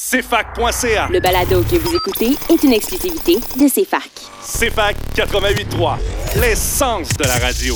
CFAC.ca. 0.00 1.08
Le 1.10 1.18
balado 1.18 1.60
que 1.64 1.74
vous 1.74 1.92
écoutez 1.96 2.30
est 2.48 2.62
une 2.62 2.72
exclusivité 2.72 3.34
de 3.34 3.68
CFAC. 3.68 4.08
CFAC 4.40 4.96
88.3, 5.16 5.96
l'essence 6.40 7.08
de 7.14 7.24
la 7.24 7.36
radio. 7.38 7.74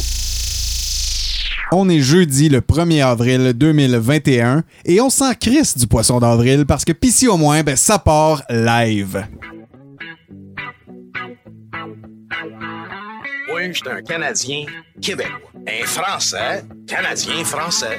On 1.73 1.89
est 1.89 1.99
jeudi 1.99 2.49
le 2.49 2.61
1er 2.61 3.05
avril 3.05 3.53
2021 3.55 4.63
et 4.85 5.01
on 5.01 5.11
s'en 5.11 5.35
crisse 5.35 5.77
du 5.77 5.89
poisson 5.89 6.21
d'avril 6.21 6.65
parce 6.65 6.85
que 6.85 6.93
pis 6.93 7.27
au 7.27 7.37
moins, 7.37 7.65
ben, 7.65 7.75
ça 7.75 7.99
part 7.99 8.45
live. 8.49 9.27
Oui, 13.53 13.73
je 13.73 13.79
suis 13.79 13.89
un 13.91 14.01
Canadien 14.01 14.65
québécois. 15.01 15.51
Un 15.67 15.85
Français, 15.87 16.63
Canadien 16.87 17.45
français. 17.45 17.99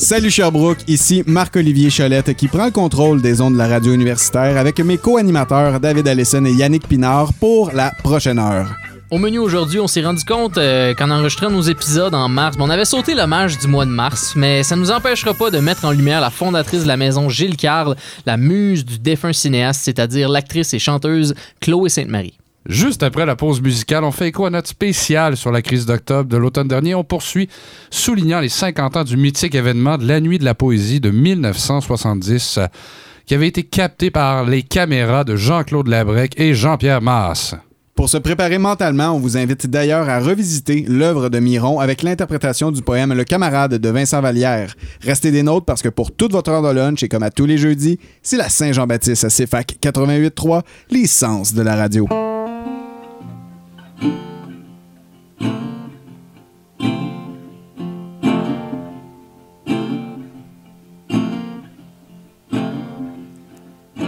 Salut 0.00 0.30
Sherbrooke, 0.30 0.78
ici 0.88 1.22
Marc-Olivier 1.26 1.90
Cholette 1.90 2.34
qui 2.34 2.48
prend 2.48 2.64
le 2.64 2.70
contrôle 2.70 3.20
des 3.20 3.42
ondes 3.42 3.52
de 3.52 3.58
la 3.58 3.68
radio 3.68 3.92
universitaire 3.92 4.56
avec 4.56 4.80
mes 4.80 4.96
co-animateurs 4.96 5.78
David 5.78 6.08
Allison 6.08 6.42
et 6.46 6.52
Yannick 6.52 6.88
Pinard 6.88 7.34
pour 7.34 7.70
la 7.72 7.92
prochaine 8.02 8.38
heure. 8.38 8.74
Au 9.10 9.18
menu 9.18 9.38
aujourd'hui, 9.38 9.78
on 9.78 9.86
s'est 9.86 10.02
rendu 10.02 10.24
compte 10.24 10.56
euh, 10.56 10.94
qu'en 10.94 11.10
enregistrant 11.10 11.50
nos 11.50 11.60
épisodes 11.60 12.14
en 12.14 12.30
mars, 12.30 12.56
on 12.58 12.70
avait 12.70 12.86
sauté 12.86 13.14
l'hommage 13.14 13.58
du 13.58 13.66
mois 13.66 13.84
de 13.84 13.90
mars, 13.90 14.32
mais 14.36 14.62
ça 14.62 14.74
ne 14.74 14.80
nous 14.80 14.90
empêchera 14.90 15.34
pas 15.34 15.50
de 15.50 15.58
mettre 15.58 15.84
en 15.84 15.90
lumière 15.90 16.22
la 16.22 16.30
fondatrice 16.30 16.84
de 16.84 16.88
la 16.88 16.96
maison 16.96 17.28
Gilles 17.28 17.58
Carle, 17.58 17.94
la 18.24 18.38
muse 18.38 18.86
du 18.86 18.98
défunt 18.98 19.34
cinéaste, 19.34 19.82
c'est-à-dire 19.84 20.30
l'actrice 20.30 20.72
et 20.72 20.78
chanteuse 20.78 21.34
Chloé 21.60 21.90
Sainte-Marie. 21.90 22.39
Juste 22.68 23.02
après 23.02 23.24
la 23.24 23.36
pause 23.36 23.62
musicale, 23.62 24.04
on 24.04 24.12
fait 24.12 24.28
écho 24.28 24.44
à 24.44 24.50
notre 24.50 24.68
spécial 24.68 25.36
sur 25.36 25.50
la 25.50 25.62
crise 25.62 25.86
d'octobre 25.86 26.28
de 26.28 26.36
l'automne 26.36 26.68
dernier. 26.68 26.94
On 26.94 27.04
poursuit, 27.04 27.48
soulignant 27.90 28.40
les 28.40 28.50
50 28.50 28.96
ans 28.98 29.04
du 29.04 29.16
mythique 29.16 29.54
événement 29.54 29.96
de 29.96 30.06
la 30.06 30.20
Nuit 30.20 30.38
de 30.38 30.44
la 30.44 30.54
Poésie 30.54 31.00
de 31.00 31.10
1970, 31.10 32.58
euh, 32.58 32.66
qui 33.24 33.34
avait 33.34 33.48
été 33.48 33.62
capté 33.62 34.10
par 34.10 34.44
les 34.44 34.62
caméras 34.62 35.24
de 35.24 35.36
Jean-Claude 35.36 35.88
Labrec 35.88 36.38
et 36.38 36.52
Jean-Pierre 36.52 37.00
Masse. 37.00 37.54
Pour 37.94 38.08
se 38.08 38.16
préparer 38.16 38.58
mentalement, 38.58 39.10
on 39.10 39.18
vous 39.18 39.36
invite 39.36 39.66
d'ailleurs 39.66 40.08
à 40.08 40.20
revisiter 40.20 40.84
l'œuvre 40.88 41.28
de 41.28 41.38
Miron 41.38 41.80
avec 41.80 42.02
l'interprétation 42.02 42.70
du 42.70 42.82
poème 42.82 43.12
Le 43.12 43.24
camarade 43.24 43.74
de 43.74 43.88
Vincent 43.90 44.20
Vallière. 44.20 44.74
Restez 45.02 45.30
des 45.30 45.42
nôtres 45.42 45.66
parce 45.66 45.82
que 45.82 45.88
pour 45.88 46.12
toute 46.12 46.32
votre 46.32 46.50
heure 46.50 46.62
de 46.62 46.70
lunch 46.70 47.02
et 47.02 47.08
comme 47.08 47.22
à 47.22 47.30
tous 47.30 47.46
les 47.46 47.58
jeudis, 47.58 47.98
c'est 48.22 48.38
la 48.38 48.48
Saint-Jean-Baptiste 48.48 49.24
à 49.24 49.28
CFAC 49.28 49.76
88.3, 49.82 50.62
l'essence 50.90 51.52
de 51.52 51.62
la 51.62 51.76
radio. 51.76 52.08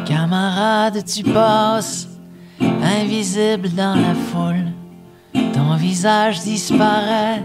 Camarade, 0.05 1.05
tu 1.05 1.23
passes, 1.23 2.09
invisible 2.61 3.71
dans 3.71 3.95
la 3.95 4.15
foule. 4.15 4.73
Ton 5.53 5.77
visage 5.77 6.41
disparaît 6.41 7.43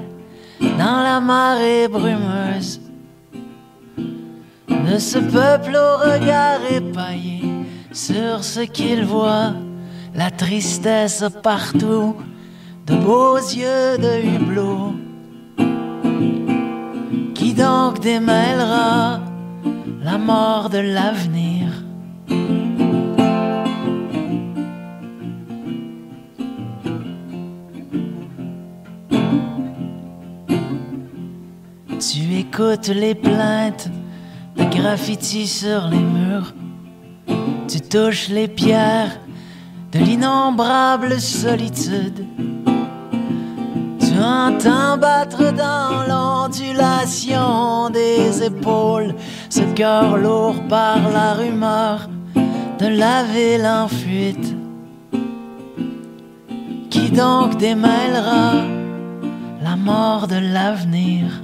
dans 0.60 1.04
la 1.04 1.20
marée 1.20 1.88
brumeuse 1.88 2.82
de 4.68 4.98
ce 4.98 5.20
peuple 5.20 5.76
au 5.76 5.98
regard 5.98 6.60
épaillé 6.72 7.44
sur 7.92 8.44
ce 8.44 8.62
qu'il 8.62 9.04
voit, 9.06 9.54
la 10.16 10.32
tristesse 10.32 11.24
partout, 11.44 12.16
de 12.88 12.96
beaux 12.96 13.38
yeux 13.38 13.98
de 13.98 14.14
hublot. 14.24 14.96
Qui 17.36 17.54
donc 17.54 18.00
démêlera 18.00 19.20
la 20.02 20.18
mort 20.18 20.70
de 20.70 20.80
l'avenir? 20.80 21.68
Tu 32.00 32.36
écoutes 32.40 32.88
les 32.88 33.16
plaintes 33.16 33.90
de 34.56 34.64
graffiti 34.64 35.46
sur 35.46 35.88
les 35.88 35.98
murs. 35.98 36.54
Tu 37.68 37.82
touches 37.82 38.30
les 38.30 38.48
pierres 38.48 39.20
de 39.92 40.00
l'innombrable 40.00 41.20
solitude. 41.20 42.26
Tu 44.18 44.24
entends 44.24 44.98
battre 44.98 45.54
dans 45.54 46.02
l'ondulation 46.10 47.92
des 47.92 48.44
épaules 48.44 49.14
ce 49.48 49.62
cœur 49.76 50.18
lourd 50.18 50.56
par 50.68 50.98
la 51.14 51.34
rumeur 51.34 52.10
de 52.80 52.88
la 52.88 53.22
ville 53.26 53.68
en 53.68 53.88
fuite. 53.88 54.56
Qui 56.90 57.12
donc 57.12 57.58
démêlera 57.58 58.54
la 59.62 59.76
mort 59.76 60.26
de 60.28 60.38
l'avenir? 60.38 61.44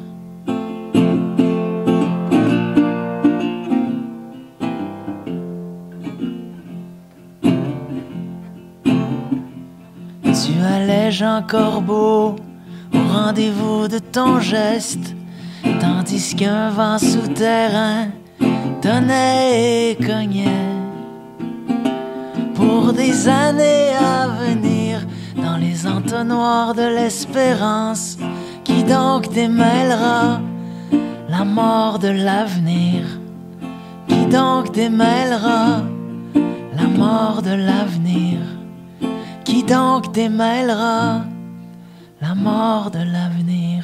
Tu 10.23 10.59
allèges 10.75 11.21
un 11.21 11.43
corbeau 11.43 12.35
au 12.93 13.13
rendez-vous 13.13 13.87
de 13.87 13.99
ton 13.99 14.39
geste, 14.39 15.15
tandis 15.79 16.35
qu'un 16.35 16.69
vent 16.69 16.97
souterrain 16.97 18.07
donnait 18.81 19.91
et 19.91 19.95
cognait. 19.95 20.69
Pour 22.55 22.93
des 22.93 23.27
années 23.27 23.91
à 23.95 24.27
venir, 24.27 24.99
dans 25.35 25.57
les 25.57 25.87
entonnoirs 25.87 26.73
de 26.73 26.83
l'espérance, 26.83 28.17
qui 28.63 28.83
donc 28.83 29.31
démêlera 29.33 30.39
la 31.29 31.43
mort 31.43 31.99
de 31.99 32.09
l'avenir? 32.09 33.03
Qui 34.07 34.25
donc 34.27 34.71
démêlera 34.71 35.81
la 36.77 36.87
mort 36.87 37.41
de 37.41 37.55
l'avenir? 37.55 38.39
Qui 39.43 39.63
donc 39.63 40.13
démêlera 40.13 41.21
la 42.23 42.35
mort 42.35 42.89
de 42.89 42.99
l'avenir 42.99 43.83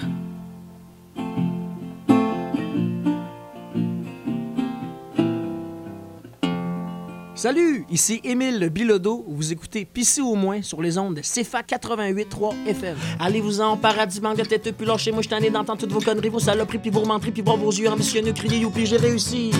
Salut, 7.35 7.85
ici 7.89 8.21
Émile 8.23 8.69
Bilodeau. 8.69 9.25
Vous 9.27 9.51
écoutez 9.51 9.83
Pissy 9.83 10.21
au 10.21 10.35
moins 10.35 10.61
sur 10.61 10.81
les 10.81 10.97
ondes 10.97 11.15
de 11.15 11.21
CFA 11.21 11.63
88.3 11.63 12.67
FM. 12.67 12.97
Allez-vous-en, 13.19 13.75
paradis, 13.75 14.21
manque 14.21 14.37
de 14.37 14.43
tête, 14.43 14.71
puis 14.71 14.85
lâchez 14.85 15.11
moi 15.11 15.21
je 15.21 15.27
t'en 15.27 15.39
ai 15.39 15.49
d'entendre 15.49 15.79
toutes 15.79 15.91
vos 15.91 15.99
conneries, 15.99 16.29
vos 16.29 16.39
saloperies, 16.39 16.79
puis 16.79 16.91
vos 16.91 17.05
menteries, 17.05 17.31
puis 17.31 17.41
voir 17.41 17.57
vos 17.57 17.71
yeux 17.71 17.89
ambitionneux 17.89 18.33
crier, 18.33 18.59
youpi, 18.59 18.85
j'ai 18.85 18.97
réussi. 18.97 19.51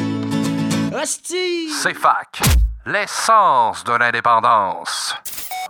Hostie! 0.94 1.69
C'est 1.69 1.94
fac, 1.94 2.42
l'essence 2.86 3.83
de 3.83 3.92
l'indépendance. 3.92 5.15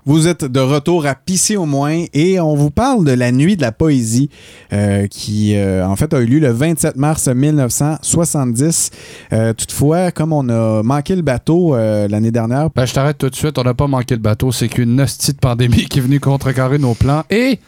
Vous 0.09 0.27
êtes 0.27 0.43
de 0.43 0.59
retour 0.59 1.05
à 1.05 1.13
Pisser 1.13 1.55
au 1.55 1.67
moins 1.67 2.05
et 2.15 2.39
on 2.39 2.55
vous 2.55 2.71
parle 2.71 3.05
de 3.05 3.11
la 3.11 3.31
nuit 3.31 3.55
de 3.55 3.61
la 3.61 3.71
poésie 3.71 4.31
euh, 4.73 5.05
qui 5.05 5.55
euh, 5.55 5.85
en 5.85 5.95
fait 5.95 6.11
a 6.15 6.19
eu 6.19 6.25
lieu 6.25 6.39
le 6.39 6.49
27 6.49 6.95
mars 6.95 7.27
1970. 7.27 8.89
Euh, 9.33 9.53
toutefois, 9.53 10.09
comme 10.09 10.33
on 10.33 10.49
a 10.49 10.81
manqué 10.81 11.15
le 11.15 11.21
bateau 11.21 11.75
l'année 11.75 12.31
dernière, 12.31 12.71
Ben, 12.71 12.87
je 12.87 12.93
t'arrête 12.95 13.19
tout 13.19 13.29
de 13.29 13.35
suite, 13.35 13.59
on 13.59 13.63
n'a 13.63 13.75
pas 13.75 13.85
manqué 13.85 14.15
le 14.15 14.21
bateau, 14.21 14.51
c'est 14.51 14.67
qu'une 14.67 14.99
hostie 14.99 15.33
de 15.33 15.37
pandémie 15.37 15.85
qui 15.85 15.99
est 15.99 16.01
venue 16.01 16.19
contrecarrer 16.19 16.79
nos 16.79 16.95
plans. 16.95 17.23
Et. 17.29 17.59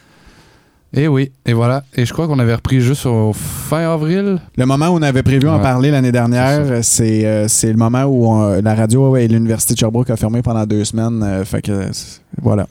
Et 0.93 1.07
oui, 1.07 1.31
et 1.45 1.53
voilà. 1.53 1.83
Et 1.95 2.05
je 2.05 2.11
crois 2.11 2.27
qu'on 2.27 2.37
avait 2.39 2.53
repris 2.55 2.81
juste 2.81 3.05
au 3.05 3.31
fin 3.33 3.89
avril. 3.93 4.39
le 4.57 4.65
moment 4.65 4.87
où 4.89 4.97
on 4.97 5.01
avait 5.01 5.23
prévu 5.23 5.47
en 5.47 5.59
parler 5.59 5.89
l'année 5.89 6.11
dernière, 6.11 6.83
c'est 6.83 7.25
euh, 7.25 7.47
c'est 7.47 7.71
le 7.71 7.77
moment 7.77 8.03
où 8.03 8.27
on- 8.27 8.61
la 8.61 8.75
radio 8.75 9.15
et 9.15 9.27
l'université 9.29 9.73
de 9.73 9.79
Sherbrooke 9.79 10.09
a 10.09 10.17
fermé 10.17 10.41
pendant 10.41 10.65
deux 10.65 10.83
semaines. 10.83 11.23
euh, 11.23 11.45
fait 11.45 11.61
que 11.61 11.93
c'est- 11.93 12.19
voilà. 12.41 12.67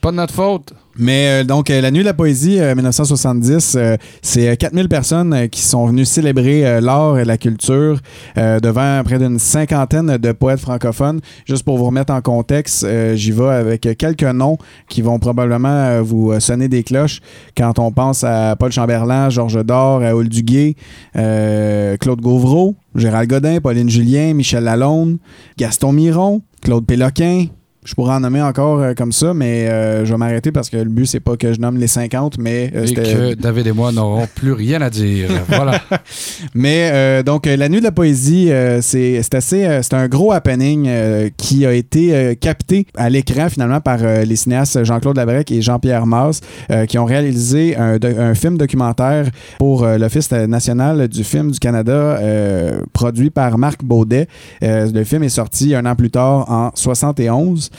pas 0.00 0.10
de 0.10 0.16
notre 0.16 0.34
faute. 0.34 0.72
Mais 0.98 1.42
euh, 1.42 1.44
donc, 1.44 1.70
euh, 1.70 1.80
la 1.80 1.90
nuit 1.90 2.00
de 2.00 2.04
la 2.04 2.14
poésie 2.14 2.60
euh, 2.60 2.74
1970, 2.74 3.74
euh, 3.76 3.96
c'est 4.20 4.48
euh, 4.48 4.54
4000 4.56 4.88
personnes 4.88 5.32
euh, 5.32 5.46
qui 5.46 5.62
sont 5.62 5.86
venues 5.86 6.04
célébrer 6.04 6.80
l'art 6.80 7.18
et 7.18 7.24
la 7.24 7.38
culture 7.38 7.98
devant 8.36 9.02
près 9.04 9.18
d'une 9.18 9.38
cinquantaine 9.38 10.16
de 10.18 10.32
poètes 10.32 10.60
francophones. 10.60 11.20
Juste 11.46 11.64
pour 11.64 11.78
vous 11.78 11.86
remettre 11.86 12.12
en 12.12 12.20
contexte, 12.20 12.86
j'y 13.14 13.30
vais 13.32 13.48
avec 13.48 13.88
quelques 13.96 14.22
noms 14.22 14.58
qui 14.88 15.02
vont 15.02 15.18
probablement 15.18 16.02
vous 16.02 16.38
sonner 16.40 16.68
des 16.68 16.82
cloches 16.82 17.20
quand 17.56 17.78
on 17.78 17.92
pense 17.92 18.24
à 18.24 18.56
Paul 18.56 18.72
Chamberlain, 18.72 19.30
Georges 19.30 19.64
Dor, 19.64 20.00
Raoul 20.00 20.28
Duguay, 20.28 20.76
Claude 21.14 22.20
Gauvreau, 22.20 22.74
Gérald 22.94 23.28
Godin, 23.28 23.60
Pauline 23.60 23.88
Julien, 23.90 24.34
Michel 24.34 24.64
Lalonde, 24.64 25.18
Gaston 25.58 25.92
Miron, 25.92 26.42
Claude 26.62 26.86
Péloquin, 26.86 27.46
je 27.84 27.94
pourrais 27.94 28.14
en 28.14 28.20
nommer 28.20 28.40
encore 28.42 28.78
euh, 28.80 28.94
comme 28.94 29.10
ça, 29.12 29.34
mais 29.34 29.66
euh, 29.68 30.04
je 30.04 30.12
vais 30.12 30.18
m'arrêter 30.18 30.52
parce 30.52 30.70
que 30.70 30.76
le 30.76 30.84
but, 30.90 31.06
c'est 31.06 31.20
pas 31.20 31.36
que 31.36 31.52
je 31.52 31.58
nomme 31.60 31.78
les 31.78 31.88
50, 31.88 32.38
mais 32.38 32.70
euh, 32.76 32.86
Et 32.86 32.94
que 32.94 33.34
David 33.34 33.66
et 33.66 33.72
moi 33.72 33.90
n'aurons 33.90 34.26
plus 34.34 34.52
rien 34.52 34.80
à 34.82 34.88
dire. 34.90 35.28
Voilà. 35.48 35.80
Mais 36.54 36.90
euh, 36.92 37.22
donc, 37.22 37.46
euh, 37.46 37.56
la 37.56 37.68
nuit 37.68 37.78
de 37.80 37.84
la 37.84 37.92
poésie, 37.92 38.50
euh, 38.52 38.80
c'est 38.80 39.20
assez. 39.34 39.64
euh, 39.64 39.82
c'est 39.82 39.94
un 39.94 40.06
gros 40.06 40.32
happening 40.32 40.86
euh, 40.86 41.28
qui 41.36 41.66
a 41.66 41.72
été 41.72 42.14
euh, 42.14 42.34
capté 42.34 42.86
à 42.96 43.10
l'écran 43.10 43.48
finalement 43.48 43.80
par 43.80 43.98
euh, 44.02 44.24
les 44.24 44.36
cinéastes 44.36 44.84
Jean-Claude 44.84 45.16
Labrec 45.16 45.50
et 45.50 45.60
Jean-Pierre 45.60 46.06
Mars 46.06 46.40
euh, 46.70 46.86
qui 46.86 46.98
ont 46.98 47.04
réalisé 47.04 47.76
un, 47.76 47.98
un 48.02 48.34
film 48.34 48.58
documentaire 48.58 49.26
pour 49.58 49.82
euh, 49.84 49.98
l'Office 49.98 50.30
national 50.30 51.08
du 51.08 51.24
film 51.24 51.50
du 51.50 51.58
Canada 51.58 51.92
euh, 51.92 52.80
produit 52.92 53.30
par 53.30 53.58
Marc 53.58 53.82
Baudet. 53.84 54.28
Euh, 54.62 54.88
le 54.92 55.04
film 55.04 55.24
est 55.24 55.28
sorti 55.28 55.74
un 55.74 55.84
an 55.86 55.96
plus 55.96 56.10
tard 56.10 56.50
en 56.50 56.70
71 56.74 57.70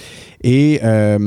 et 0.44 0.80
euh, 0.84 1.18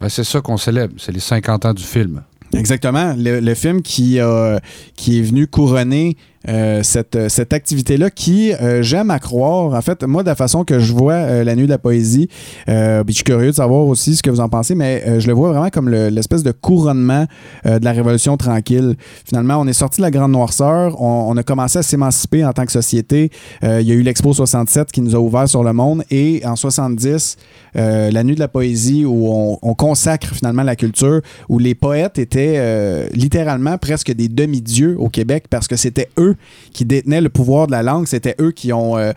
Ben, 0.00 0.08
c'est 0.08 0.24
ça 0.24 0.40
qu'on 0.40 0.56
célèbre. 0.56 0.94
C'est 0.98 1.12
les 1.12 1.20
50 1.20 1.64
ans 1.66 1.74
du 1.74 1.82
film. 1.84 2.22
Exactement. 2.54 3.14
Le, 3.16 3.40
le 3.40 3.54
film 3.54 3.82
qui, 3.82 4.18
a- 4.20 4.60
qui 4.96 5.18
est 5.18 5.22
venu 5.22 5.46
couronner 5.46 6.16
euh, 6.48 6.82
cette, 6.82 7.28
cette 7.28 7.52
activité-là 7.52 8.10
qui, 8.10 8.52
euh, 8.52 8.82
j'aime 8.82 9.10
à 9.10 9.18
croire, 9.18 9.74
en 9.74 9.80
fait, 9.80 10.04
moi, 10.04 10.22
de 10.22 10.28
la 10.28 10.34
façon 10.34 10.64
que 10.64 10.78
je 10.78 10.92
vois 10.92 11.14
euh, 11.14 11.44
La 11.44 11.56
Nuit 11.56 11.64
de 11.64 11.70
la 11.70 11.78
Poésie, 11.78 12.28
euh, 12.68 13.02
je 13.08 13.12
suis 13.12 13.24
curieux 13.24 13.48
de 13.50 13.56
savoir 13.56 13.86
aussi 13.86 14.14
ce 14.14 14.22
que 14.22 14.30
vous 14.30 14.40
en 14.40 14.48
pensez, 14.48 14.74
mais 14.74 15.02
euh, 15.06 15.20
je 15.20 15.26
le 15.26 15.32
vois 15.32 15.50
vraiment 15.50 15.70
comme 15.70 15.88
le- 15.88 16.08
l'espèce 16.10 16.42
de 16.42 16.52
couronnement 16.52 17.26
euh, 17.66 17.78
de 17.78 17.84
la 17.84 17.92
Révolution 17.92 18.36
tranquille. 18.36 18.94
Finalement, 19.24 19.56
on 19.58 19.66
est 19.66 19.72
sorti 19.72 19.98
de 20.00 20.02
la 20.02 20.10
Grande 20.10 20.32
Noirceur, 20.32 21.00
on, 21.02 21.36
a 21.36 21.42
commencé 21.42 21.78
à 21.78 21.82
s'émanciper 21.82 22.44
en 22.44 22.52
tant 22.52 22.64
que 22.66 22.72
société. 22.72 23.30
Euh, 23.64 23.80
il 23.80 23.88
y 23.88 23.92
a 23.92 23.94
eu 23.94 24.02
l'Expo 24.02 24.32
67 24.32 24.92
qui 24.92 25.00
nous 25.00 25.16
a 25.16 25.18
ouvert 25.18 25.48
sur 25.48 25.64
le 25.64 25.72
monde, 25.72 26.04
et 26.10 26.42
en 26.44 26.54
70, 26.56 27.36
euh, 27.76 28.10
La 28.10 28.22
Nuit 28.24 28.34
de 28.34 28.40
la 28.40 28.48
Poésie, 28.48 29.04
où 29.04 29.28
on, 29.28 29.58
on 29.62 29.74
consacre 29.74 30.28
finalement 30.34 30.62
la 30.62 30.76
culture, 30.76 31.20
où 31.48 31.58
les 31.58 31.74
poètes 31.74 32.18
étaient 32.18 32.54
euh, 32.58 33.08
littéralement 33.12 33.76
presque 33.78 34.12
des 34.12 34.28
demi-dieux 34.28 34.96
au 34.98 35.08
Québec 35.08 35.44
parce 35.50 35.66
que 35.68 35.76
c'était 35.76 36.08
eux 36.18 36.27
qui 36.72 36.84
détenaient 36.84 37.20
le 37.20 37.28
pouvoir 37.28 37.66
de 37.66 37.72
la 37.72 37.82
langue, 37.82 38.06
c'était 38.06 38.34
eux 38.40 38.50
qui 38.52 38.72
ont, 38.72 38.96
euh, 38.98 39.12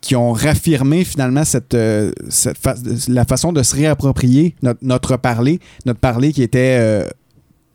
qui- 0.00 0.16
ont 0.16 0.32
raffirmé 0.32 1.04
finalement 1.04 1.44
cette, 1.44 1.74
euh, 1.74 2.12
cette 2.28 2.58
fa- 2.58 2.74
la 3.08 3.24
façon 3.24 3.52
de 3.52 3.62
se 3.62 3.74
réapproprier 3.74 4.54
notre, 4.62 4.80
notre 4.82 5.16
parler, 5.16 5.60
notre 5.86 6.00
parler 6.00 6.32
qui 6.32 6.42
était 6.42 6.76
euh, 6.80 7.04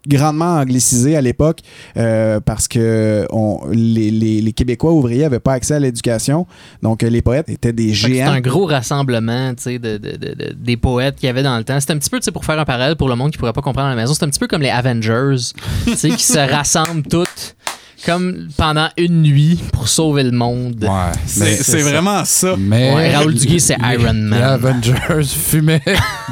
grandement 0.08 0.56
anglicisé 0.56 1.18
à 1.18 1.22
l'époque 1.22 1.60
euh, 1.98 2.40
parce 2.40 2.68
que 2.70 3.28
on- 3.32 3.60
les, 3.72 4.10
les- 4.10 4.42
les 4.42 4.54
Québécois 4.54 4.94
ouvriers 4.94 5.24
n'avaient 5.24 5.40
pas 5.42 5.54
accès 5.54 5.74
à 5.76 5.80
l'éducation. 5.80 6.48
Donc, 6.82 7.02
les 7.02 7.22
poètes 7.22 7.50
étaient 7.50 7.74
des 7.74 7.90
que 7.90 7.96
C'est 7.98 8.14
géants. 8.14 8.32
un 8.32 8.40
gros 8.40 8.66
rassemblement 8.66 9.52
de, 9.54 9.78
de- 9.78 9.98
de- 9.98 10.16
de- 10.16 10.56
des 10.58 10.78
poètes 10.78 11.18
qu'il 11.18 11.28
y 11.28 11.30
avait 11.30 11.44
dans 11.44 11.58
le 11.58 11.66
temps. 11.66 11.78
C'est 11.82 11.92
un 11.92 11.98
petit 11.98 12.10
peu, 12.10 12.20
pour 12.32 12.46
faire 12.46 12.58
un 12.58 12.66
parallèle 12.66 12.96
pour 12.96 13.10
le 13.10 13.16
monde 13.16 13.32
qui 13.32 13.38
pourrait 13.38 13.54
pas 13.54 13.62
comprendre 13.62 13.88
à 13.88 13.90
la 13.92 13.98
maison, 14.02 14.14
c'est 14.14 14.24
un 14.24 14.30
petit 14.30 14.40
peu 14.40 14.48
comme 14.48 14.62
les 14.62 14.70
Avengers, 14.70 15.36
qui 15.86 16.24
se 16.24 16.50
rassemblent 16.50 17.04
toutes 17.04 17.58
comme 18.06 18.48
pendant 18.58 18.90
une 18.98 19.22
nuit 19.22 19.60
pour 19.74 19.88
sauver 19.88 20.24
le 20.24 20.32
monde. 20.32 20.84
Ouais. 20.84 21.12
C'est 21.26 21.40
mais- 21.44 21.56
c'est 21.58 21.82
vraiment 21.82 22.24
ça. 22.26 22.56
Mais 22.58 22.94
Ouais, 22.94 23.16
Raoul 23.16 23.34
Duguay, 23.34 23.60
c'est 23.60 23.78
Iron 23.80 24.14
Man. 24.14 24.30
Les 24.40 24.42
Avengers 24.44 25.24
fumaient 25.28 25.82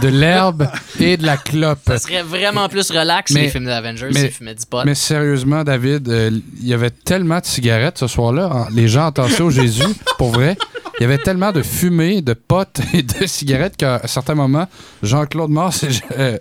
de 0.01 0.07
l'herbe 0.07 0.67
et 0.99 1.17
de 1.17 1.25
la 1.25 1.37
clope. 1.37 1.79
Ça 1.87 1.99
serait 1.99 2.23
vraiment 2.23 2.67
plus 2.69 2.89
relax 2.91 3.31
Mais- 3.33 3.43
les 3.43 3.49
films 3.49 3.65
d'Avengers 3.65 4.09
mais- 4.13 4.19
s'ils 4.21 4.31
fumaient 4.31 4.55
du 4.55 4.65
pot. 4.65 4.83
Mais 4.85 4.95
sérieusement, 4.95 5.63
David, 5.63 6.07
euh, 6.09 6.31
il 6.61 6.67
y 6.67 6.73
avait 6.73 6.89
tellement 6.91 7.39
de 7.39 7.45
cigarettes 7.45 7.97
ce 7.97 8.07
soir-là. 8.07 8.49
hein. 8.53 8.67
Les 8.73 8.87
gens 8.87 9.07
entassaient 9.07 9.41
au 9.43 9.49
Jésus, 9.51 9.83
pour 10.17 10.31
vrai. 10.31 10.57
Il 10.99 11.03
y 11.03 11.05
avait 11.05 11.19
tellement 11.19 11.51
de 11.51 11.61
fumée, 11.61 12.21
de 12.21 12.33
potes 12.33 12.79
et 12.93 13.03
de 13.03 13.27
cigarettes 13.27 13.77
qu'à 13.77 14.01
certains 14.05 14.33
moments, 14.33 14.67
Jean-Claude 15.03 15.51
Mars 15.51 15.83
et... 15.83 16.39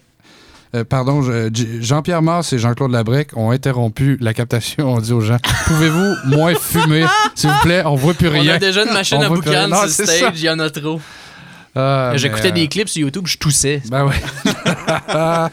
euh, 0.77 0.81
euh, 0.81 0.85
pardon, 0.85 1.23
je- 1.23 1.51
Jean-Pierre 1.81 2.23
Mars 2.23 2.53
et 2.53 2.59
Jean-Claude 2.59 2.91
Labrec 2.93 3.37
ont 3.37 3.51
interrompu 3.51 4.17
la 4.21 4.35
captation. 4.35 4.95
On 4.95 4.99
dit 5.01 5.13
aux 5.13 5.21
gens 5.21 5.39
Pouvez-vous 5.67 6.15
moins 6.37 6.55
fumer 6.55 7.05
S'il 7.35 7.51
vous 7.51 7.61
plaît, 7.63 7.83
on 7.85 7.95
voit 7.95 8.15
plus 8.15 8.29
On 8.29 8.33
rien. 8.33 8.55
a 8.55 8.59
déjà 8.59 8.85
une 8.85 8.93
machine 8.93 9.19
On 9.19 9.23
à 9.23 9.29
boucan 9.29 9.69
sur 9.89 10.07
stage, 10.07 10.33
il 10.37 10.45
y 10.45 10.51
en 10.51 10.59
a 10.59 10.71
trop. 10.71 11.01
Ah, 11.75 12.13
J'écoutais 12.15 12.45
mais, 12.45 12.49
euh, 12.51 12.53
des 12.63 12.69
clips 12.69 12.89
sur 12.89 13.03
YouTube, 13.03 13.27
je 13.27 13.37
toussais. 13.39 13.83
Ben 13.91 14.07
ouais. 14.07 14.15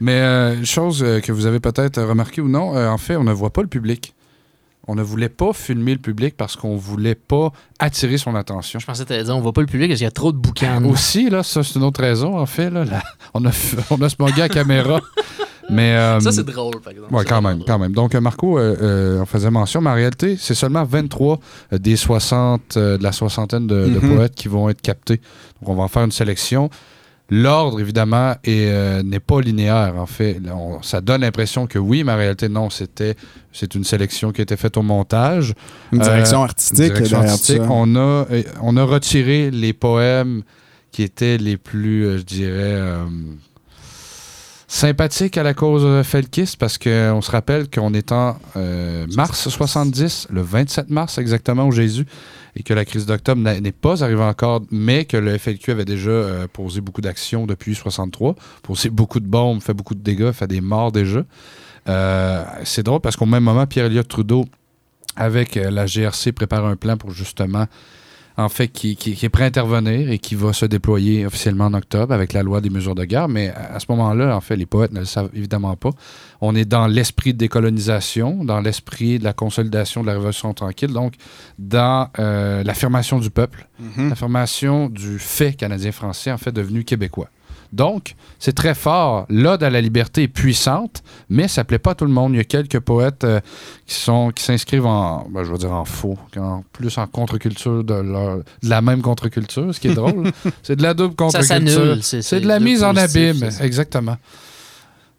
Mais 0.00 0.12
euh, 0.20 0.64
chose 0.64 1.02
euh, 1.02 1.20
que 1.20 1.30
vous 1.30 1.44
avez 1.44 1.60
peut-être 1.60 2.00
remarqué 2.02 2.40
ou 2.40 2.48
non, 2.48 2.74
euh, 2.74 2.88
en 2.88 2.96
fait, 2.96 3.16
on 3.16 3.24
ne 3.24 3.32
voit 3.32 3.52
pas 3.52 3.60
le 3.60 3.68
public. 3.68 4.14
On 4.90 4.96
ne 4.96 5.02
voulait 5.02 5.28
pas 5.28 5.52
filmer 5.52 5.92
le 5.92 6.00
public 6.00 6.36
parce 6.36 6.56
qu'on 6.56 6.76
voulait 6.76 7.14
pas 7.14 7.52
attirer 7.78 8.18
son 8.18 8.34
attention. 8.34 8.80
Je 8.80 8.86
pensais 8.86 9.04
que 9.04 9.08
t'allais 9.08 9.22
dire, 9.22 9.36
on 9.36 9.40
voit 9.40 9.52
pas 9.52 9.60
le 9.60 9.68
public 9.68 9.88
parce 9.88 9.98
qu'il 9.98 10.04
y 10.04 10.08
a 10.08 10.10
trop 10.10 10.32
de 10.32 10.36
boucans. 10.36 10.82
Aussi, 10.84 11.30
là, 11.30 11.42
ça, 11.44 11.62
c'est 11.62 11.76
une 11.78 11.84
autre 11.84 12.00
raison, 12.00 12.36
en 12.38 12.46
fait. 12.46 12.70
Là, 12.70 12.84
Là, 12.84 13.00
on, 13.34 13.44
a, 13.46 13.50
on 13.90 14.02
a 14.02 14.08
se 14.08 14.16
mogué 14.18 14.42
à 14.42 14.48
caméra. 14.48 15.00
Mais, 15.70 15.94
euh, 15.94 16.18
Ça, 16.18 16.32
c'est 16.32 16.42
drôle, 16.42 16.80
par 16.80 16.90
exemple. 16.92 17.14
C'est 17.16 17.28
quand 17.28 17.40
même, 17.42 17.58
drôle. 17.58 17.66
quand 17.68 17.78
même. 17.78 17.92
Donc, 17.92 18.14
euh, 18.16 18.20
Marco, 18.20 18.58
euh, 18.58 18.74
euh, 18.82 19.20
on 19.20 19.26
faisait 19.26 19.50
mention, 19.52 19.80
mais 19.80 19.90
en 19.90 19.94
réalité, 19.94 20.36
c'est 20.36 20.56
seulement 20.56 20.82
23 20.82 21.38
euh, 21.72 21.78
des 21.78 21.94
60, 21.94 22.76
euh, 22.76 22.98
de 22.98 23.02
la 23.04 23.12
soixantaine 23.12 23.68
de, 23.68 23.86
de 23.88 24.00
Mhm. 24.00 24.16
poètes 24.16 24.34
qui 24.34 24.48
vont 24.48 24.68
être 24.68 24.82
captés. 24.82 25.18
Donc, 25.62 25.68
on 25.68 25.74
va 25.76 25.84
en 25.84 25.88
faire 25.88 26.02
une 26.02 26.10
sélection. 26.10 26.70
L'ordre, 27.30 27.78
évidemment, 27.80 28.34
euh, 28.48 29.02
n'est 29.04 29.20
pas 29.20 29.40
linéaire, 29.40 29.94
en 29.96 30.06
fait. 30.06 30.40
On- 30.52 30.82
ça 30.82 31.00
donne 31.00 31.20
l'impression 31.20 31.66
que 31.68 31.78
oui, 31.78 32.02
mais 32.02 32.12
en 32.12 32.16
réalité, 32.16 32.48
non. 32.48 32.70
C'était, 32.70 33.14
c'est 33.52 33.74
une 33.76 33.84
sélection 33.84 34.32
qui 34.32 34.40
a 34.40 34.42
été 34.42 34.56
faite 34.56 34.76
au 34.76 34.82
montage. 34.82 35.54
Une 35.92 36.00
direction 36.00 36.40
Euh, 36.40 36.44
artistique 36.44 36.78
une 36.88 36.94
direction 36.94 37.18
artistique. 37.20 37.62
On 37.68 37.94
a, 37.96 38.26
on 38.62 38.76
a 38.76 38.82
retiré 38.84 39.50
les 39.52 39.72
poèmes 39.72 40.42
qui 40.90 41.04
étaient 41.04 41.38
les 41.38 41.56
plus, 41.56 42.04
euh, 42.04 42.18
je 42.18 42.22
dirais, 42.24 42.52
euh, 42.56 43.04
sympathiques 44.66 45.36
à 45.36 45.42
la 45.42 45.54
cause 45.54 46.04
felkiste 46.06 46.56
parce 46.56 46.78
qu'on 46.78 47.20
se 47.22 47.30
rappelle 47.30 47.68
qu'on 47.68 47.92
est 47.94 48.12
en 48.12 48.36
mars 49.16 49.48
70, 49.48 50.28
le 50.30 50.42
27 50.42 50.90
mars 50.90 51.18
exactement 51.18 51.66
au 51.66 51.72
Jésus, 51.72 52.06
et 52.56 52.62
que 52.62 52.74
la 52.74 52.84
crise 52.84 53.06
d'octobre 53.06 53.40
n'est 53.40 53.72
pas 53.72 54.02
arrivée 54.02 54.22
encore, 54.22 54.62
mais 54.70 55.04
que 55.04 55.16
le 55.16 55.36
FLQ 55.36 55.70
avait 55.70 55.84
déjà 55.84 56.10
euh, 56.10 56.46
posé 56.52 56.80
beaucoup 56.80 57.00
d'actions 57.00 57.46
depuis 57.46 57.74
63, 57.74 58.34
posé 58.62 58.90
beaucoup 58.90 59.20
de 59.20 59.26
bombes, 59.26 59.60
fait 59.60 59.74
beaucoup 59.74 59.94
de 59.94 60.02
dégâts, 60.02 60.32
fait 60.32 60.46
des 60.46 60.60
morts 60.60 60.92
déjà. 60.92 61.24
Euh, 61.88 62.44
c'est 62.64 62.82
drôle 62.82 63.00
parce 63.00 63.16
qu'au 63.16 63.26
même 63.26 63.44
moment, 63.44 63.66
Pierre-Éliott 63.66 64.06
Trudeau, 64.06 64.46
avec 65.16 65.56
euh, 65.56 65.70
la 65.70 65.86
GRC, 65.86 66.32
prépare 66.32 66.64
un 66.64 66.76
plan 66.76 66.96
pour 66.96 67.10
justement, 67.10 67.66
en 68.36 68.48
fait, 68.48 68.68
qui, 68.68 68.96
qui- 68.96 69.14
qui 69.14 69.26
est 69.26 69.28
prêt 69.28 69.44
à 69.44 69.46
intervenir 69.48 70.10
et 70.10 70.18
qui 70.18 70.34
va 70.34 70.52
se 70.52 70.64
déployer 70.66 71.26
officiellement 71.26 71.66
en 71.66 71.74
octobre 71.74 72.14
avec 72.14 72.32
la 72.32 72.42
loi 72.42 72.60
des 72.60 72.70
mesures 72.70 72.94
de 72.94 73.04
guerre. 73.04 73.28
Mais 73.28 73.48
à, 73.50 73.78
ce 73.80 73.86
moment-là, 73.90 74.34
en 74.36 74.40
fait, 74.40 74.56
les 74.56 74.66
poètes 74.66 74.92
ne 74.92 75.00
le 75.00 75.04
savent 75.06 75.30
évidemment 75.34 75.76
pas. 75.76 75.90
On 76.40 76.54
est 76.54 76.64
dans 76.64 76.86
l'esprit 76.86 77.32
de 77.34 77.38
décolonisation, 77.38 78.44
dans 78.44 78.60
l'esprit 78.60 79.18
de 79.18 79.24
la 79.24 79.32
consolidation 79.32 80.00
de 80.02 80.06
la 80.06 80.12
Révolution 80.14 80.54
tranquille, 80.54 80.92
donc 80.92 81.14
dans 81.58 82.08
euh, 82.18 82.62
l'affirmation 82.64 83.18
du 83.18 83.30
peuple, 83.30 83.66
Mhm. 83.78 84.10
l'affirmation 84.10 84.88
du 84.88 85.18
fait 85.18 85.54
canadien-français, 85.54 86.30
en 86.32 86.38
fait, 86.38 86.52
devenu 86.52 86.84
québécois. 86.84 87.28
Donc, 87.72 88.16
c'est 88.38 88.52
très 88.54 88.74
fort. 88.74 89.26
L'ode 89.28 89.62
à 89.62 89.70
la 89.70 89.80
liberté 89.80 90.24
est 90.24 90.28
puissante, 90.28 91.02
mais 91.28 91.46
ça 91.46 91.62
plaît 91.64 91.78
pas 91.78 91.92
à 91.92 91.94
tout 91.94 92.04
le 92.04 92.10
monde. 92.10 92.32
Il 92.34 92.38
y 92.38 92.40
a 92.40 92.44
quelques 92.44 92.80
poètes 92.80 93.24
euh, 93.24 93.40
qui 93.86 93.94
sont 93.94 94.30
qui 94.34 94.42
s'inscrivent 94.42 94.86
en, 94.86 95.28
ben, 95.30 95.44
je 95.44 95.52
dire 95.54 95.72
en 95.72 95.84
faux, 95.84 96.18
en- 96.36 96.64
plus 96.72 96.98
en 96.98 97.06
contre-culture 97.06 97.84
de, 97.84 97.94
leur- 97.94 98.38
de 98.38 98.68
la 98.68 98.80
même 98.82 99.02
contre-culture, 99.02 99.74
ce 99.74 99.78
qui 99.80 99.88
est 99.88 99.94
drôle. 99.94 100.30
c'est 100.62 100.76
de 100.76 100.82
la 100.82 100.94
double 100.94 101.14
contre-culture. 101.14 101.98
c'est- 102.02 102.40
de 102.40 102.46
la 102.48 102.58
mise 102.60 102.82
en 102.82 102.96
abîme, 102.96 103.48
exactement. 103.60 104.16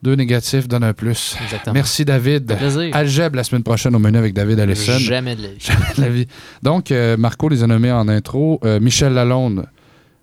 Deux 0.04 0.16
négatifs 0.16 0.68
donnent 0.68 0.84
un 0.84 0.94
plus. 0.94 1.36
Exactement. 1.44 1.74
Merci 1.76 2.04
David. 2.06 2.52
Algèbre 2.92 3.36
la 3.36 3.44
semaine 3.44 3.62
prochaine 3.62 3.96
au 3.96 4.00
menu 4.00 4.18
avec 4.18 4.34
David 4.34 4.60
Allison. 4.60 4.98
Jamais 4.98 5.36
de 5.36 5.44
la 5.44 5.48
vie. 5.50 5.56
Jamais 5.60 5.86
de 5.96 6.02
la 6.02 6.10
vie. 6.10 6.28
Donc, 6.64 6.92
euh, 6.92 7.18
Marco 7.18 7.48
les 7.50 7.62
a 7.62 7.68
nommés 7.68 7.92
en 7.92 8.08
intro. 8.08 8.60
Euh, 8.66 8.80
Michel 8.80 9.14
Lalonde 9.14 9.68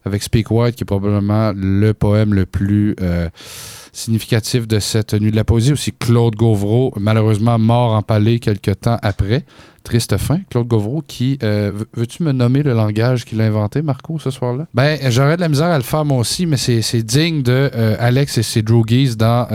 avec 0.08 0.22
Speak 0.22 0.50
White, 0.50 0.74
qui 0.76 0.82
est 0.84 0.86
probablement 0.86 1.52
le 1.54 1.92
poème 1.92 2.34
le 2.34 2.46
plus. 2.46 2.94
euh, 3.00 3.28
significatifs 3.90 4.68
de 4.68 4.78
cette 4.78 5.14
nuit 5.14 5.30
de 5.32 5.36
la 5.36 5.44
poésie. 5.44 5.72
Aussi 5.72 5.92
Claude 5.92 6.36
Gauvreau, 6.36 6.92
malheureusement 7.00 7.58
mort 7.58 7.94
empalé 7.94 8.38
quelques 8.38 8.80
temps 8.80 8.98
après. 9.02 9.44
Triste 9.82 10.16
fin. 10.18 10.40
Claude 10.50 10.68
Gauvreau 10.68 11.02
qui... 11.04 11.38
euh, 11.42 11.72
veux- 11.74 11.88
Veux-tu 11.94 12.22
me 12.22 12.30
nommer 12.32 12.62
le 12.62 12.74
langage 12.74 13.24
qu'il 13.24 13.40
a 13.40 13.44
inventé, 13.46 13.82
Marco, 13.82 14.18
ce 14.18 14.30
soir-là? 14.30 14.66
Ben, 14.74 14.98
j'aurais 15.10 15.36
de 15.36 15.40
la 15.40 15.48
misère 15.48 15.68
à 15.68 15.78
le 15.78 15.82
faire 15.82 16.04
moi 16.04 16.18
aussi, 16.18 16.46
mais 16.46 16.56
c'est 16.58 17.02
digne 17.02 17.42
de 17.42 17.70
euh, 17.74 17.96
Alex 17.98 18.38
et 18.38 18.42
ses 18.42 18.62
droogies 18.62 19.16
dans... 19.16 19.48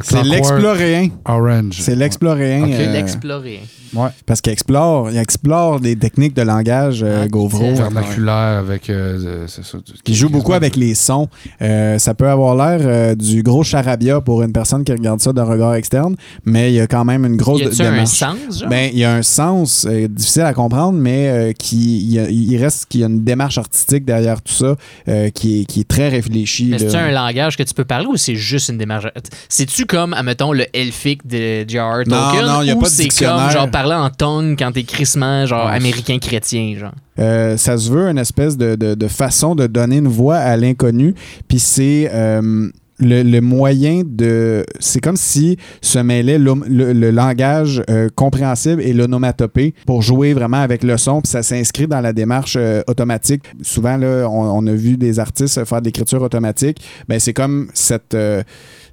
euh, 0.00 0.02
C'est 0.04 0.22
l'exploréen. 0.24 1.08
Orange. 1.24 1.76
C'est 1.80 1.94
l'exploréen. 1.96 2.64
Ok. 2.64 2.70
euh, 2.72 2.92
L'explorer. 2.92 3.60
Ouais. 3.94 4.08
parce 4.26 4.42
qu'il 4.42 4.52
explore, 4.52 5.10
il 5.10 5.16
explore 5.16 5.80
des 5.80 5.96
techniques 5.96 6.34
de 6.34 6.42
langage, 6.42 7.02
euh, 7.02 7.22
Ah, 7.24 7.28
Gauvreau. 7.28 7.72
Vernaculaire 7.74 8.58
avec... 8.58 8.90
euh, 8.90 9.18
euh, 9.24 9.44
c'est 9.46 9.64
ça, 9.64 9.78
qui 10.04 10.14
joue 10.14 10.28
beaucoup 10.28 10.52
avec 10.52 10.76
les 10.76 10.94
sons. 10.94 11.26
Euh, 11.62 11.98
ça 11.98 12.12
peut 12.12 12.28
avoir 12.28 12.54
l'air 12.54 12.80
euh, 12.86 13.14
du 13.14 13.42
gros 13.42 13.62
charabia 13.62 14.20
pour 14.20 14.42
une 14.42 14.52
personne 14.52 14.84
qui 14.84 14.92
regarde 14.92 15.20
ça 15.20 15.32
d'un 15.32 15.44
regard 15.44 15.74
externe, 15.74 16.16
mais 16.44 16.70
il 16.70 16.74
y 16.76 16.80
a 16.80 16.86
quand 16.86 17.06
même 17.06 17.24
une 17.24 17.36
grosse 17.36 17.60
Y 17.62 17.64
a-tu 17.64 17.82
un 17.82 18.04
sens, 18.04 18.60
genre? 18.60 18.68
Ben, 18.68 18.90
il 18.92 18.98
y 18.98 19.04
a 19.04 19.14
un 19.14 19.22
sens 19.22 19.86
euh, 19.88 20.06
difficile 20.06 20.42
à 20.42 20.52
comprendre, 20.52 20.98
mais 20.98 21.28
euh, 21.28 21.52
qui, 21.52 22.00
il, 22.02 22.12
y 22.12 22.18
a- 22.18 22.28
il 22.28 22.56
reste 22.62 22.86
qu'il 22.90 23.00
y 23.00 23.04
a 23.04 23.06
une 23.06 23.24
démarche 23.24 23.56
artistique 23.56 24.04
derrière 24.04 24.42
tout 24.42 24.52
ça 24.52 24.76
euh, 25.08 25.30
qui, 25.30 25.62
est, 25.62 25.64
qui 25.64 25.80
est 25.80 25.88
très 25.88 26.10
réfléchie. 26.10 26.66
Mais 26.72 26.78
c'est 26.78 26.94
un 26.94 27.10
langage 27.10 27.56
que 27.56 27.62
tu 27.62 27.72
peux 27.72 27.86
parler 27.86 28.06
ou 28.06 28.18
c'est 28.18 28.36
juste 28.36 28.68
une 28.68 28.76
démarche? 28.76 29.06
C'est-tu 29.48 29.86
comme, 29.88 30.14
admettons, 30.14 30.52
le 30.52 30.66
elfique 30.72 31.26
de 31.26 31.64
J.R. 31.68 32.04
Non, 32.06 32.30
Tolkien? 32.30 32.46
non, 32.46 32.62
y 32.62 32.70
a 32.70 32.76
ou 32.76 32.78
pas 32.78 32.86
de 32.86 32.90
c'est 32.90 33.02
comme, 33.02 33.08
dictionnaire. 33.08 33.50
genre, 33.50 33.70
parler 33.70 33.94
en 33.94 34.10
tongue 34.10 34.54
quand 34.56 34.70
t'es 34.70 34.84
crissement, 34.84 35.44
genre, 35.46 35.66
américain 35.66 36.18
chrétien, 36.20 36.76
genre? 36.78 36.92
Euh, 37.18 37.56
ça 37.56 37.76
se 37.76 37.90
veut 37.90 38.08
une 38.08 38.18
espèce 38.18 38.56
de, 38.56 38.76
de- 38.76 38.94
de 38.94 39.08
façon 39.08 39.56
de 39.56 39.66
donner 39.66 39.96
une 39.96 40.06
voix 40.06 40.36
à 40.36 40.56
l'inconnu. 40.56 41.14
Puis 41.48 41.58
c'est 41.58 42.08
euh, 42.14 42.68
le, 42.98 43.22
le 43.22 43.40
moyen 43.40 44.02
de. 44.04 44.64
C'est 44.80 45.00
comme 45.00 45.16
si 45.16 45.56
se 45.80 45.98
mêlait 45.98 46.38
l'om- 46.38 46.64
le, 46.68 46.92
le 46.92 47.10
langage 47.10 47.82
euh, 47.90 48.08
compréhensible 48.14 48.82
et 48.82 48.92
l'onomatopée 48.92 49.74
pour 49.86 50.02
jouer 50.02 50.34
vraiment 50.34 50.60
avec 50.60 50.82
le 50.82 50.96
son. 50.96 51.20
Puis 51.20 51.30
ça 51.30 51.42
s'inscrit 51.42 51.86
dans 51.86 52.00
la 52.00 52.12
démarche 52.12 52.56
euh, 52.58 52.82
automatique. 52.86 53.42
Souvent, 53.62 53.96
là, 53.96 54.26
on, 54.28 54.64
on 54.64 54.66
a 54.66 54.72
vu 54.72 54.96
des 54.96 55.18
artistes 55.18 55.64
faire 55.64 55.80
de 55.80 55.86
l'écriture 55.86 56.22
automatique. 56.22 56.80
Ben, 57.08 57.18
c'est 57.20 57.34
comme 57.34 57.68
cette. 57.74 58.14
euh, 58.14 58.42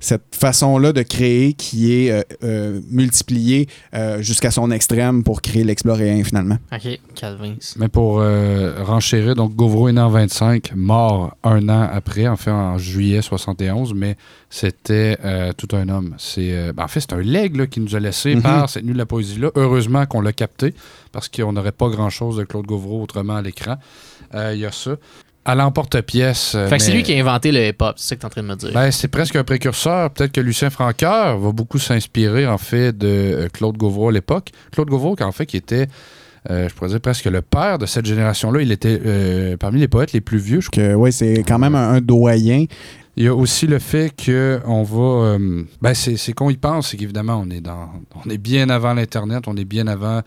cette 0.01 0.35
façon-là 0.35 0.91
de 0.91 1.01
créer 1.01 1.53
qui 1.53 1.91
est 1.91 2.11
euh, 2.11 2.21
euh, 2.43 2.79
multipliée 2.91 3.67
euh, 3.95 4.21
jusqu'à 4.21 4.51
son 4.51 4.69
extrême 4.69 5.23
pour 5.23 5.41
créer 5.41 5.63
l'exploréen 5.63 6.23
finalement. 6.23 6.57
OK, 6.71 6.99
Calvin. 7.15 7.53
Mais 7.77 7.87
pour 7.87 8.19
euh, 8.19 8.83
renchérir, 8.83 9.33
donc 9.33 9.55
Gauvreau 9.55 9.87
est 9.87 9.93
né 9.93 10.01
en 10.01 10.09
25, 10.09 10.73
mort 10.75 11.35
un 11.43 11.69
an 11.69 11.87
après, 11.91 12.27
en 12.27 12.35
fait 12.35 12.51
en 12.51 12.77
juillet 12.77 13.21
71, 13.23 13.94
mais 13.95 14.15
c'était 14.49 15.17
euh, 15.25 15.51
tout 15.57 15.75
un 15.75 15.89
homme. 15.89 16.15
C'est, 16.17 16.51
euh, 16.51 16.73
ben, 16.73 16.83
en 16.83 16.87
fait, 16.87 16.99
c'est 16.99 17.13
un 17.13 17.21
leg 17.21 17.55
là, 17.55 17.65
qui 17.67 17.79
nous 17.79 17.95
a 17.95 17.99
laissé 17.99 18.35
Mhm. 18.35 18.41
par 18.41 18.69
cette 18.69 18.83
nuit 18.83 18.93
de 18.93 18.97
la 18.97 19.05
poésie-là. 19.05 19.49
Heureusement 19.55 20.05
qu'on 20.05 20.21
l'a 20.21 20.33
capté, 20.33 20.73
parce 21.11 21.29
qu'on 21.29 21.53
n'aurait 21.53 21.71
pas 21.71 21.89
grand-chose 21.89 22.37
de 22.37 22.43
Claude 22.43 22.65
Gauvreau 22.65 23.01
autrement 23.01 23.35
à 23.37 23.41
l'écran. 23.41 23.77
Euh, 24.33 24.51
Il 24.53 24.59
y 24.59 24.65
a 24.65 24.71
ça. 24.71 24.95
À 25.47 25.53
l'emporte-pièce. 25.53 26.57
Fait 26.69 26.77
que 26.77 26.83
c'est 26.83 26.91
lui 26.91 27.03
qui 27.03 27.13
a 27.13 27.19
inventé 27.19 27.51
le 27.51 27.67
hip-hop, 27.67 27.93
c'est 27.97 28.07
ça 28.09 28.15
que 28.15 28.21
t'es 28.21 28.25
en 28.25 28.29
train 28.29 28.41
de 28.41 28.47
me 28.47 28.55
dire. 28.55 28.71
ben, 28.73 28.89
c'est 28.89 29.07
presque 29.07 29.35
un 29.35 29.43
précurseur. 29.43 30.09
Peut-être 30.09 30.31
que 30.31 30.41
Lucien 30.41 30.71
Francoeur 30.71 31.37
va 31.37 31.51
beaucoup 31.51 31.77
s'inspirer, 31.77 32.47
en 32.47 32.57
fait, 32.57 32.97
de 32.97 33.47
Claude 33.53 33.77
Gauvreau 33.77 34.09
à 34.09 34.11
l'époque. 34.11 34.49
Claude 34.71 34.89
Gauvreau, 34.89 35.15
en 35.21 35.31
fait, 35.31 35.45
qui 35.45 35.57
était, 35.57 35.85
euh, 36.49 36.67
je 36.67 36.73
pourrais 36.73 36.89
dire, 36.89 36.99
presque 36.99 37.25
le 37.25 37.43
père 37.43 37.77
de 37.77 37.85
cette 37.85 38.07
génération-là. 38.07 38.61
Il 38.63 38.71
était 38.71 38.99
euh, 39.05 39.55
parmi 39.55 39.79
les 39.79 39.87
poètes 39.87 40.13
les 40.13 40.21
plus 40.21 40.39
vieux, 40.39 40.61
je 40.61 40.69
Que, 40.71 40.95
ouais, 40.95 41.11
c'est 41.11 41.43
quand 41.47 41.59
même 41.59 41.75
un, 41.75 41.89
un 41.93 42.01
doyen. 42.01 42.65
Il 43.17 43.23
y 43.23 43.27
a 43.27 43.35
aussi 43.35 43.65
le 43.67 43.79
fait 43.79 44.13
que 44.15 44.59
on 44.65 44.83
va. 44.83 45.25
euh, 45.37 45.63
ben 45.81 45.93
c'est, 45.93 46.33
qu'on 46.33 46.49
y 46.49 46.57
pense, 46.57 46.89
c'est 46.89 46.97
qu'évidemment, 46.97 47.41
on 47.45 47.49
est 47.49 47.61
dans. 47.61 47.89
On 48.25 48.29
est 48.29 48.37
bien 48.37 48.69
avant 48.69 48.93
l'Internet, 48.93 49.43
on 49.47 49.55
est 49.55 49.65
bien 49.65 49.87
avant 49.87 50.21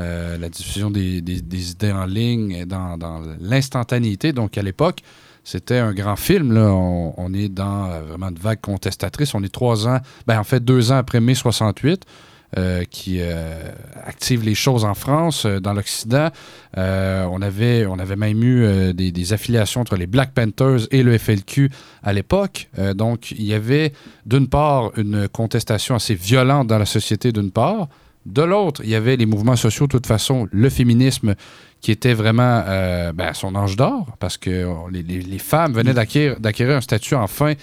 euh, 0.00 0.38
la 0.38 0.48
diffusion 0.48 0.90
des, 0.90 1.18
idées 1.18 1.92
en 1.92 2.06
ligne, 2.06 2.64
dans, 2.64 2.98
dans 2.98 3.22
l'instantanéité. 3.40 4.32
Donc 4.32 4.58
à 4.58 4.62
l'époque, 4.62 5.02
c'était 5.44 5.78
un 5.78 5.92
grand 5.92 6.16
film. 6.16 6.56
On, 6.56 7.14
on 7.16 7.32
est 7.32 7.48
dans 7.48 7.86
euh, 7.86 8.00
vraiment 8.02 8.30
une 8.30 8.38
vague 8.38 8.60
contestatrice. 8.60 9.34
On 9.34 9.42
est 9.42 9.52
trois 9.52 9.86
ans, 9.86 9.98
ben 10.26 10.38
en 10.38 10.44
fait 10.44 10.64
deux 10.64 10.90
ans 10.90 10.96
après 10.96 11.20
mai 11.20 11.34
68. 11.34 12.04
Euh, 12.58 12.84
qui 12.90 13.18
euh, 13.20 13.70
active 14.04 14.44
les 14.44 14.54
choses 14.54 14.84
en 14.84 14.94
France, 14.94 15.46
euh, 15.46 15.58
dans 15.60 15.72
l'Occident. 15.72 16.28
On, 16.76 17.42
avait, 17.42 17.86
on 17.86 17.98
avait 17.98 18.16
même 18.16 18.42
eu 18.42 18.92
des, 18.94 19.12
des 19.12 19.32
affiliations 19.32 19.80
entre 19.82 19.96
les 19.96 20.06
Black 20.06 20.32
Panthers 20.32 20.86
et 20.90 21.02
le 21.02 21.16
FLQ 21.18 21.70
à 22.02 22.12
l'époque. 22.12 22.68
Donc, 22.94 23.30
il 23.32 23.42
y 23.44 23.52
avait 23.54 23.92
d'une 24.26 24.48
part 24.48 24.90
une 24.96 25.28
contestation 25.28 25.94
assez 25.94 26.14
violente 26.14 26.66
dans 26.68 26.78
la 26.78 26.86
société, 26.86 27.30
d'une 27.32 27.50
part. 27.50 27.88
De 28.24 28.42
l'autre, 28.42 28.80
il 28.84 28.90
y 28.90 28.94
avait 28.94 29.16
les 29.16 29.26
mouvements 29.26 29.56
sociaux, 29.56 29.86
de 29.86 29.92
toute 29.92 30.06
façon, 30.06 30.46
le 30.52 30.70
féminisme 30.70 31.34
qui 31.80 31.90
était 31.90 32.14
vraiment 32.14 32.62
euh, 32.66 33.12
ben, 33.12 33.34
son 33.34 33.54
âge 33.56 33.76
d'or, 33.76 34.06
parce 34.20 34.36
que 34.38 34.66
les, 34.90 35.02
les- 35.02 35.20
les 35.22 35.38
femmes 35.40 35.72
venaient 35.72 35.92
d'acquérir 35.94 36.76
un 36.76 36.80
statut 36.80 37.16
enfin, 37.16 37.54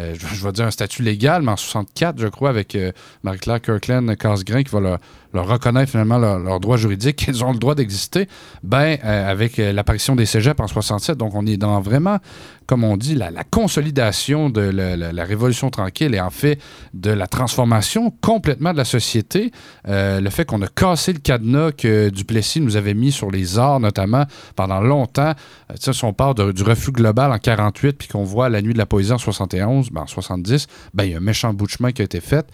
euh, 0.00 0.14
je, 0.18 0.26
je 0.26 0.44
vais 0.44 0.52
dire 0.52 0.66
un 0.66 0.70
statut 0.70 1.02
légal, 1.02 1.42
mais 1.42 1.52
en 1.52 1.56
64, 1.56 2.18
je 2.18 2.28
crois, 2.28 2.50
avec 2.50 2.74
euh, 2.74 2.92
Marie-Claire 3.22 3.60
Kirkland 3.60 4.16
Casgrain 4.16 4.62
qui 4.62 4.70
va 4.70 4.80
leur, 4.80 4.98
leur 5.36 5.46
reconnaître 5.46 5.90
finalement 5.90 6.18
leur, 6.18 6.38
leur 6.38 6.60
droit 6.60 6.76
juridique, 6.76 7.16
qu'ils 7.24 7.44
ont 7.44 7.52
le 7.52 7.58
droit 7.58 7.74
d'exister, 7.74 8.28
ben, 8.62 8.98
euh, 9.04 9.30
avec 9.30 9.58
euh, 9.58 9.72
l'apparition 9.72 10.16
des 10.16 10.26
cégeps 10.26 10.60
en 10.60 10.66
67. 10.66 11.16
Donc, 11.16 11.34
on 11.34 11.46
est 11.46 11.56
dans 11.56 11.80
vraiment, 11.80 12.18
comme 12.66 12.82
on 12.82 12.96
dit, 12.96 13.14
la, 13.14 13.30
consolidation 13.44 14.50
de 14.50 14.60
la, 14.60 15.24
Révolution 15.26 15.70
tranquille 15.70 16.14
et 16.14 16.20
en 16.20 16.30
fait 16.30 16.58
de 16.94 17.10
la 17.10 17.26
transformation 17.26 18.12
complètement 18.20 18.72
de 18.72 18.76
la 18.76 18.84
société. 18.84 19.50
Euh, 19.88 20.20
le 20.20 20.30
fait 20.30 20.44
qu'on 20.44 20.62
a 20.62 20.68
cassé 20.68 21.12
le 21.12 21.18
cadenas 21.18 21.72
que 21.72 22.10
Duplessis 22.10 22.60
nous 22.60 22.76
avait 22.76 22.94
mis 22.94 23.10
sur 23.10 23.30
les 23.30 23.58
arts, 23.58 23.80
notamment 23.80 24.24
pendant 24.54 24.80
longtemps. 24.80 25.32
Si 25.74 25.90
on 26.04 26.12
de- 26.34 26.52
du 26.52 26.62
refus 26.62 26.92
global 26.92 27.32
en 27.32 27.38
48 27.38 27.98
puis 27.98 28.08
qu'on 28.08 28.22
voit 28.22 28.48
la 28.48 28.62
nuit 28.62 28.72
de 28.72 28.78
la 28.78 28.86
poésie 28.86 29.12
en 29.12 29.18
71, 29.18 29.90
ben, 29.90 30.02
en 30.02 30.06
70, 30.06 30.66
ben, 30.94 31.04
il 31.04 31.10
y 31.10 31.14
a 31.14 31.18
un 31.18 31.20
méchant 31.20 31.52
bout 31.52 31.66
de 31.66 31.70
chemin 31.70 31.92
qui 31.92 32.02
a 32.02 32.04
été 32.04 32.20
fait 32.20 32.46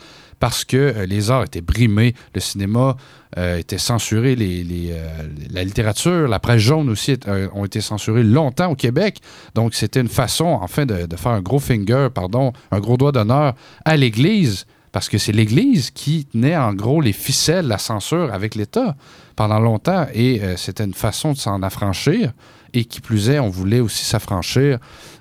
parce 0.43 0.65
que 0.65 0.77
euh, 0.77 1.07
les 1.07 1.31
arts 1.31 1.45
étaient 1.45 1.61
brimés, 1.61 2.17
le 2.35 2.41
cinéma 2.41 2.97
euh, 3.39 3.59
était 3.59 3.79
censuré, 3.79 4.35
euh, 4.37 5.29
la 5.53 5.63
littérature, 5.63 6.27
la 6.27 6.41
presse 6.41 6.61
jaune 6.61 6.91
aussi 6.91 7.17
ont 7.55 7.65
été 7.65 7.81
censurés 7.81 8.25
longtemps 8.25 8.73
au 8.73 8.75
Québec. 8.75 9.21
Donc, 9.55 9.73
c'était 9.73 10.01
une 10.01 10.09
façon, 10.09 10.59
enfin, 10.61 10.85
de, 10.85 11.07
faire 11.15 11.31
un 11.31 11.41
gros 11.41 11.61
finger, 11.61 12.09
pardon, 12.13 12.53
un 12.73 12.81
gros 12.81 12.97
doigt 12.97 13.13
d'honneur 13.13 13.55
à 13.85 13.97
l'Église, 13.97 14.67
parce 14.91 15.09
que 15.09 15.17
c'est 15.17 15.31
l'Église 15.31 15.93
qui 15.93 16.25
tenait 16.25 16.57
en 16.57 16.75
gros 16.75 17.01
les 17.01 17.13
ficelles, 17.13 17.69
la 17.69 17.79
censure 17.79 18.35
avec 18.35 18.57
l'État 18.57 18.97
pendant 19.37 19.61
longtemps, 19.61 20.09
et 20.13 20.41
c'était 20.57 20.85
une 20.85 20.93
façon 20.93 21.35
de 21.35 21.39
s'en 21.39 21.63
affranchir. 21.63 22.33
Et 22.75 22.85
qui 22.85 23.01
plus 23.01 23.31
est, 23.31 23.39
on 23.39 23.49
voulait 23.49 23.81
aussi 23.81 24.05
s'affranchir 24.05 24.79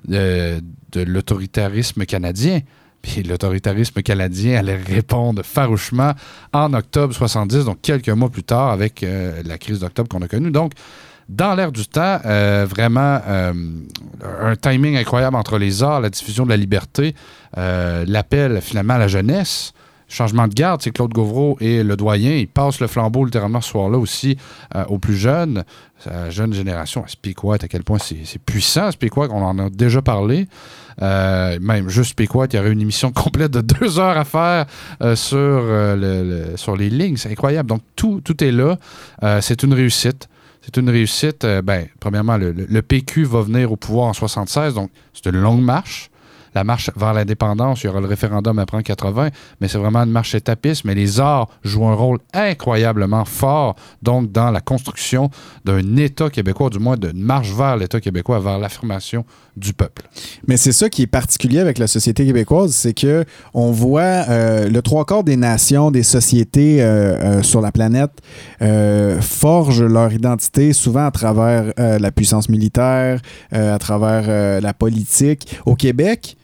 de 0.08 0.62
l'autoritarisme 0.96 2.06
canadien. 2.06 2.62
Puis 3.02 3.24
l'autoritarisme 3.24 4.02
canadien 4.02 4.60
allait 4.60 4.76
répondre 4.76 5.42
farouchement 5.44 6.14
en 6.54 6.74
octobre 6.74 7.14
70, 7.14 7.66
donc 7.66 7.82
quelques 7.82 8.10
mois 8.10 8.30
plus 8.30 8.44
tard 8.44 8.70
avec 8.70 9.04
euh, 9.04 9.42
la 9.46 9.58
crise 9.58 9.80
d'octobre 9.80 10.10
qu'on 10.10 10.22
a 10.22 10.28
connue. 10.28 10.52
Donc, 10.52 10.74
dans 11.30 11.56
l'air 11.56 11.72
du 11.72 11.88
temps, 11.88 12.20
euh, 12.26 12.66
vraiment 12.70 13.20
euh, 13.26 13.54
un 14.42 14.56
timing 14.56 14.98
incroyable 14.98 15.36
entre 15.36 15.58
les 15.58 15.82
arts, 15.82 16.02
la 16.02 16.10
diffusion 16.10 16.44
de 16.46 16.50
la 16.50 16.58
liberté, 16.58 17.16
l'appel 17.56 18.62
finalement 18.62 18.96
à 18.96 19.00
la 19.00 19.08
jeunesse. 19.08 19.74
Changement 20.08 20.50
de 20.50 20.54
garde, 20.54 20.82
c'est 20.82 20.92
Claude 20.92 21.14
Gauvreau 21.14 21.58
et 21.62 21.84
le 21.84 21.96
doyen. 21.96 22.32
Ils 22.32 22.48
passent 22.48 22.82
le 22.82 22.88
flambeau 22.88 23.24
littéralement 23.24 23.62
ce 23.62 23.70
soir-là 23.70 23.98
aussi 23.98 24.38
aux 24.90 25.00
plus 25.00 25.16
jeunes, 25.16 25.64
à 26.06 26.26
la 26.26 26.30
jeune 26.30 26.54
génération. 26.54 27.06
Speak 27.08 27.42
White, 27.46 27.64
à 27.64 27.70
quel 27.70 27.84
point 27.84 27.98
c'est 27.98 28.26
c'est 28.26 28.42
puissant, 28.42 28.92
Speak 28.92 29.16
White, 29.16 29.32
on 29.34 29.42
en 29.42 29.58
a 29.58 29.70
déjà 29.70 30.02
parlé. 30.02 30.48
Euh, 31.02 31.58
même 31.62 31.90
juste 31.90 32.16
White, 32.36 32.54
il 32.54 32.58
y 32.58 32.60
aurait 32.60 32.72
une 32.72 32.82
émission 32.82 33.12
complète 33.14 33.52
de 33.52 33.62
deux 33.62 34.00
heures 34.00 34.18
à 34.18 34.26
faire 34.26 34.66
euh, 35.02 35.16
sur, 35.16 35.38
euh, 35.40 36.56
sur 36.58 36.76
les 36.76 36.90
lignes. 36.90 37.18
C'est 37.18 37.32
incroyable. 37.32 37.70
Donc, 37.70 37.82
tout, 37.96 38.22
tout 38.24 38.44
est 38.44 38.52
là. 38.52 38.78
C'est 39.42 39.64
une 39.64 39.74
réussite. 39.74 40.28
C'est 40.62 40.78
une 40.78 40.90
réussite. 40.90 41.46
Ben, 41.64 41.88
premièrement, 42.00 42.38
le- 42.38 42.52
le 42.52 42.82
PQ 42.84 43.24
va 43.24 43.42
venir 43.42 43.72
au 43.72 43.76
pouvoir 43.78 44.08
en 44.10 44.14
76, 44.14 44.76
donc 44.76 44.92
c'est 45.14 45.26
une 45.32 45.42
longue 45.42 45.62
marche. 45.64 46.11
La 46.54 46.64
marche 46.64 46.90
vers 46.96 47.14
l'indépendance, 47.14 47.84
il 47.84 47.88
y 47.88 47.90
aura 47.90 48.02
le 48.02 48.08
référendum 48.08 48.60
après 48.60 48.78
en 48.78 48.82
80, 48.82 49.30
mais 49.60 49.68
c'est 49.68 49.78
vraiment 49.78 50.00
une 50.00 50.12
marche 50.12 50.36
étapiste. 50.36 50.86
Mais 50.86 50.96
les 50.96 51.20
arts 51.20 51.48
jouent 51.64 51.88
un 51.88 51.96
rôle 51.96 52.20
incroyablement 52.34 53.26
fort, 53.26 53.76
donc 54.02 54.32
dans 54.32 54.52
la 54.52 54.62
construction 54.62 55.30
d'un 55.66 55.96
État 55.98 56.30
québécois, 56.30 56.70
du 56.70 56.80
moins 56.80 56.98
d'une 56.98 57.22
marche 57.22 57.52
vers 57.54 57.78
l'État 57.78 58.00
québécois, 58.00 58.40
vers 58.40 58.60
l'affirmation 58.60 59.26
du 59.58 59.74
peuple. 59.74 60.04
Mais 60.48 60.58
c'est 60.58 60.72
ça 60.72 60.90
qui 60.90 61.04
est 61.04 61.08
particulier 61.08 61.60
avec 61.60 61.78
la 61.78 61.88
société 61.88 62.26
québécoise, 62.26 62.72
c'est 62.72 62.94
que 62.94 63.26
on 63.54 63.72
voit 63.72 64.02
euh, 64.30 64.70
le 64.70 64.82
trois 64.82 65.06
quarts 65.06 65.24
des 65.24 65.36
nations, 65.36 65.92
des 65.92 66.04
sociétés 66.04 66.82
euh, 66.82 67.40
euh, 67.40 67.44
sur 67.44 67.62
la 67.62 67.72
planète 67.72 68.12
forgent 69.22 69.84
leur 69.84 70.14
identité 70.14 70.74
souvent 70.74 71.06
à 71.06 71.12
travers 71.12 71.74
la 71.78 72.12
puissance 72.12 72.50
militaire, 72.50 73.20
à 73.52 73.78
travers 73.80 74.62
la 74.62 74.74
politique. 74.74 75.58
Au 75.66 75.76
Québec, 75.76 76.38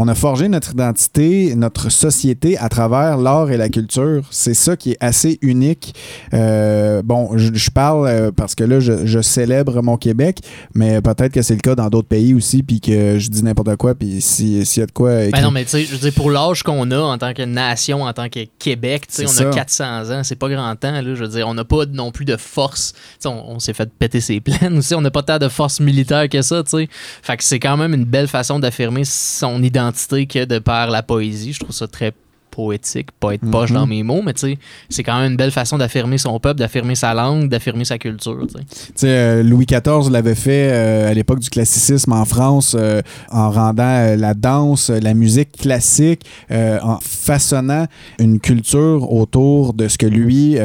on 0.00 0.06
a 0.06 0.14
forgé 0.14 0.48
notre 0.48 0.70
identité, 0.70 1.54
notre 1.56 1.90
société 1.90 2.56
à 2.56 2.68
travers 2.68 3.16
l'art 3.16 3.50
et 3.50 3.56
la 3.56 3.68
culture. 3.68 4.22
C'est 4.30 4.54
ça 4.54 4.76
qui 4.76 4.92
est 4.92 4.96
assez 5.00 5.40
unique. 5.42 5.92
Euh, 6.34 7.02
bon, 7.04 7.36
je, 7.36 7.52
je 7.52 7.70
parle 7.70 8.06
euh, 8.06 8.30
parce 8.30 8.54
que 8.54 8.62
là, 8.62 8.78
je, 8.78 9.06
je 9.06 9.20
célèbre 9.20 9.82
mon 9.82 9.96
Québec, 9.96 10.38
mais 10.72 11.00
peut-être 11.02 11.32
que 11.32 11.42
c'est 11.42 11.54
le 11.54 11.60
cas 11.60 11.74
dans 11.74 11.88
d'autres 11.88 12.06
pays 12.06 12.32
aussi, 12.32 12.62
puis 12.62 12.80
que 12.80 13.18
je 13.18 13.28
dis 13.28 13.42
n'importe 13.42 13.74
quoi, 13.74 13.96
puis 13.96 14.20
si- 14.20 14.64
s'il 14.64 14.80
y 14.80 14.84
a 14.84 14.86
de 14.86 14.92
quoi... 14.92 15.10
Ben 15.16 15.28
écrit- 15.30 15.42
non, 15.42 15.50
mais 15.50 15.64
tu 15.64 15.70
sais, 15.70 15.84
je 15.84 15.92
veux 15.92 15.98
dire, 15.98 16.12
pour 16.12 16.30
l'âge 16.30 16.62
qu'on 16.62 16.88
a 16.92 16.98
en 17.00 17.18
tant 17.18 17.34
que 17.34 17.42
nation, 17.42 18.04
en 18.04 18.12
tant 18.12 18.28
que 18.28 18.40
Québec, 18.60 19.08
tu 19.08 19.14
sais, 19.16 19.26
on 19.26 19.30
a 19.30 19.32
ça. 19.32 19.44
400 19.50 20.10
ans, 20.12 20.22
c'est 20.22 20.36
pas 20.36 20.48
grand 20.48 20.76
temps, 20.76 20.92
là, 20.92 21.02
je 21.14 21.22
veux 21.24 21.28
dire, 21.28 21.48
on 21.48 21.54
n'a 21.54 21.64
pas 21.64 21.86
non 21.86 22.12
plus 22.12 22.24
de 22.24 22.36
force, 22.36 22.92
tu 22.92 22.98
sais, 23.18 23.28
on, 23.28 23.50
on 23.50 23.58
s'est 23.58 23.74
fait 23.74 23.90
péter 23.98 24.20
ses 24.20 24.38
plaines 24.40 24.78
aussi, 24.78 24.94
on 24.94 25.00
n'a 25.00 25.10
pas 25.10 25.24
tant 25.24 25.38
de 25.38 25.48
force 25.48 25.80
militaire 25.80 26.28
que 26.28 26.40
ça, 26.40 26.62
tu 26.62 26.70
sais. 26.70 26.88
Fait 27.22 27.36
que 27.36 27.42
c'est 27.42 27.58
quand 27.58 27.76
même 27.76 27.94
une 27.94 28.04
belle 28.04 28.28
façon 28.28 28.60
d'affirmer 28.60 29.02
son 29.04 29.60
identité 29.60 29.87
que 29.92 30.44
de 30.44 30.58
par 30.58 30.90
la 30.90 31.02
poésie, 31.02 31.52
je 31.52 31.60
trouve 31.60 31.74
ça 31.74 31.86
très 31.88 32.12
poétique, 32.50 33.10
pas 33.20 33.34
être 33.34 33.48
poche 33.52 33.70
Mhm. 33.70 33.76
dans 33.76 33.86
mes 33.86 34.02
mots, 34.02 34.20
mais 34.24 34.32
tu 34.32 34.40
sais, 34.40 34.58
c'est 34.88 35.04
quand 35.04 35.20
même 35.20 35.30
une 35.32 35.36
belle 35.36 35.52
façon 35.52 35.78
d'affirmer 35.78 36.18
son 36.18 36.40
peuple, 36.40 36.58
d'affirmer 36.58 36.96
sa 36.96 37.14
langue, 37.14 37.48
d'affirmer 37.48 37.84
sa 37.84 37.98
culture, 37.98 38.36
tu 38.48 38.58
sais. 38.96 39.06
Euh, 39.06 39.42
Louis 39.44 39.64
XIV 39.64 40.10
l'avait 40.10 40.34
fait 40.34 40.70
euh, 40.72 41.08
à 41.08 41.14
l'époque 41.14 41.38
du 41.38 41.50
classicisme 41.50 42.12
en 42.12 42.24
France 42.24 42.74
euh, 42.76 43.00
en 43.30 43.50
rendant 43.50 44.16
la 44.18 44.34
danse, 44.34 44.90
la 44.90 45.14
musique 45.14 45.52
classique, 45.52 46.22
en 46.50 46.98
façonnant 47.00 47.86
une 48.18 48.40
culture 48.40 49.12
autour 49.12 49.72
de 49.72 49.86
ce 49.86 49.96
que 49.96 50.06
lui 50.06 50.56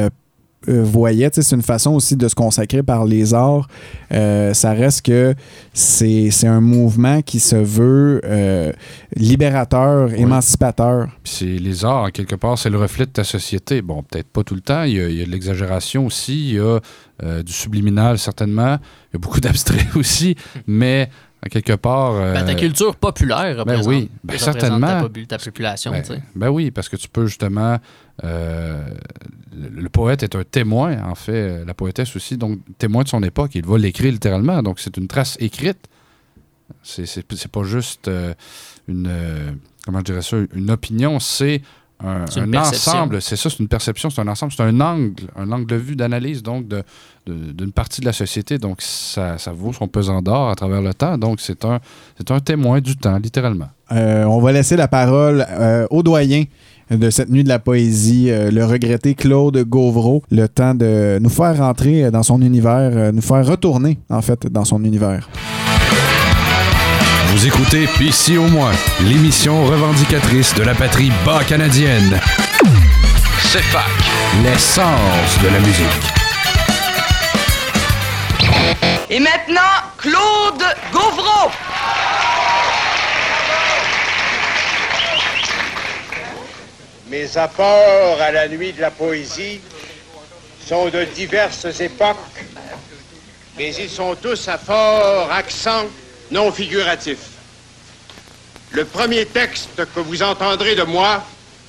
euh, 0.68 0.82
voyait. 0.82 1.30
C'est 1.32 1.54
une 1.54 1.62
façon 1.62 1.92
aussi 1.92 2.16
de 2.16 2.28
se 2.28 2.34
consacrer 2.34 2.82
par 2.82 3.04
les 3.04 3.34
arts. 3.34 3.68
Euh, 4.12 4.54
ça 4.54 4.72
reste 4.72 5.06
que 5.06 5.34
c'est 5.72 6.30
c'est 6.30 6.46
un 6.46 6.60
mouvement 6.60 7.22
qui 7.22 7.40
se 7.40 7.56
veut 7.56 8.20
euh, 8.24 8.72
libérateur, 9.16 10.12
émancipateur. 10.14 11.08
Puis 11.22 11.32
c'est 11.38 11.44
les 11.58 11.84
arts, 11.84 12.04
en 12.04 12.10
quelque 12.10 12.34
part, 12.34 12.58
c'est 12.58 12.70
le 12.70 12.78
reflet 12.78 13.06
de 13.06 13.10
ta 13.10 13.24
société. 13.24 13.82
Bon, 13.82 14.02
peut-être 14.02 14.28
pas 14.28 14.42
tout 14.42 14.54
le 14.54 14.60
temps. 14.60 14.84
Il 14.84 14.94
y 14.94 15.00
a, 15.00 15.08
il 15.08 15.16
y 15.16 15.22
a 15.22 15.26
de 15.26 15.30
l'exagération 15.30 16.06
aussi. 16.06 16.50
Il 16.50 16.54
y 16.54 16.60
a 16.60 16.80
du 17.42 17.52
subliminal, 17.52 18.18
certainement. 18.18 18.78
Il 19.10 19.14
y 19.14 19.16
a 19.16 19.18
beaucoup 19.18 19.40
d'abstrait 19.40 19.86
aussi. 19.94 20.36
Mais, 20.66 21.08
à 21.44 21.48
quelque 21.50 21.74
part. 21.74 22.14
euh, 22.14 22.32
Ben, 22.34 22.44
ta 22.46 22.54
culture 22.54 22.96
populaire 22.96 23.58
représente, 23.58 23.86
oui, 23.86 24.08
ben, 24.24 24.32
représente 24.34 24.60
certainement. 24.60 24.86
ta, 24.86 25.02
popu- 25.02 25.26
ta 25.26 25.38
population, 25.38 25.90
Ben, 25.92 26.02
ben 26.34 26.48
oui, 26.48 26.70
parce 26.70 26.88
que 26.88 26.96
tu 26.96 27.08
peux 27.08 27.26
justement. 27.26 27.78
euh, 28.24 28.82
le, 29.56 29.68
le 29.82 29.88
poète 29.88 30.22
est 30.22 30.34
un 30.36 30.42
témoin, 30.44 31.02
en 31.04 31.14
fait, 31.14 31.32
euh, 31.32 31.64
la 31.64 31.74
poétesse 31.74 32.16
aussi, 32.16 32.36
donc 32.36 32.58
témoin 32.78 33.02
de 33.04 33.08
son 33.08 33.22
époque. 33.22 33.54
Il 33.54 33.64
va 33.66 33.76
l'écrire 33.78 34.10
littéralement, 34.12 34.62
donc 34.62 34.80
c'est 34.80 34.96
une 34.96 35.06
trace 35.06 35.36
écrite. 35.40 35.86
C'est 36.82 37.48
pas 37.50 37.62
juste 37.64 38.08
euh, 38.08 38.34
une. 38.88 39.06
euh, 39.08 39.50
comment 39.84 39.98
je 39.98 40.04
dirais 40.04 40.22
ça 40.22 40.36
Une 40.54 40.70
opinion, 40.70 41.20
c'est 41.20 41.60
un, 42.02 42.24
un 42.36 42.54
ensemble. 42.60 43.22
C'est 43.22 43.36
ça, 43.36 43.48
c'est 43.50 43.60
une 43.60 43.68
perception, 43.68 44.10
c'est 44.10 44.20
un 44.20 44.28
ensemble, 44.28 44.52
c'est 44.56 44.62
un 44.62 44.80
angle, 44.80 45.22
un 45.36 45.50
angle 45.52 45.66
de 45.66 45.76
vue, 45.76 45.96
d'analyse, 45.96 46.42
donc, 46.42 46.66
de- 46.68 46.82
de- 47.26 47.52
d'une 47.52 47.72
partie 47.72 48.00
de 48.00 48.06
la 48.06 48.12
société. 48.12 48.58
Donc, 48.58 48.82
ça, 48.82 49.38
ça 49.38 49.52
vaut 49.52 49.72
son 49.72 49.88
pesant 49.88 50.20
d'or 50.20 50.50
à 50.50 50.54
travers 50.54 50.82
le 50.82 50.92
temps. 50.92 51.16
Donc, 51.18 51.40
c'est 51.40 51.64
un, 51.64 51.78
c'est 52.18 52.30
un 52.30 52.40
témoin 52.40 52.80
du 52.80 52.96
temps, 52.96 53.16
littéralement. 53.18 53.68
Euh, 53.92 54.24
on 54.24 54.40
va 54.40 54.52
laisser 54.52 54.76
la 54.76 54.88
parole 54.88 55.46
euh, 55.48 55.86
au 55.90 56.02
doyen 56.02 56.44
de 56.90 57.08
cette 57.08 57.30
nuit 57.30 57.44
de 57.44 57.48
la 57.48 57.58
poésie, 57.58 58.30
euh, 58.30 58.50
le 58.50 58.64
regretté 58.66 59.14
Claude 59.14 59.56
Gauvreau, 59.64 60.22
le 60.30 60.46
temps 60.48 60.74
de 60.74 61.18
nous 61.22 61.30
faire 61.30 61.56
rentrer 61.56 62.10
dans 62.10 62.22
son 62.22 62.42
univers, 62.42 62.90
euh, 62.92 63.12
nous 63.12 63.22
faire 63.22 63.46
retourner, 63.46 63.98
en 64.10 64.20
fait, 64.20 64.46
dans 64.46 64.64
son 64.66 64.84
univers. 64.84 65.28
Vous 67.28 67.46
écoutez 67.46 67.86
Pis 67.98 68.36
au 68.38 68.42
moins, 68.42 68.72
l'émission 69.00 69.64
revendicatrice 69.64 70.54
de 70.54 70.62
la 70.62 70.74
patrie 70.74 71.10
bas 71.24 71.42
canadienne. 71.44 72.20
C'est 73.40 73.62
fac, 73.62 73.84
l'essence 74.42 75.38
de 75.42 75.48
la 75.48 75.58
musique. 75.60 75.86
Et 79.10 79.20
maintenant, 79.20 79.60
Claude 79.98 80.64
Gauvreau. 80.92 81.50
Mes 87.08 87.36
apports 87.36 88.20
à 88.20 88.30
la 88.32 88.48
nuit 88.48 88.72
de 88.72 88.80
la 88.80 88.90
poésie 88.90 89.60
sont 90.66 90.88
de 90.88 91.04
diverses 91.04 91.80
époques, 91.80 92.16
mais 93.56 93.74
ils 93.74 93.90
sont 93.90 94.14
tous 94.14 94.48
à 94.48 94.58
fort 94.58 95.30
accent 95.30 95.84
non 96.30 96.52
figuratif. 96.52 97.18
Le 98.70 98.84
premier 98.84 99.26
texte 99.26 99.84
que 99.94 100.00
vous 100.00 100.22
entendrez 100.22 100.74
de 100.74 100.82
moi 100.82 101.24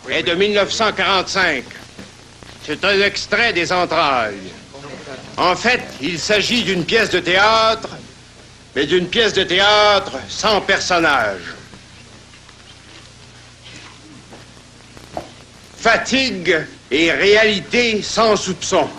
est 0.09 0.23
de 0.23 0.33
1945. 0.33 1.63
C'est 2.65 2.83
un 2.83 3.01
extrait 3.01 3.53
des 3.53 3.71
entrailles. 3.71 4.51
En 5.37 5.55
fait, 5.55 5.83
il 6.01 6.17
s'agit 6.19 6.63
d'une 6.63 6.85
pièce 6.85 7.09
de 7.09 7.19
théâtre, 7.19 7.89
mais 8.75 8.85
d'une 8.85 9.07
pièce 9.07 9.33
de 9.33 9.43
théâtre 9.43 10.13
sans 10.29 10.61
personnage. 10.61 11.41
Fatigue 15.77 16.65
et 16.89 17.11
réalité 17.11 18.01
sans 18.01 18.35
soupçon. 18.35 18.89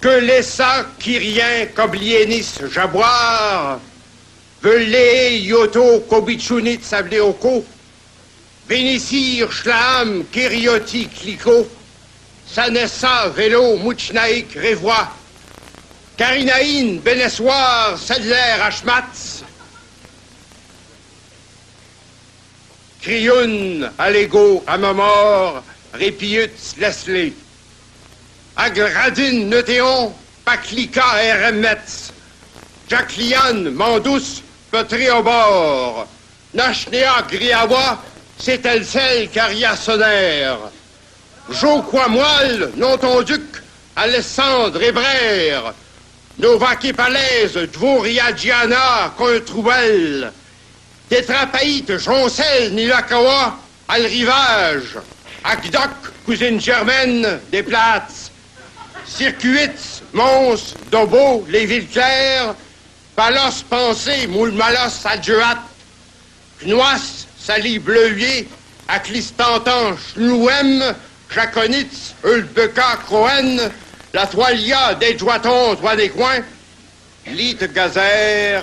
Que 0.00 0.08
laissa 0.08 0.86
Kyrien 0.98 1.66
Koblienis 1.76 2.54
jaboire, 2.72 3.78
Velé 4.62 5.40
Yoto 5.40 6.00
Kobichunit 6.08 6.82
Sableoko, 6.82 7.62
Vénissir 8.66 9.52
Shlam 9.52 10.24
Kirioti 10.32 11.06
Kliko, 11.06 11.68
Sanessa 12.46 13.28
Vélo 13.28 13.76
Mouchnaïk 13.76 14.54
Révois, 14.54 15.06
Karinaïn 16.16 17.00
Benessoir 17.04 17.98
Sedler 17.98 18.56
Ashmatz, 18.62 19.44
Crioun 23.02 23.90
Allego 23.98 24.64
Amamor 24.66 25.62
Répiut 25.92 26.50
Leslie, 26.78 27.34
Agradin 28.62 29.48
Neutéon 29.48 30.12
Paklika 30.44 31.22
Eremetz, 31.22 32.12
Jaclian 32.90 33.70
Mandous 33.72 34.42
Petréobor, 34.70 36.06
Nachnea 36.52 37.22
Griawa 37.26 38.02
Celle 38.38 39.30
Caria 39.32 39.74
Sonner, 39.74 40.56
Joquois 41.48 42.08
Moelle 42.08 42.70
Nontonduc 42.76 43.40
Alessandre 43.96 44.82
Hébrère, 44.82 45.72
Novaki 46.38 46.92
Palaise 46.92 47.56
Dvoria 47.72 48.36
Giana 48.36 49.14
Controuel, 49.16 50.30
Tétrapaïte 51.08 51.96
Joncel 51.98 52.74
Nilakawa 52.74 53.58
Al 53.88 54.04
Rivage, 54.04 54.98
Akdok 55.44 56.12
Cousine 56.26 56.60
Germaine 56.60 57.40
des 57.50 57.62
Plates, 57.62 58.29
Circuits 59.10 60.02
Mons 60.12 60.74
Dobo 60.90 61.44
Les 61.48 61.84
Claires, 61.84 62.54
Palos 63.16 63.62
Pensée 63.68 64.26
Moule 64.28 64.52
Malos 64.52 65.04
Adjuat, 65.04 65.58
Knoas 66.62 67.26
Sali 67.38 67.78
Bleuier, 67.78 68.48
Aclistantan 68.88 69.96
Schnouem, 69.96 70.94
Jaconitz 71.34 72.14
Ulbeka 72.24 72.96
Croen, 73.06 73.70
La 74.14 74.26
Toilia 74.26 74.94
des 74.94 75.18
Joitons 75.18 75.74
Droit 75.74 75.96
des 75.96 76.08
Coins, 76.08 76.42
Lite 77.26 77.72
Gazer, 77.72 78.62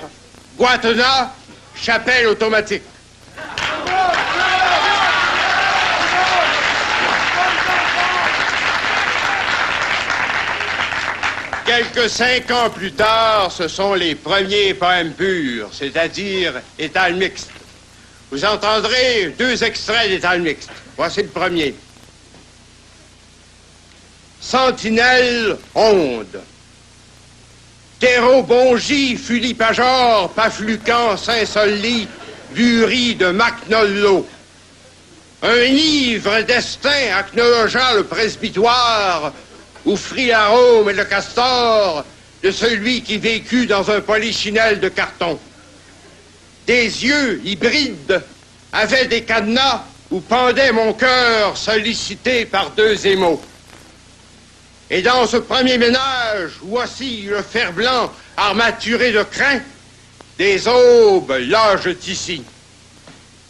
Guatena, 0.58 1.34
Chapelle 1.76 2.28
Automatique. 2.28 2.84
Quelques 11.68 12.10
cinq 12.10 12.50
ans 12.50 12.70
plus 12.70 12.94
tard, 12.94 13.52
ce 13.52 13.68
sont 13.68 13.94
les 13.94 14.16
premiers 14.16 14.74
poèmes 14.74 15.12
purs, 15.12 15.68
c'est-à-dire 15.74 16.54
étal 16.80 17.16
mixte. 17.16 17.50
Vous 18.32 18.46
entendrez 18.46 19.36
deux 19.38 19.62
extraits 19.62 20.10
d'étal 20.10 20.42
mixte. 20.42 20.70
Voici 20.96 21.24
le 21.24 21.28
premier. 21.28 21.76
Sentinelle 24.40 25.58
onde. 25.76 26.42
Terreau 28.00 28.44
Bongy, 28.44 29.18
Fulipajor, 29.18 30.30
Paflucan, 30.30 31.18
Saint-Solly, 31.18 32.08
Bury 32.52 33.16
de 33.16 33.32
Macnollo. 33.32 34.26
Un 35.44 35.64
ivre 35.64 36.42
destin 36.44 37.14
acnologea 37.18 37.94
le 37.96 38.06
presbytoire, 38.06 39.34
offrit 39.88 40.28
l'arôme 40.28 40.90
et 40.90 40.94
le 40.94 41.06
castor 41.06 42.06
de 42.44 42.52
celui 42.52 43.02
qui 43.02 43.18
vécut 43.18 43.66
dans 43.66 43.90
un 43.90 44.02
polichinelle 44.02 44.80
de 44.80 44.90
carton. 44.90 45.40
des 46.68 47.06
yeux 47.06 47.42
hybrides, 47.46 48.22
avait 48.74 49.06
des 49.06 49.24
cadenas 49.24 49.84
où 50.12 50.20
pendait 50.20 50.72
mon 50.72 50.94
cœur 50.94 51.58
sollicité 51.58 52.46
par 52.46 52.72
deux 52.72 53.08
émaux. 53.08 53.42
Et 54.90 55.02
dans 55.02 55.26
ce 55.28 55.38
premier 55.38 55.78
ménage, 55.78 56.52
voici 56.62 57.24
le 57.24 57.42
fer 57.42 57.74
blanc 57.74 58.12
armaturé 58.38 59.12
de 59.12 59.24
crin, 59.24 59.60
des 60.38 60.68
aubes 60.68 61.34
logent 61.40 61.96
ici. 62.08 62.44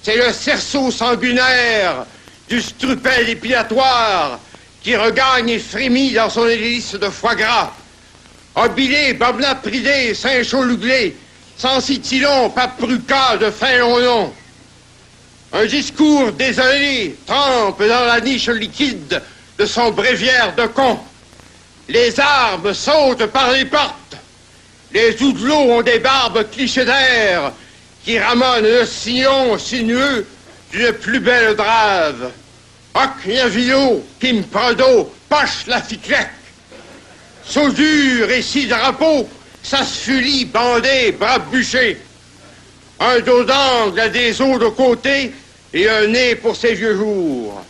C'est 0.02 0.16
le 0.16 0.32
cerceau 0.32 0.90
sanguinaire 0.90 2.06
du 2.48 2.62
strupel 2.62 3.30
épilatoire 3.30 4.40
qui 4.88 4.96
regagne 4.96 5.50
et 5.50 5.60
frémit 5.60 6.14
dans 6.14 6.30
son 6.30 6.48
hélice 6.48 6.94
de 6.94 7.10
foie 7.10 7.36
gras. 7.36 7.74
Obilé, 8.56 9.12
babna 9.16 9.56
pridé, 9.56 10.14
Saint-Choluglé, 10.14 11.14
Sensitilon, 11.58 12.52
papruca 12.52 13.36
de 13.36 13.52
fin 13.52 13.80
long 13.80 14.00
nom. 14.00 14.34
Un 15.52 15.66
discours 15.66 16.32
désolé 16.32 17.18
trempe 17.26 17.82
dans 17.82 18.06
la 18.06 18.22
niche 18.22 18.48
liquide 18.48 19.22
de 19.60 19.66
son 19.66 19.92
bréviaire 19.92 20.56
de 20.56 20.68
con. 20.68 20.98
Les 21.90 22.18
armes 22.18 22.74
sautent 22.74 23.26
par 23.26 23.52
les 23.52 23.66
portes. 23.66 24.16
Les 24.94 25.22
oudelots 25.22 25.80
ont 25.80 25.82
des 25.82 26.00
barbes 26.00 26.50
clichés 26.50 26.86
qui 28.06 28.18
ramonnent 28.18 28.64
le 28.64 28.86
sillon 28.86 29.58
sinueux 29.58 30.26
d'une 30.72 30.94
plus 30.94 31.20
belle 31.20 31.58
drave. 31.58 32.32
Kim 34.20 34.44
Prado, 34.44 35.12
Poche 35.30 35.68
la 35.68 35.82
ficlec. 35.82 36.30
Saudure 37.46 38.30
et 38.30 38.42
six 38.42 38.68
drapeaux, 38.68 39.28
Sasfuli, 39.64 40.46
bandé, 40.46 41.12
bras 41.12 41.40
bûchés. 41.40 41.98
Un 43.00 43.20
dos 43.20 43.44
d'angle 43.44 44.12
des 44.12 44.42
os 44.42 44.60
de 44.60 44.70
côté 44.70 45.34
et 45.74 45.90
un 45.90 46.08
nez 46.08 46.36
pour 46.36 46.56
ses 46.56 46.74
vieux 46.74 46.96
jours. 46.96 47.64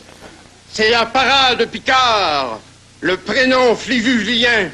C'est 0.72 0.90
la 0.90 1.06
parade 1.06 1.66
Picard, 1.68 2.60
le 3.02 3.18
prénom 3.18 3.76
flivulien. 3.76 4.70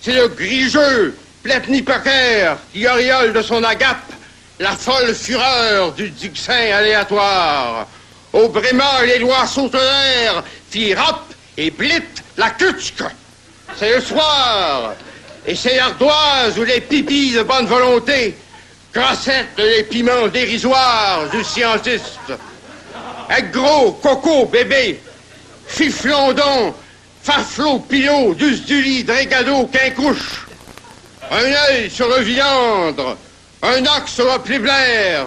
C'est 0.00 0.14
le 0.14 0.28
grigeux, 0.28 1.16
plepnipocaire, 1.42 2.58
qui 2.72 2.86
auréole 2.86 3.32
de 3.32 3.42
son 3.42 3.62
agape 3.64 4.12
la 4.58 4.72
folle 4.72 5.14
fureur 5.14 5.92
du 5.92 6.10
duxin 6.10 6.72
aléatoire. 6.72 7.88
Au 8.32 8.48
bréma, 8.48 9.04
les 9.04 9.18
lois 9.18 9.46
sautelèrent, 9.46 10.42
fit 10.70 10.94
rap 10.94 11.22
et 11.56 11.70
blit 11.70 12.02
la 12.36 12.50
cutsque. 12.50 13.04
C'est 13.78 13.94
le 13.94 14.00
soir, 14.00 14.94
et 15.46 15.54
c'est 15.54 15.76
l'ardoise 15.76 16.58
ou 16.58 16.64
les 16.64 16.80
pipis 16.80 17.32
de 17.32 17.42
bonne 17.42 17.66
volonté 17.66 18.34
grassettent 18.92 19.58
les 19.58 19.84
piments 19.84 20.28
dérisoires 20.28 21.28
du 21.30 21.42
scientiste. 21.42 22.32
Avec 23.28 23.52
coco, 23.52 24.46
bébé, 24.46 25.00
fiflondon, 25.66 26.74
faflot, 27.22 27.78
pilot, 27.80 28.34
dus 28.34 28.60
du 28.66 28.82
lit, 28.82 29.04
drégado, 29.04 29.66
quincouche. 29.66 30.46
Un 31.30 31.70
œil 31.70 31.90
sur 31.90 32.08
le 32.08 32.22
viandre, 32.22 33.16
un 33.62 33.82
ox 33.86 34.12
sur 34.12 34.26
le 34.26 34.58
blaire. 34.58 35.26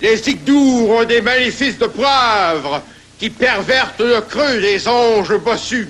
Les 0.00 0.16
zigdours 0.16 0.90
ont 0.90 1.04
des 1.04 1.20
maléfices 1.20 1.78
de 1.78 1.86
poivre 1.86 2.82
qui 3.18 3.30
pervertent 3.30 4.00
le 4.00 4.20
creux 4.20 4.60
des 4.60 4.86
anges 4.88 5.36
bossus. 5.38 5.88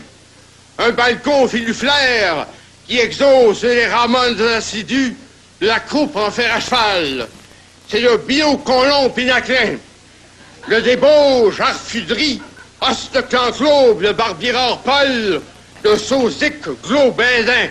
Un 0.78 0.90
balcon 0.90 1.48
fil 1.48 1.64
du 1.64 1.74
flair 1.74 2.46
qui 2.86 2.98
exauce 2.98 3.62
les 3.62 3.86
ramones 3.86 4.40
assidus 4.42 5.14
la 5.60 5.80
croupe 5.80 6.16
en 6.16 6.30
fer 6.30 6.52
à 6.54 6.60
cheval. 6.60 7.26
C'est 7.88 8.00
le 8.00 8.18
bio 8.18 8.56
colon 8.58 9.10
pinaclin. 9.10 9.76
Le 10.68 10.82
débauche, 10.82 11.60
arfuderie, 11.60 12.40
os 12.80 13.10
de 13.12 13.20
clanclobe, 13.20 14.02
le 14.02 14.12
barbirard 14.12 14.78
Paul, 14.80 15.40
le 15.82 15.98
sauzic 15.98 16.62
globindin. 16.86 17.68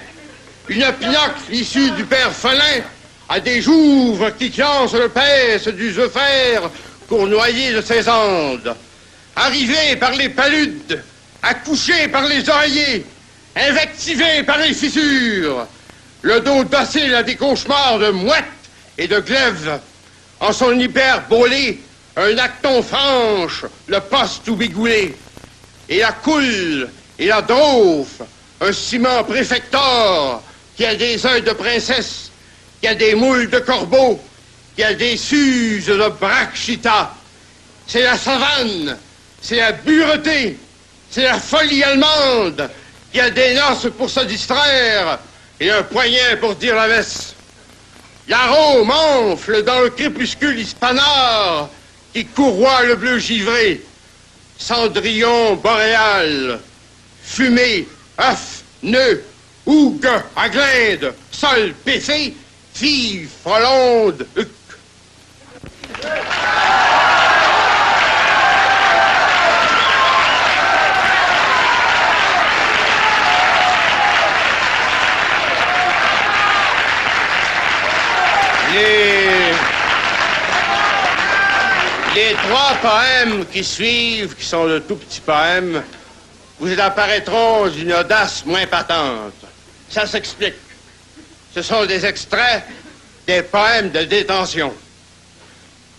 Une 0.69 0.91
pinocle 0.99 1.51
issue 1.51 1.91
du 1.91 2.05
père 2.05 2.31
Folin 2.31 2.81
à 3.33 3.39
des 3.39 3.63
jouves 3.63 4.31
qui 4.37 4.51
clancent 4.51 4.93
le 4.93 5.09
pèse 5.09 5.67
du 5.69 5.91
zephyr 5.91 6.69
cournoyé 7.09 7.73
de 7.73 7.81
ses 7.81 8.07
andes. 8.07 8.75
Arrivé 9.35 9.95
par 9.95 10.11
les 10.11 10.29
paludes, 10.29 11.01
accouché 11.41 12.09
par 12.09 12.27
les 12.27 12.47
oreillers, 12.47 13.03
invectivé 13.55 14.43
par 14.43 14.59
les 14.59 14.75
fissures, 14.75 15.65
le 16.21 16.41
dos 16.41 16.63
docile 16.63 17.15
à 17.15 17.23
des 17.23 17.35
cauchemars 17.35 17.97
de 17.97 18.11
mouettes 18.11 18.43
et 18.99 19.07
de 19.07 19.19
glaives, 19.19 19.79
en 20.39 20.53
son 20.53 20.79
hyperbolé, 20.79 21.79
un 22.15 22.37
acton 22.37 22.83
franche, 22.83 23.65
le 23.87 23.99
poste 23.99 24.43
tout 24.45 24.55
bigoulé, 24.55 25.17
et 25.89 25.97
la 26.01 26.11
coule 26.11 26.87
et 27.17 27.25
la 27.25 27.41
drauffe, 27.41 28.21
un 28.61 28.71
ciment 28.71 29.23
préfector 29.23 30.43
qui 30.77 30.85
a 30.85 30.93
des 30.93 31.25
œils 31.25 31.41
de 31.41 31.53
princesse, 31.53 32.29
qui 32.83 32.89
a 32.89 32.95
des 32.95 33.15
moules 33.15 33.49
de 33.49 33.59
corbeau, 33.59 34.19
qui 34.75 34.83
a 34.83 34.93
des 34.93 35.15
suses 35.15 35.85
de 35.85 36.09
brachita. 36.19 37.15
C'est 37.87 38.03
la 38.03 38.17
savane, 38.17 38.97
c'est 39.41 39.55
la 39.55 39.71
bureté, 39.71 40.57
c'est 41.09 41.23
la 41.23 41.39
folie 41.39 41.81
allemande, 41.81 42.69
qui 43.13 43.21
a 43.21 43.29
des 43.29 43.53
noces 43.53 43.87
pour 43.97 44.09
se 44.09 44.19
distraire 44.25 45.17
et 45.61 45.71
un 45.71 45.83
poignet 45.83 46.35
pour 46.41 46.55
dire 46.55 46.75
la 46.75 46.89
messe. 46.89 47.35
L'arôme 48.27 48.91
enfle 48.91 49.63
dans 49.63 49.79
le 49.79 49.89
crépuscule 49.89 50.59
hispanard 50.59 51.69
qui 52.11 52.25
courroie 52.25 52.83
le 52.83 52.95
bleu 52.95 53.17
givré. 53.17 53.81
Cendrillon 54.57 55.55
boréal, 55.55 56.59
fumée, 57.23 57.87
œuf, 58.19 58.63
nœud, 58.81 59.23
hougue, 59.65 60.05
à 60.35 60.49
sol, 61.31 61.73
PC, 61.85 62.33
fille, 62.73 63.27
frolonde, 63.43 64.25
huc. 64.35 64.49
Les... 78.73 79.53
Les 82.15 82.35
trois 82.35 82.75
poèmes 82.79 83.43
qui 83.47 83.63
suivent, 83.63 84.35
qui 84.35 84.45
sont 84.45 84.67
de 84.67 84.77
tout 84.77 84.95
petits 84.95 85.19
poèmes, 85.19 85.81
vous 86.59 86.79
apparaîtront 86.79 87.67
d'une 87.67 87.91
audace 87.91 88.45
moins 88.45 88.67
patente. 88.67 89.33
Ça 89.89 90.05
s'explique. 90.05 90.53
Ce 91.53 91.61
sont 91.61 91.85
des 91.85 92.05
extraits 92.05 92.63
des 93.27 93.41
poèmes 93.43 93.91
de 93.91 94.03
détention. 94.03 94.73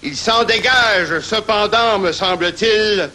Il 0.02 0.16
s'en 0.16 0.44
dégage 0.44 1.20
cependant, 1.20 1.98
me 1.98 2.12
semble-t-il, 2.12 3.08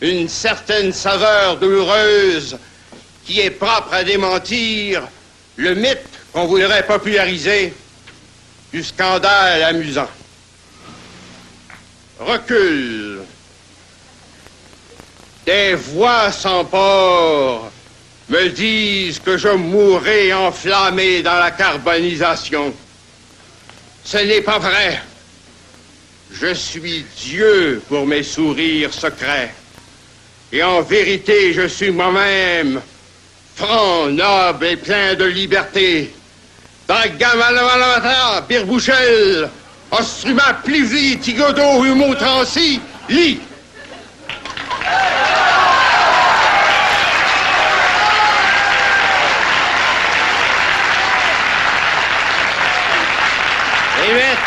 une 0.00 0.28
certaine 0.28 0.92
saveur 0.92 1.58
douloureuse 1.58 2.58
qui 3.26 3.40
est 3.40 3.50
propre 3.50 3.92
à 3.92 4.04
démentir 4.04 5.06
le 5.56 5.74
mythe 5.74 5.98
qu'on 6.32 6.46
voudrait 6.46 6.86
populariser 6.86 7.74
du 8.72 8.82
scandale 8.82 9.62
amusant. 9.64 10.08
Recule. 12.18 13.20
Des 15.44 15.74
voix 15.74 16.30
port 16.70 17.70
me 18.30 18.48
disent 18.48 19.18
que 19.18 19.36
je 19.36 19.48
mourrai 19.48 20.32
enflammé 20.32 21.20
dans 21.22 21.38
la 21.38 21.50
carbonisation. 21.50 22.72
Ce 24.04 24.18
n'est 24.18 24.40
pas 24.40 24.58
vrai. 24.58 25.02
Je 26.32 26.54
suis 26.54 27.04
Dieu 27.16 27.82
pour 27.88 28.06
mes 28.06 28.22
sourires 28.22 28.94
secrets. 28.94 29.52
Et 30.52 30.62
en 30.62 30.80
vérité, 30.80 31.52
je 31.52 31.66
suis 31.66 31.90
moi-même, 31.90 32.80
franc, 33.56 34.06
noble 34.06 34.64
et 34.64 34.76
plein 34.76 35.14
de 35.14 35.24
liberté. 35.24 36.14
Birbouchel, 38.48 39.48
Ostruma, 39.90 40.60
Tigodo, 41.20 41.84
Humo. 41.84 42.14
Et 54.02 54.39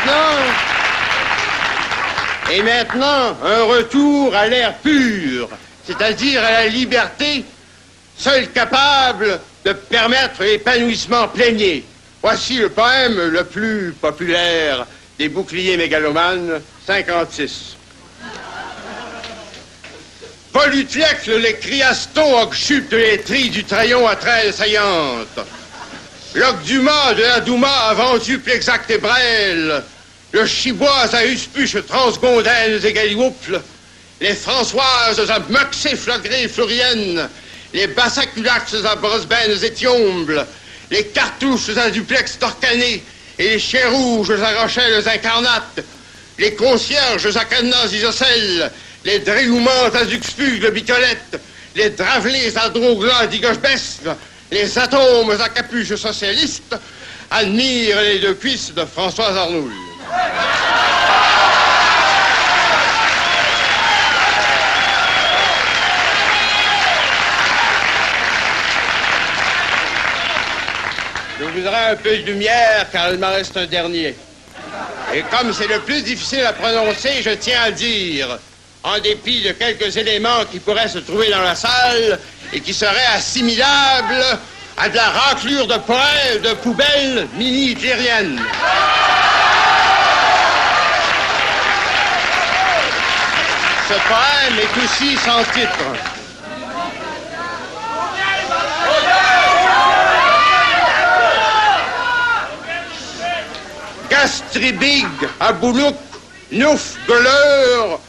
et 2.52 2.62
maintenant, 2.62 3.36
un 3.44 3.64
retour 3.64 4.36
à 4.36 4.48
l'air 4.48 4.76
pur, 4.76 5.50
c'est-à-dire 5.88 6.44
à 6.44 6.52
la 6.52 6.68
liberté, 6.68 7.44
seule 8.18 8.50
capable 8.52 9.40
de 9.66 9.74
permettre 9.74 10.44
l'épanouissement 10.44 11.28
plénier. 11.30 11.84
Voici 12.22 12.58
le 12.58 12.70
poème 12.70 13.20
le 13.20 13.44
plus 13.44 13.94
populaire 14.00 14.86
des 15.18 15.30
boucliers 15.30 15.78
mégalomanes, 15.78 16.62
56. 16.86 17.76
Paul 20.52 20.76
Utlex, 20.76 21.26
les 21.26 21.56
criastons 21.56 22.42
occhupent 22.42 22.92
les 22.92 23.20
trilles 23.20 23.50
du 23.50 23.64
trayon 23.64 24.08
à 24.08 24.16
traîne 24.16 24.52
saillante. 24.52 25.40
L'oc 26.36 26.64
Dumas 26.64 27.14
de 27.14 27.22
la 27.22 27.42
Douma 27.42 27.90
a 27.90 27.94
vendu 27.94 28.40
Plexact 28.40 28.90
et 28.90 28.98
Brel. 28.98 29.84
Le 30.32 30.48
Chiboise 30.48 31.14
à 31.14 31.24
Uspuche, 31.28 31.78
Transgondaines 31.88 32.84
et 32.84 32.92
Galiouples. 32.92 33.62
Les 34.20 34.34
Françoises 34.34 35.30
à 35.30 35.40
Muxé, 35.48 35.96
Flagré, 35.96 36.48
Florienne. 36.48 37.30
Les 37.72 37.86
Bassaculax 37.86 38.74
à 38.84 38.96
Brosbenes 38.96 39.64
et 39.64 39.74
Thiomble. 39.74 40.44
Les 40.90 41.06
Cartouches 41.06 41.78
à 41.78 41.92
Duplex 41.92 42.40
Torcané. 42.40 43.04
Et 43.38 43.50
les 43.50 43.60
Chiens 43.60 43.92
Rouges 43.92 44.32
à 44.32 44.64
Rochelles 44.64 45.08
Incarnates. 45.08 45.84
Les 46.40 46.56
Concierges 46.56 47.38
à 47.38 47.46
Cadenas 47.46 47.92
Isocèle. 47.94 48.72
Les 49.06 49.20
Dréloumantes 49.20 49.96
à 49.96 50.06
Zuxpug 50.06 50.62
de 50.62 50.72
Bicolette. 50.72 51.40
Les 51.76 51.92
Dravelés 51.92 52.58
à 52.58 52.70
Drogla 52.70 53.28
d'Igoche-Besme. 53.28 54.16
Les 54.54 54.78
Atomes 54.78 55.32
à 55.42 55.50
Capuche 55.50 55.96
Socialiste. 55.96 56.76
Admire 57.32 58.00
les 58.02 58.20
deux 58.20 58.36
cuisses 58.36 58.72
de 58.72 58.86
Françoise 58.86 59.36
Arnoul. 59.36 59.72
Je 71.40 71.46
voudrais 71.46 71.86
un 71.90 71.96
peu 71.96 72.16
de 72.16 72.32
lumière 72.32 72.86
car 72.92 73.12
il 73.12 73.18
m'en 73.18 73.32
reste 73.32 73.58
un 73.58 73.66
dernier. 73.66 74.16
Et 75.16 75.24
comme 75.32 75.52
c'est 75.52 75.68
le 75.68 75.80
plus 75.80 76.04
difficile 76.04 76.46
à 76.46 76.54
prononcer, 76.54 77.24
je 77.24 77.32
tiens 77.32 77.64
à 77.64 77.72
dire, 77.72 78.38
en 78.84 79.00
dépit 79.00 79.42
de 79.42 79.54
quelques 79.54 79.98
éléments 79.98 80.46
qui 80.52 80.60
pourraient 80.60 80.88
se 80.88 81.00
trouver 81.00 81.32
dans 81.32 81.42
la 81.42 81.56
salle 81.56 82.20
et 82.54 82.62
qui 82.62 82.74
seraient 82.74 83.08
assimilables 83.16 84.24
à 84.78 84.90
de 84.90 84.96
la 84.96 85.10
raclure 85.10 85.68
de 85.68 85.78
poêle 85.78 86.42
de 86.44 86.54
poubelle 86.54 87.28
mini-hitlérienne. 87.36 88.42
Ce 93.88 93.94
poème 93.94 94.60
est 94.60 94.84
aussi 94.84 95.18
sans 95.18 95.44
titre. 95.52 95.84
Gastribig, 104.10 105.08
Aboulouk, 105.40 105.96
Nouf, 106.52 106.98
Gueuleur, 107.08 108.00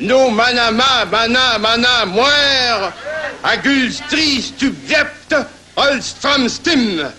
No 0.00 0.30
Manama, 0.30 1.04
Mana, 1.10 1.58
Mana, 1.58 2.06
Moire, 2.06 2.92
Agulstri, 3.44 4.40
Stubgept, 4.40 5.46
Olstram, 5.76 6.48
Stim, 6.48 7.12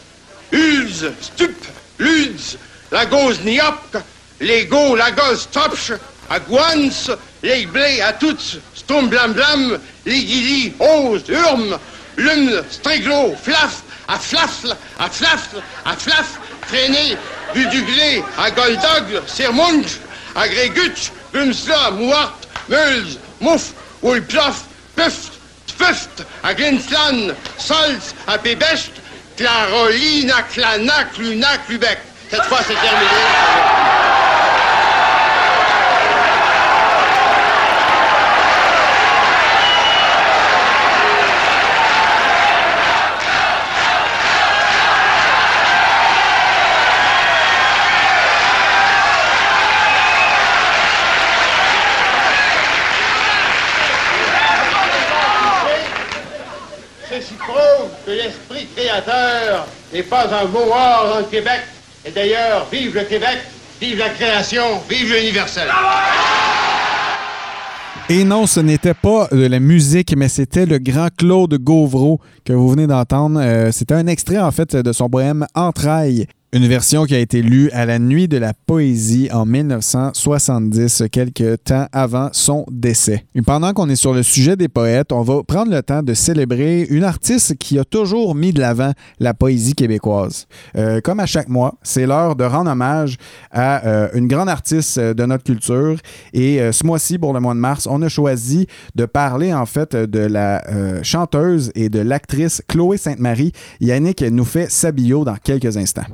Ulz, 0.52 1.14
Stup, 1.22 1.56
Luds, 2.00 2.58
Lagos, 2.92 3.38
Niop, 3.40 4.04
Lego, 4.40 4.96
Lagos, 4.96 5.48
Topch, 5.48 5.98
Aguans, 6.30 7.10
Legblé, 7.42 8.02
Atuts, 8.02 8.60
Stum, 8.76 9.10
Blam, 9.10 9.34
Blam, 9.34 9.80
Ligili, 10.06 10.74
Ose, 10.80 11.30
Urm, 11.30 11.80
Lum, 12.18 12.64
Striglo, 12.70 13.36
Flaf, 13.36 13.84
à 14.08 14.18
Flafle, 14.20 14.76
à 15.00 15.10
Flafle, 15.10 15.62
à 15.86 15.96
Flaf, 15.96 16.40
Traîné, 16.68 17.18
Buduglé, 17.54 18.24
à 18.38 18.52
Goldog, 18.52 19.22
Sermunch, 19.28 20.00
à 20.36 20.48
Gréguch, 20.48 21.12
Meuls, 22.70 23.18
Mouf, 23.42 23.74
Ulplof, 24.04 24.66
Puft, 24.96 25.34
Tfuft, 25.68 26.24
à 26.44 26.54
Glinslan, 26.54 27.34
Solz, 27.58 28.14
à 28.28 28.38
Pébecht, 28.38 28.92
Clarolina, 29.38 30.44
Clanac, 30.44 31.18
Lunac, 31.18 31.68
Lubec. 31.70 32.00
Cette 32.30 32.44
fois, 32.44 32.60
c'est 32.66 32.74
terminé. 32.74 33.84
Ceci 57.10 57.36
prouve 57.36 57.92
que 58.06 58.12
l'esprit 58.12 58.68
n'est 59.94 60.04
pas 60.04 60.28
un 60.42 60.46
mot 60.46 60.72
hors 60.72 61.10
dans 61.14 61.20
le 61.20 61.26
Québec. 61.26 61.62
Et 62.06 62.12
d'ailleurs, 62.12 62.68
vive 62.72 62.96
le 62.96 63.04
Québec, 63.04 63.38
vive 63.80 64.00
la 64.00 64.10
création, 64.10 64.64
vive 64.90 65.14
l'universel. 65.14 65.68
Et 68.10 68.24
non, 68.26 68.48
ce 68.48 68.60
n'était 68.60 68.94
pas 68.94 69.28
de 69.32 69.46
la 69.46 69.60
musique, 69.60 70.14
mais 70.18 70.28
c'était 70.28 70.66
le 70.66 70.78
grand 70.80 71.08
Claude 71.16 71.54
Gauvreau 71.58 72.20
que 72.44 72.52
vous 72.52 72.70
venez 72.70 72.88
d'entendre. 72.88 73.40
Euh, 73.42 73.72
c'était 73.72 73.94
un 73.94 74.08
extrait, 74.08 74.40
en 74.40 74.52
fait, 74.52 74.76
de 74.76 74.92
son 74.92 75.10
poème 75.10 75.46
Entrailles. 75.56 76.28
Une 76.56 76.68
version 76.68 77.06
qui 77.06 77.16
a 77.16 77.18
été 77.18 77.42
lue 77.42 77.72
à 77.72 77.88
la 77.88 77.98
Nuit 77.98 78.28
de 78.28 78.38
la 78.38 78.54
Poésie 78.54 79.28
en 79.34 79.44
1970, 79.44 81.06
quelques 81.12 81.64
temps 81.64 81.88
avant 81.92 82.30
son 82.32 82.68
décès. 82.70 83.26
Pendant 83.44 83.74
qu'on 83.74 83.90
est 83.90 83.96
sur 83.96 84.14
le 84.14 84.22
sujet 84.22 84.56
des 84.56 84.68
poètes, 84.68 85.12
on 85.12 85.24
va 85.24 85.42
prendre 85.42 85.72
le 85.72 85.82
temps 85.82 86.04
de 86.04 86.14
célébrer 86.14 86.84
une 86.92 87.06
artiste 87.06 87.56
qui 87.58 87.80
a 87.80 87.84
toujours 87.84 88.36
mis 88.36 88.54
de 88.54 88.60
l'avant 88.60 88.92
la 89.20 89.34
poésie 89.34 89.74
québécoise. 89.74 90.46
Euh, 90.78 91.02
comme 91.02 91.20
à 91.20 91.26
chaque 91.26 91.50
mois, 91.50 91.74
c'est 91.82 92.06
l'heure 92.06 92.36
de 92.36 92.44
rendre 92.44 92.70
hommage 92.70 93.18
à 93.50 93.84
euh, 93.88 94.10
une 94.14 94.28
grande 94.28 94.48
artiste 94.48 95.00
de 95.00 95.26
notre 95.26 95.46
culture. 95.46 95.98
Et 96.34 96.62
euh, 96.62 96.72
ce 96.72 96.86
mois-ci, 96.86 97.18
pour 97.18 97.34
le 97.34 97.40
mois 97.40 97.56
de 97.56 97.60
mars, 97.60 97.88
on 97.90 98.00
a 98.04 98.10
choisi 98.10 98.68
de 98.94 99.06
parler 99.06 99.56
en 99.56 99.66
fait 99.66 99.96
de 99.96 100.20
la 100.20 100.64
euh, 100.70 101.00
chanteuse 101.02 101.72
et 101.74 101.90
de 101.90 102.00
l'actrice 102.00 102.62
Chloé 102.68 102.98
Sainte-Marie. 102.98 103.54
Yannick 103.82 104.22
nous 104.22 104.46
fait 104.46 104.70
sa 104.70 104.92
bio 104.92 105.26
dans 105.26 105.38
quelques 105.44 105.78
instants. 105.78 106.06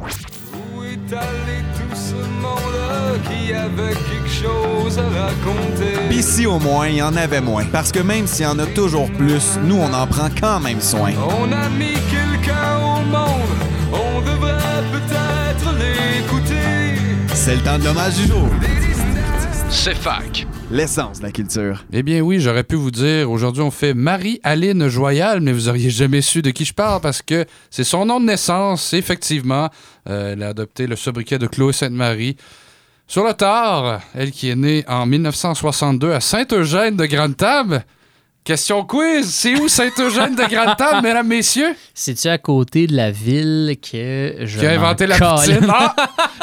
Allé 1.11 1.63
tout 1.73 1.95
ce 1.95 2.13
monde 2.13 3.19
qui 3.23 3.51
avait 3.51 3.93
quelque 3.93 4.29
chose 4.29 4.99
à 4.99 5.09
raconter? 5.23 6.07
Pis 6.07 6.21
si 6.21 6.45
au 6.45 6.59
moins, 6.59 6.87
il 6.87 6.97
y 6.97 7.01
en 7.01 7.15
avait 7.15 7.41
moins. 7.41 7.65
Parce 7.71 7.91
que 7.91 7.99
même 7.99 8.27
s'il 8.27 8.45
y 8.45 8.47
en 8.47 8.59
a 8.59 8.67
toujours 8.67 9.09
plus, 9.13 9.57
nous, 9.63 9.77
on 9.77 9.91
en 9.91 10.05
prend 10.05 10.29
quand 10.39 10.59
même 10.59 10.79
soin. 10.79 11.11
On 11.17 11.51
a 11.51 11.67
mis 11.69 11.93
quelqu'un 12.11 12.77
au 12.77 13.01
monde, 13.09 13.57
on 13.91 14.21
devrait 14.21 14.83
peut-être 14.91 15.73
l'écouter. 15.79 17.01
C'est 17.33 17.55
le 17.55 17.61
temps 17.61 17.79
de 17.79 17.85
l'hommage 17.85 18.15
du 18.15 18.27
jour. 18.27 18.47
C'est 19.71 19.95
fac. 19.95 20.47
L'essence 20.71 21.19
de 21.19 21.25
la 21.25 21.31
culture. 21.31 21.85
Eh 21.93 22.01
bien 22.01 22.21
oui, 22.21 22.39
j'aurais 22.39 22.63
pu 22.63 22.75
vous 22.75 22.89
dire, 22.89 23.29
aujourd'hui 23.29 23.61
on 23.61 23.69
fait 23.69 23.93
Marie-Aline 23.93 24.87
Joyal, 24.87 25.41
mais 25.41 25.51
vous 25.51 25.69
auriez 25.69 25.91
jamais 25.91 26.21
su 26.21 26.41
de 26.41 26.49
qui 26.49 26.65
je 26.65 26.73
parle 26.73 27.01
parce 27.01 27.21
que 27.21 27.45
c'est 27.69 27.83
son 27.83 28.05
nom 28.05 28.19
de 28.19 28.25
naissance, 28.25 28.93
effectivement. 28.93 29.69
Euh, 30.09 30.33
elle 30.33 30.43
a 30.43 30.49
adopté 30.49 30.87
le 30.87 30.95
sobriquet 30.95 31.37
de 31.37 31.45
Chloé 31.45 31.71
Sainte-Marie. 31.71 32.35
Sur 33.07 33.23
le 33.23 33.33
tard, 33.33 34.01
elle 34.15 34.31
qui 34.31 34.49
est 34.49 34.55
née 34.55 34.83
en 34.87 35.05
1962 35.05 36.13
à 36.13 36.19
Saint-Eugène 36.19 36.97
de 36.97 37.05
Grande-Table. 37.05 37.83
Question 38.49 38.83
quiz, 38.83 39.29
c'est 39.29 39.59
où 39.59 39.67
Saint-Eugène 39.67 40.33
de 40.33 40.41
Grande-Table, 40.41 41.01
mesdames, 41.03 41.27
messieurs? 41.27 41.75
C'est-tu 41.93 42.29
à 42.29 42.39
côté 42.39 42.87
de 42.87 42.95
la 42.95 43.11
ville 43.11 43.77
que 43.79 44.37
je. 44.39 44.57
Qui 44.59 44.65
a 44.65 44.71
inventé 44.71 45.05
la 45.05 45.19
poutine? 45.19 45.67
Ah! 45.69 45.95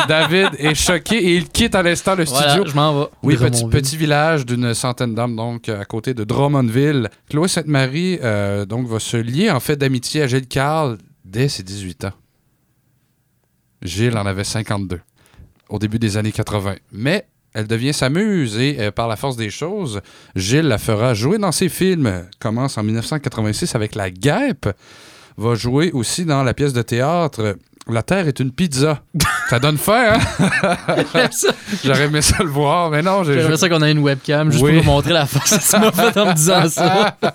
David 0.07 0.51
est 0.61 0.77
choqué 0.77 1.17
et 1.17 1.35
il 1.35 1.49
quitte 1.49 1.75
à 1.75 1.83
l'instant 1.83 2.15
le 2.15 2.23
Voilà, 2.23 2.51
studio. 2.51 2.71
je 2.71 2.77
m'en 2.77 3.01
vais. 3.01 3.07
Oui, 3.25 3.37
petit, 3.37 3.67
petit 3.67 3.97
village 3.97 4.47
d'une 4.47 4.73
centaine 4.73 5.17
d'hommes, 5.17 5.35
donc 5.35 5.69
à 5.69 5.85
côté 5.85 6.15
de 6.15 6.23
Drummondville. 6.23 7.09
Chloé 7.29 7.49
Sainte-Marie 7.49 8.21
euh, 8.23 8.65
donc, 8.67 8.87
va 8.87 9.01
se 9.01 9.17
lier 9.17 9.51
en 9.51 9.59
fait 9.59 9.75
d'amitié 9.75 10.23
à 10.23 10.29
Gilles 10.29 10.47
Carle 10.47 10.99
dès 11.25 11.49
ses 11.49 11.65
18 11.65 12.05
ans. 12.05 12.13
Gilles 13.83 14.17
en 14.17 14.27
avait 14.27 14.45
52 14.45 15.01
au 15.71 15.81
début 15.81 15.99
des 15.99 16.17
années 16.17 16.31
80. 16.31 16.77
Mais 16.93 17.27
elle 17.57 17.67
devient 17.67 17.93
sa 17.95 18.09
muse 18.11 18.57
et 18.59 18.77
euh, 18.79 18.91
par 18.93 19.09
la 19.09 19.17
force 19.17 19.37
des 19.37 19.51
choses, 19.51 20.01
Gilles 20.37 20.69
la 20.69 20.79
fera 20.79 21.15
jouer 21.15 21.39
dans 21.39 21.53
ses 21.53 21.69
films. 21.69 22.27
Commence 22.39 22.79
en 22.79 22.83
1986 22.85 23.75
avec 23.75 23.95
La 23.95 24.11
Guêpe. 24.11 24.69
Va 25.39 25.55
jouer 25.55 25.91
aussi 25.93 26.25
dans 26.25 26.43
la 26.45 26.55
pièce 26.55 26.73
de 26.73 26.83
théâtre 26.83 27.57
La 27.89 28.03
Terre 28.03 28.27
est 28.29 28.41
une 28.41 28.51
pizza. 28.53 29.03
Ça 29.51 29.59
donne 29.59 29.77
faim, 29.79 30.15
hein? 30.15 31.27
J'aurais 31.85 32.05
aimé 32.07 32.21
ça 32.21 32.43
le 32.43 32.49
voir, 32.51 32.91
mais 32.91 33.01
non. 33.03 33.23
j'ai- 33.23 33.35
J'aimerais 33.35 33.57
ça 33.57 33.69
qu'on 33.69 33.81
ait 33.83 33.93
une 33.93 34.01
webcam 34.01 34.51
juste 34.51 34.63
Oui. 34.65 34.73
pour 34.77 34.85
nous 34.85 34.91
montrer 34.91 35.13
la 35.13 35.25
face 35.27 35.51
que 35.71 35.77
tu 35.77 35.81
m'as 35.81 35.93
fait 35.93 36.19
en 36.19 36.27
me 36.27 36.33
disant 36.35 36.69
ça. 36.69 37.17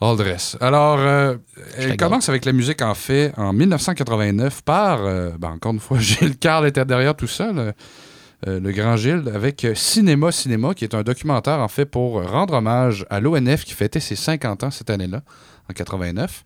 All 0.00 0.16
dress. 0.16 0.56
Alors, 0.60 0.98
euh, 0.98 1.36
elle 1.78 1.96
commence 1.96 2.28
avec 2.28 2.44
la 2.44 2.52
musique 2.52 2.82
en 2.82 2.94
fait 2.94 3.32
en 3.36 3.52
1989 3.52 4.62
par, 4.62 5.00
euh, 5.02 5.30
ben, 5.38 5.50
encore 5.52 5.72
une 5.72 5.80
fois, 5.80 5.98
Gilles 6.00 6.36
Carle 6.36 6.66
était 6.66 6.84
derrière 6.84 7.14
tout 7.14 7.26
ça, 7.26 7.50
euh, 8.46 8.60
le 8.60 8.72
grand 8.72 8.96
Gilles, 8.96 9.30
avec 9.34 9.64
euh, 9.64 9.74
Cinéma 9.74 10.32
Cinéma, 10.32 10.74
qui 10.74 10.84
est 10.84 10.94
un 10.94 11.02
documentaire 11.02 11.60
en 11.60 11.68
fait 11.68 11.86
pour 11.86 12.22
rendre 12.22 12.54
hommage 12.54 13.06
à 13.10 13.20
l'ONF 13.20 13.64
qui 13.64 13.74
fêtait 13.74 14.00
ses 14.00 14.16
50 14.16 14.64
ans 14.64 14.70
cette 14.70 14.90
année-là, 14.90 15.22
en 15.70 15.72
89, 15.72 16.44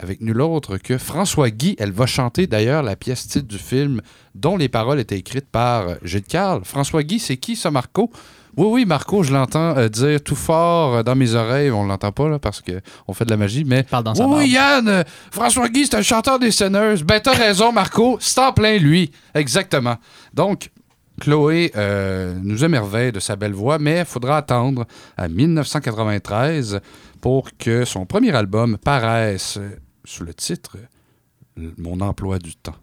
avec 0.00 0.20
nul 0.20 0.40
autre 0.40 0.76
que 0.76 0.98
François 0.98 1.50
Guy. 1.50 1.76
Elle 1.78 1.92
va 1.92 2.06
chanter 2.06 2.46
d'ailleurs 2.46 2.82
la 2.82 2.96
pièce 2.96 3.28
titre 3.28 3.46
du 3.46 3.58
film 3.58 4.00
dont 4.34 4.56
les 4.56 4.68
paroles 4.68 4.98
étaient 4.98 5.18
écrites 5.18 5.48
par 5.50 5.88
euh, 5.88 5.94
Gilles 6.02 6.22
Carle. 6.22 6.64
François 6.64 7.02
Guy, 7.02 7.18
c'est 7.18 7.36
qui 7.36 7.56
ça, 7.56 7.70
Marco? 7.70 8.10
Oui, 8.56 8.66
oui, 8.70 8.84
Marco, 8.84 9.22
je 9.22 9.32
l'entends 9.32 9.76
euh, 9.76 9.88
dire 9.88 10.22
tout 10.22 10.36
fort 10.36 10.96
euh, 10.96 11.02
dans 11.02 11.16
mes 11.16 11.34
oreilles. 11.34 11.70
On 11.70 11.84
l'entend 11.84 12.12
pas 12.12 12.28
là 12.28 12.38
parce 12.38 12.62
qu'on 12.62 13.12
fait 13.12 13.24
de 13.24 13.30
la 13.30 13.36
magie, 13.36 13.64
mais. 13.64 13.82
Parle 13.82 14.04
dans 14.04 14.14
sa 14.14 14.26
oui. 14.26 14.50
Yann, 14.50 14.86
euh, 14.86 15.02
François 15.32 15.68
Guy, 15.68 15.86
c'est 15.86 15.96
un 15.96 16.02
chanteur 16.02 16.38
des 16.38 16.52
Senneuses. 16.52 17.02
Ben, 17.02 17.20
t'as 17.20 17.32
raison, 17.32 17.72
Marco. 17.72 18.16
C'est 18.20 18.38
en 18.40 18.52
plein 18.52 18.78
lui. 18.78 19.10
Exactement. 19.34 19.96
Donc, 20.32 20.70
Chloé 21.24 21.72
euh, 21.74 22.34
nous 22.42 22.64
émerveille 22.64 23.10
de 23.10 23.18
sa 23.18 23.34
belle 23.34 23.54
voix, 23.54 23.78
mais 23.78 24.00
il 24.00 24.04
faudra 24.04 24.36
attendre 24.36 24.84
à 25.16 25.26
1993 25.26 26.80
pour 27.22 27.48
que 27.56 27.86
son 27.86 28.04
premier 28.04 28.36
album 28.36 28.76
paraisse 28.76 29.58
sous 30.04 30.24
le 30.24 30.34
titre 30.34 30.76
Mon 31.78 32.02
emploi 32.02 32.38
du 32.38 32.54
temps. 32.54 32.74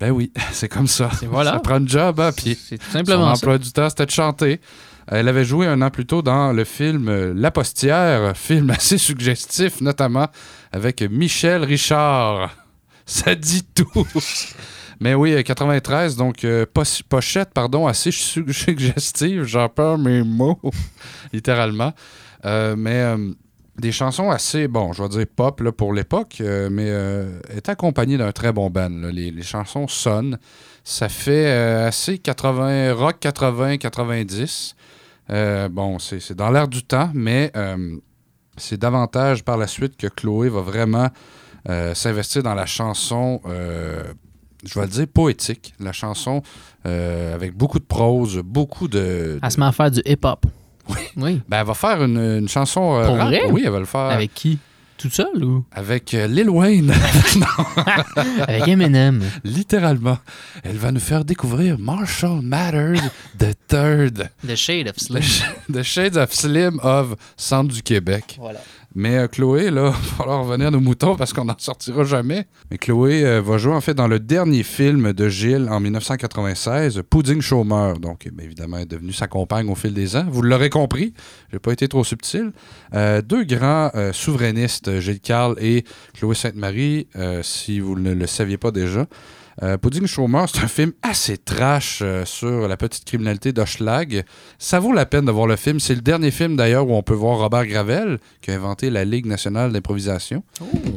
Ben 0.00 0.10
oui, 0.10 0.32
c'est 0.50 0.68
comme 0.68 0.88
ça. 0.88 1.08
voilà. 1.30 1.52
Ça 1.52 1.60
prend 1.60 1.74
un 1.76 1.86
job, 1.86 2.18
hein, 2.18 2.32
puis 2.36 2.58
simplement 2.90 3.26
son 3.26 3.38
emploi 3.38 3.58
du 3.58 3.70
temps, 3.70 3.88
c'était 3.88 4.06
de 4.06 4.10
chanter. 4.10 4.60
Elle 5.06 5.28
avait 5.28 5.44
joué 5.44 5.68
un 5.68 5.80
an 5.80 5.90
plus 5.90 6.04
tôt 6.04 6.20
dans 6.20 6.52
le 6.52 6.64
film 6.64 7.32
La 7.34 7.52
Postière, 7.52 8.36
film 8.36 8.70
assez 8.70 8.98
suggestif, 8.98 9.80
notamment 9.80 10.26
avec 10.72 11.00
Michel 11.02 11.62
Richard. 11.62 12.50
Ça 13.06 13.36
dit 13.36 13.62
tout. 13.72 14.06
Mais 15.00 15.14
oui, 15.14 15.32
euh, 15.32 15.42
93, 15.42 16.16
donc 16.16 16.44
euh, 16.44 16.66
pochette, 17.08 17.50
pardon, 17.54 17.86
assez 17.86 18.10
su- 18.10 18.44
suggestive, 18.52 19.44
j'en 19.44 19.68
perds 19.68 19.98
mes 19.98 20.22
mots, 20.22 20.60
littéralement. 21.32 21.92
Euh, 22.44 22.76
mais 22.76 22.96
euh, 22.96 23.32
des 23.78 23.92
chansons 23.92 24.30
assez, 24.30 24.66
bon, 24.68 24.92
je 24.92 25.02
vais 25.02 25.08
dire 25.08 25.26
pop 25.34 25.60
là, 25.60 25.72
pour 25.72 25.92
l'époque, 25.92 26.38
euh, 26.40 26.68
mais 26.70 26.88
euh, 26.88 27.38
est 27.48 27.68
accompagné 27.68 28.18
d'un 28.18 28.32
très 28.32 28.52
bon 28.52 28.70
band. 28.70 28.88
Les, 29.12 29.42
chansons 29.42 29.86
sonnent. 29.86 30.38
Ça 30.84 31.08
fait 31.08 31.46
euh, 31.46 31.88
assez 31.88 32.18
80, 32.18 32.94
rock 32.94 33.18
80, 33.20 33.76
90. 33.78 34.74
Euh, 35.30 35.68
bon, 35.68 35.98
c'est 35.98 36.34
dans 36.34 36.50
l'air 36.50 36.66
du 36.66 36.82
temps, 36.82 37.10
mais 37.14 37.52
euh, 37.56 37.96
c'est 38.56 38.78
davantage 38.78 39.44
par 39.44 39.56
la 39.56 39.66
suite 39.66 39.96
que 39.96 40.06
Chloé 40.06 40.48
va 40.48 40.60
vraiment 40.60 41.08
euh, 41.68 41.94
s'investir 41.94 42.42
dans 42.42 42.54
la 42.54 42.66
chanson, 42.66 43.40
euh, 43.46 44.02
je 44.64 44.74
vais 44.78 44.86
le 44.86 44.92
dire, 44.92 45.06
poétique. 45.08 45.74
La 45.80 45.92
chanson 45.92 46.42
euh, 46.86 47.34
avec 47.34 47.56
beaucoup 47.56 47.78
de 47.78 47.84
prose, 47.84 48.38
beaucoup 48.44 48.88
de. 48.88 49.38
Elle 49.42 49.50
se 49.50 49.58
met 49.60 49.66
à 49.66 49.72
faire 49.72 49.90
du 49.90 50.00
hip-hop. 50.04 50.46
Oui. 51.16 51.40
Ben, 51.48 51.58
elle 51.60 51.66
va 51.66 51.74
faire 51.74 52.02
une, 52.02 52.18
une 52.18 52.48
chanson 52.48 52.98
euh, 52.98 53.06
Pour 53.06 53.16
rap. 53.18 53.28
vrai? 53.28 53.42
Oui, 53.50 53.62
elle 53.64 53.72
va 53.72 53.78
le 53.78 53.84
faire. 53.84 54.00
Avec 54.00 54.32
qui? 54.34 54.58
Toute 54.96 55.12
seule 55.12 55.44
ou? 55.44 55.64
Avec 55.70 56.12
euh, 56.14 56.26
Lil 56.26 56.50
Wayne. 56.50 56.92
Avec 58.48 58.66
Eminem. 58.66 59.22
Littéralement. 59.44 60.18
Elle 60.64 60.76
va 60.76 60.90
nous 60.90 60.98
faire 61.00 61.24
découvrir 61.24 61.78
Marshall 61.78 62.40
Matters 62.42 63.00
the 63.38 63.54
Third. 63.68 64.28
The 64.46 64.56
Shade 64.56 64.88
of 64.88 64.96
Slim. 64.96 65.22
The 65.72 65.82
Shades 65.82 66.16
of 66.16 66.32
Slim 66.32 66.80
of 66.82 67.14
Centre 67.36 67.72
du 67.72 67.82
Québec. 67.82 68.38
Voilà. 68.40 68.60
Mais 68.98 69.16
euh, 69.16 69.28
Chloé, 69.28 69.70
là, 69.70 69.70
il 69.70 69.92
va 69.92 69.92
falloir 69.92 70.44
revenir 70.44 70.72
nos 70.72 70.80
moutons 70.80 71.14
parce 71.14 71.32
qu'on 71.32 71.44
n'en 71.44 71.54
sortira 71.56 72.02
jamais. 72.02 72.48
Mais 72.68 72.78
Chloé 72.78 73.24
euh, 73.24 73.40
va 73.40 73.56
jouer 73.56 73.74
en 73.74 73.80
fait 73.80 73.94
dans 73.94 74.08
le 74.08 74.18
dernier 74.18 74.64
film 74.64 75.12
de 75.12 75.28
Gilles 75.28 75.68
en 75.70 75.78
1996, 75.78 77.02
Pudding 77.08 77.40
Chômeur. 77.40 78.00
Donc, 78.00 78.26
bien 78.28 78.44
évidemment, 78.44 78.78
elle 78.78 78.82
est 78.82 78.86
devenue 78.86 79.12
sa 79.12 79.28
compagne 79.28 79.70
au 79.70 79.76
fil 79.76 79.94
des 79.94 80.16
ans. 80.16 80.26
Vous 80.28 80.42
l'aurez 80.42 80.68
compris, 80.68 81.14
j'ai 81.52 81.60
pas 81.60 81.72
été 81.72 81.86
trop 81.86 82.02
subtil. 82.02 82.50
Euh, 82.92 83.22
deux 83.22 83.44
grands 83.44 83.92
souverainistes, 84.12 84.98
Gilles 84.98 85.20
Carle 85.20 85.54
et 85.60 85.84
Chloé 86.14 86.34
Sainte-Marie, 86.34 87.06
si 87.42 87.78
vous 87.78 87.96
ne 87.96 88.12
le 88.12 88.26
saviez 88.26 88.58
pas 88.58 88.72
déjà. 88.72 89.06
Euh, 89.62 89.76
Pudding 89.76 90.06
Chômeur, 90.06 90.48
c'est 90.48 90.62
un 90.62 90.68
film 90.68 90.92
assez 91.02 91.36
trash 91.36 92.00
euh, 92.02 92.24
sur 92.24 92.68
la 92.68 92.76
petite 92.76 93.04
criminalité 93.04 93.52
d'Hochelag. 93.52 94.24
Ça 94.58 94.78
vaut 94.78 94.92
la 94.92 95.04
peine 95.04 95.24
de 95.24 95.32
voir 95.32 95.46
le 95.46 95.56
film. 95.56 95.80
C'est 95.80 95.96
le 95.96 96.00
dernier 96.00 96.30
film 96.30 96.56
d'ailleurs 96.56 96.88
où 96.88 96.94
on 96.94 97.02
peut 97.02 97.14
voir 97.14 97.38
Robert 97.38 97.66
Gravel, 97.66 98.18
qui 98.40 98.52
a 98.52 98.54
inventé 98.54 98.88
la 98.90 99.04
Ligue 99.04 99.26
nationale 99.26 99.72
d'improvisation, 99.72 100.44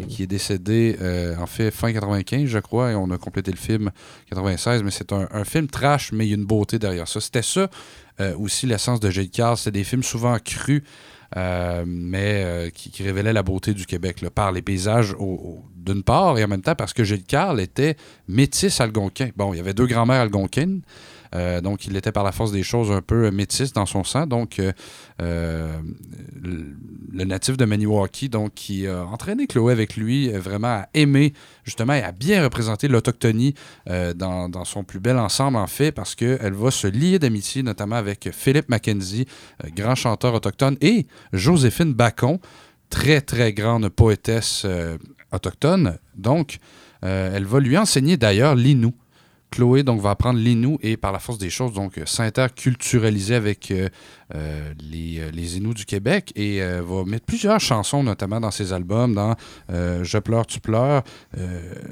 qui 0.09 0.23
est 0.23 0.27
décédé 0.27 0.97
euh, 1.01 1.35
en 1.37 1.47
fait 1.47 1.71
fin 1.71 1.91
95, 1.91 2.45
je 2.45 2.59
crois, 2.59 2.91
et 2.91 2.95
on 2.95 3.09
a 3.09 3.17
complété 3.17 3.51
le 3.51 3.57
film 3.57 3.89
96. 4.29 4.83
Mais 4.83 4.91
c'est 4.91 5.11
un, 5.11 5.27
un 5.31 5.43
film 5.43 5.67
trash, 5.67 6.11
mais 6.11 6.27
il 6.27 6.29
y 6.29 6.33
a 6.33 6.35
une 6.35 6.45
beauté 6.45 6.77
derrière 6.77 7.07
ça. 7.07 7.19
C'était 7.19 7.41
ça 7.41 7.67
euh, 8.21 8.35
aussi 8.37 8.67
l'essence 8.67 8.99
de 8.99 9.09
Gilles 9.09 9.29
Carle. 9.29 9.57
C'était 9.57 9.79
des 9.79 9.83
films 9.83 10.03
souvent 10.03 10.37
crus. 10.43 10.83
Euh, 11.37 11.83
mais 11.87 12.43
euh, 12.43 12.69
qui, 12.69 13.03
révélaient 13.03 13.33
la 13.33 13.43
beauté 13.43 13.73
du 13.73 13.85
Québec 13.85 14.25
par 14.35 14.51
les 14.51 14.61
paysages 14.61 15.15
d'une 15.75 16.03
part 16.03 16.37
et 16.37 16.43
en 16.43 16.47
même 16.47 16.61
temps 16.61 16.75
parce 16.75 16.93
que 16.93 17.03
Gilles 17.03 17.23
Carle 17.23 17.61
était 17.61 17.95
métis 18.27 18.81
algonquin. 18.81 19.29
Bon, 19.37 19.53
il 19.53 19.57
y 19.57 19.59
avait 19.59 19.73
deux 19.73 19.87
grands-mères 19.87 20.21
algonquines, 20.21 20.81
euh, 21.35 21.61
donc 21.61 21.85
il 21.85 21.95
était 21.95 22.11
par 22.11 22.23
la 22.23 22.31
force 22.31 22.51
des 22.51 22.63
choses 22.63 22.91
un 22.91 23.01
peu 23.01 23.31
métis 23.31 23.73
dans 23.73 23.85
son 23.85 24.03
sang. 24.03 24.27
Donc, 24.27 24.59
euh, 24.59 24.71
euh, 25.21 25.79
le, 26.41 27.23
natif 27.23 27.57
de 27.57 27.65
Maniwaki, 27.65 28.29
donc 28.29 28.53
qui 28.55 28.87
a 28.87 29.05
entraîné 29.05 29.47
Chloé 29.47 29.71
avec 29.71 29.95
lui 29.95 30.33
euh, 30.33 30.39
vraiment 30.39 30.67
à 30.67 30.89
aimer 30.93 31.33
justement 31.63 31.93
et 31.93 32.01
à 32.01 32.11
bien 32.11 32.43
représenter 32.43 32.87
l'autochtonie 32.87 33.53
euh, 33.89 34.13
dans, 34.13 34.65
son 34.65 34.83
plus 34.83 34.99
bel 34.99 35.17
ensemble 35.17 35.57
en 35.57 35.67
fait, 35.67 35.91
parce 35.91 36.15
qu'elle 36.15 36.53
va 36.53 36.71
se 36.71 36.87
lier 36.87 37.19
d'amitié 37.19 37.63
notamment 37.63 37.95
avec 37.95 38.29
Philippe 38.31 38.69
Mackenzie, 38.69 39.25
euh, 39.63 39.69
grand 39.75 39.95
chanteur 39.95 40.33
autochtone, 40.33 40.77
et 40.81 41.07
Joséphine 41.33 41.93
Bacon, 41.93 42.39
très 42.89 43.21
très 43.21 43.53
grande 43.53 43.89
poétesse 43.89 44.63
euh, 44.65 44.97
autochtone. 45.31 45.97
Donc, 46.15 46.57
euh, 47.03 47.35
elle 47.35 47.45
va 47.45 47.59
lui 47.59 47.77
enseigner 47.77 48.17
d'ailleurs 48.17 48.55
l'inou. 48.55 48.93
Chloé 49.51 49.83
donc 49.83 49.99
va 49.99 50.11
apprendre 50.11 50.39
l'inou 50.39 50.77
et 50.81 50.95
par 50.95 51.11
la 51.11 51.19
force 51.19 51.37
des 51.37 51.49
choses 51.49 51.73
donc 51.73 51.97
euh, 51.97 52.05
s'interculturaliser 52.05 53.35
avec 53.35 53.69
euh, 53.71 53.89
euh, 54.33 54.73
les, 54.79 55.29
les 55.31 55.59
du 55.59 55.85
Québec 55.85 56.31
et 56.37 56.61
va 56.61 57.03
mettre 57.05 57.25
plusieurs 57.25 57.59
chansons 57.59 58.01
notamment 58.03 58.39
dans 58.39 58.49
ses 58.49 58.71
albums, 58.71 59.13
dans 59.13 59.35
Je 59.69 60.17
pleure, 60.17 60.45
tu 60.45 60.59
pleures, 60.59 61.03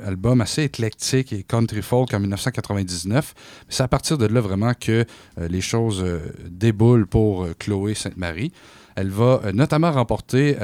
album 0.06 0.39
assez 0.41 0.63
éclectique 0.63 1.34
et 1.34 1.43
country 1.43 1.82
folk 1.82 2.13
en 2.13 2.19
1999. 2.22 3.34
C'est 3.67 3.84
à 3.84 3.88
partir 3.88 4.17
de 4.17 4.26
là 4.26 4.39
vraiment 4.39 4.74
que 4.74 5.06
les 5.38 5.62
choses 5.62 6.04
déboulent 6.50 7.06
pour 7.06 7.48
Chloé 7.60 7.93
Sainte-Marie. 7.93 8.54
Elle 8.95 9.10
va 9.10 9.41
notamment 9.54 9.91
remporter 9.91 10.56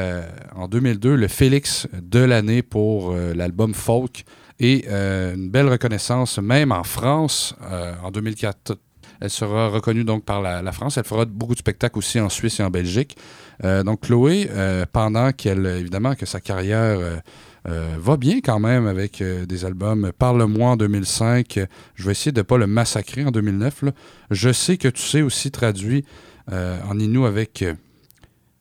en 0.56 0.68
2002 0.68 1.16
le 1.16 1.28
Félix 1.28 1.88
de 1.94 2.20
l'année 2.20 2.62
pour 2.64 3.14
l'album 3.14 3.74
folk 3.74 4.24
et 4.60 4.86
euh, 4.90 5.36
une 5.36 5.50
belle 5.50 5.68
reconnaissance 5.68 6.40
même 6.40 6.72
en 6.72 6.84
France 6.84 7.56
euh, 7.64 7.94
en 8.04 8.12
2004. 8.12 8.78
Elle 9.22 9.30
sera 9.30 9.70
reconnue 9.70 10.04
donc 10.04 10.26
par 10.26 10.42
la, 10.42 10.72
France. 10.74 10.98
Elle 10.98 11.06
fera 11.06 11.26
beaucoup 11.26 11.54
de 11.54 11.60
spectacles 11.60 11.98
aussi 11.98 12.20
en 12.20 12.28
Suisse 12.30 12.60
et 12.60 12.64
en 12.64 12.70
Belgique. 12.70 13.16
Euh, 13.64 13.82
donc 13.82 14.02
Chloé, 14.02 14.50
pendant 14.92 15.32
qu'elle 15.32 15.66
évidemment 15.66 16.16
que 16.16 16.26
sa 16.26 16.42
carrière 16.42 17.22
va 17.66 18.18
bien 18.18 18.42
quand 18.42 18.60
même 18.60 18.88
avec 18.88 19.24
des 19.24 19.66
albums 19.66 20.12
Parle-moi 20.20 20.72
en 20.72 20.78
2005. 20.78 21.58
euh, 21.58 21.66
Je 21.96 22.06
vais 22.06 22.12
essayer 22.12 22.34
de 22.34 22.42
ne 22.42 22.44
pas 22.44 22.58
le 22.58 22.68
massacrer 22.68 23.24
en 23.24 23.32
2009. 23.32 23.84
là. 23.84 23.92
Je 24.32 24.52
sais 24.52 24.78
que 24.78 24.90
tu 24.90 25.02
sais 25.02 25.22
aussi 25.22 25.50
traduit 25.50 26.04
en 26.52 27.00
Inou 27.00 27.26
avec 27.26 27.64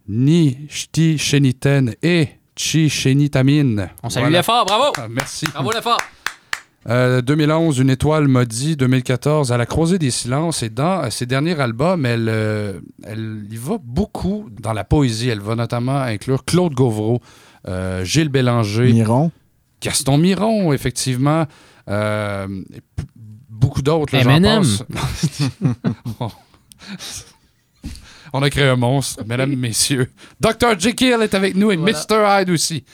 Ni 0.08 0.66
Shti 0.70 1.18
Sheniten 1.18 1.94
et 2.02 2.28
Chi 2.56 2.88
Shenitamine. 2.88 3.90
On 4.02 4.10
salue 4.10 4.30
l'effort, 4.30 4.64
bravo! 4.66 4.92
Ah, 4.96 5.06
merci. 5.10 5.46
Bravo 5.52 5.72
l'effort! 5.72 5.98
Euh, 6.88 7.22
2011, 7.22 7.78
Une 7.78 7.90
étoile 7.90 8.28
m'a 8.28 8.44
dit. 8.44 8.76
2014, 8.76 9.52
À 9.52 9.56
la 9.56 9.66
croisée 9.66 9.98
des 9.98 10.10
silences. 10.10 10.62
Et 10.62 10.68
dans 10.68 11.04
euh, 11.04 11.10
ses 11.10 11.26
derniers 11.26 11.58
albums, 11.58 12.04
elle, 12.06 12.28
euh, 12.28 12.80
elle 13.02 13.46
y 13.50 13.56
va 13.56 13.78
beaucoup 13.82 14.48
dans 14.60 14.72
la 14.72 14.84
poésie. 14.84 15.30
Elle 15.30 15.40
va 15.40 15.54
notamment 15.56 15.96
inclure 15.96 16.44
Claude 16.44 16.74
Gauvreau, 16.74 17.20
euh, 17.66 18.04
Gilles 18.04 18.28
Bélanger. 18.28 18.92
Miron. 18.92 19.32
Gaston 19.80 20.18
Miron, 20.18 20.72
effectivement. 20.72 21.46
Euh, 21.88 22.46
beaucoup 23.48 23.82
d'autres. 23.82 24.14
là, 24.14 24.22
j'en 24.22 24.30
Eminem. 24.30 24.62
passe. 24.62 25.42
On 28.36 28.42
a 28.42 28.50
créé 28.50 28.64
un 28.64 28.74
monstre, 28.76 29.22
mesdames 29.26 29.54
messieurs. 29.56 30.10
Dr. 30.40 30.78
Jekyll 30.78 31.18
est 31.22 31.34
avec 31.34 31.54
nous 31.54 31.70
et 31.70 31.76
Voilà. 31.76 31.96
Mr. 32.10 32.40
Hyde 32.42 32.50
aussi. 32.50 32.84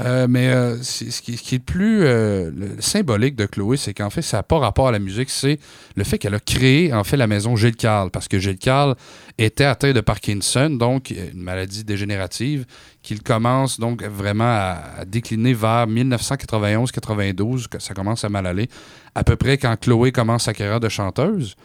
Euh, 0.00 0.26
mais 0.30 0.46
euh, 0.48 0.80
ce, 0.80 1.04
qui, 1.20 1.36
qui 1.36 1.56
est 1.56 1.58
le 1.58 1.64
plus 1.64 2.04
euh, 2.04 2.52
le- 2.56 2.80
symbolique 2.80 3.34
de 3.34 3.46
Chloé, 3.46 3.76
c'est 3.76 3.92
qu'en 3.94 4.10
fait, 4.10 4.22
ça 4.22 4.36
n'a 4.36 4.42
pas 4.44 4.58
rapport 4.60 4.86
à 4.86 4.92
la 4.92 5.00
musique, 5.00 5.28
c'est 5.28 5.58
le 5.96 6.04
fait 6.04 6.18
qu'elle 6.18 6.36
a 6.36 6.40
créé 6.40 6.92
en 6.92 7.02
fait 7.02 7.16
la 7.16 7.26
maison 7.26 7.56
Gilles 7.56 7.74
Carle, 7.74 8.10
parce 8.12 8.28
que 8.28 8.38
Gilles 8.38 8.58
Carle 8.58 8.94
était 9.38 9.64
atteint 9.64 9.90
de 9.92 10.00
Parkinson, 10.00 10.70
donc 10.70 11.10
euh, 11.10 11.30
une 11.34 11.42
maladie 11.42 11.82
dégénérative, 11.82 12.64
qu'il 13.02 13.22
commence 13.24 13.80
donc 13.80 14.04
vraiment 14.04 14.44
à, 14.44 14.78
à 15.00 15.04
décliner 15.04 15.52
vers 15.52 15.88
1991-92, 15.88 17.66
que 17.68 17.80
ça 17.80 17.92
commence 17.92 18.24
à 18.24 18.28
mal 18.28 18.46
aller, 18.46 18.68
à 19.16 19.24
peu 19.24 19.34
près 19.36 19.58
quand 19.58 19.74
Chloé 19.80 20.12
commence 20.12 20.44
sa 20.44 20.54
carrière 20.54 20.80
de 20.80 20.88
chanteuse. 20.88 21.56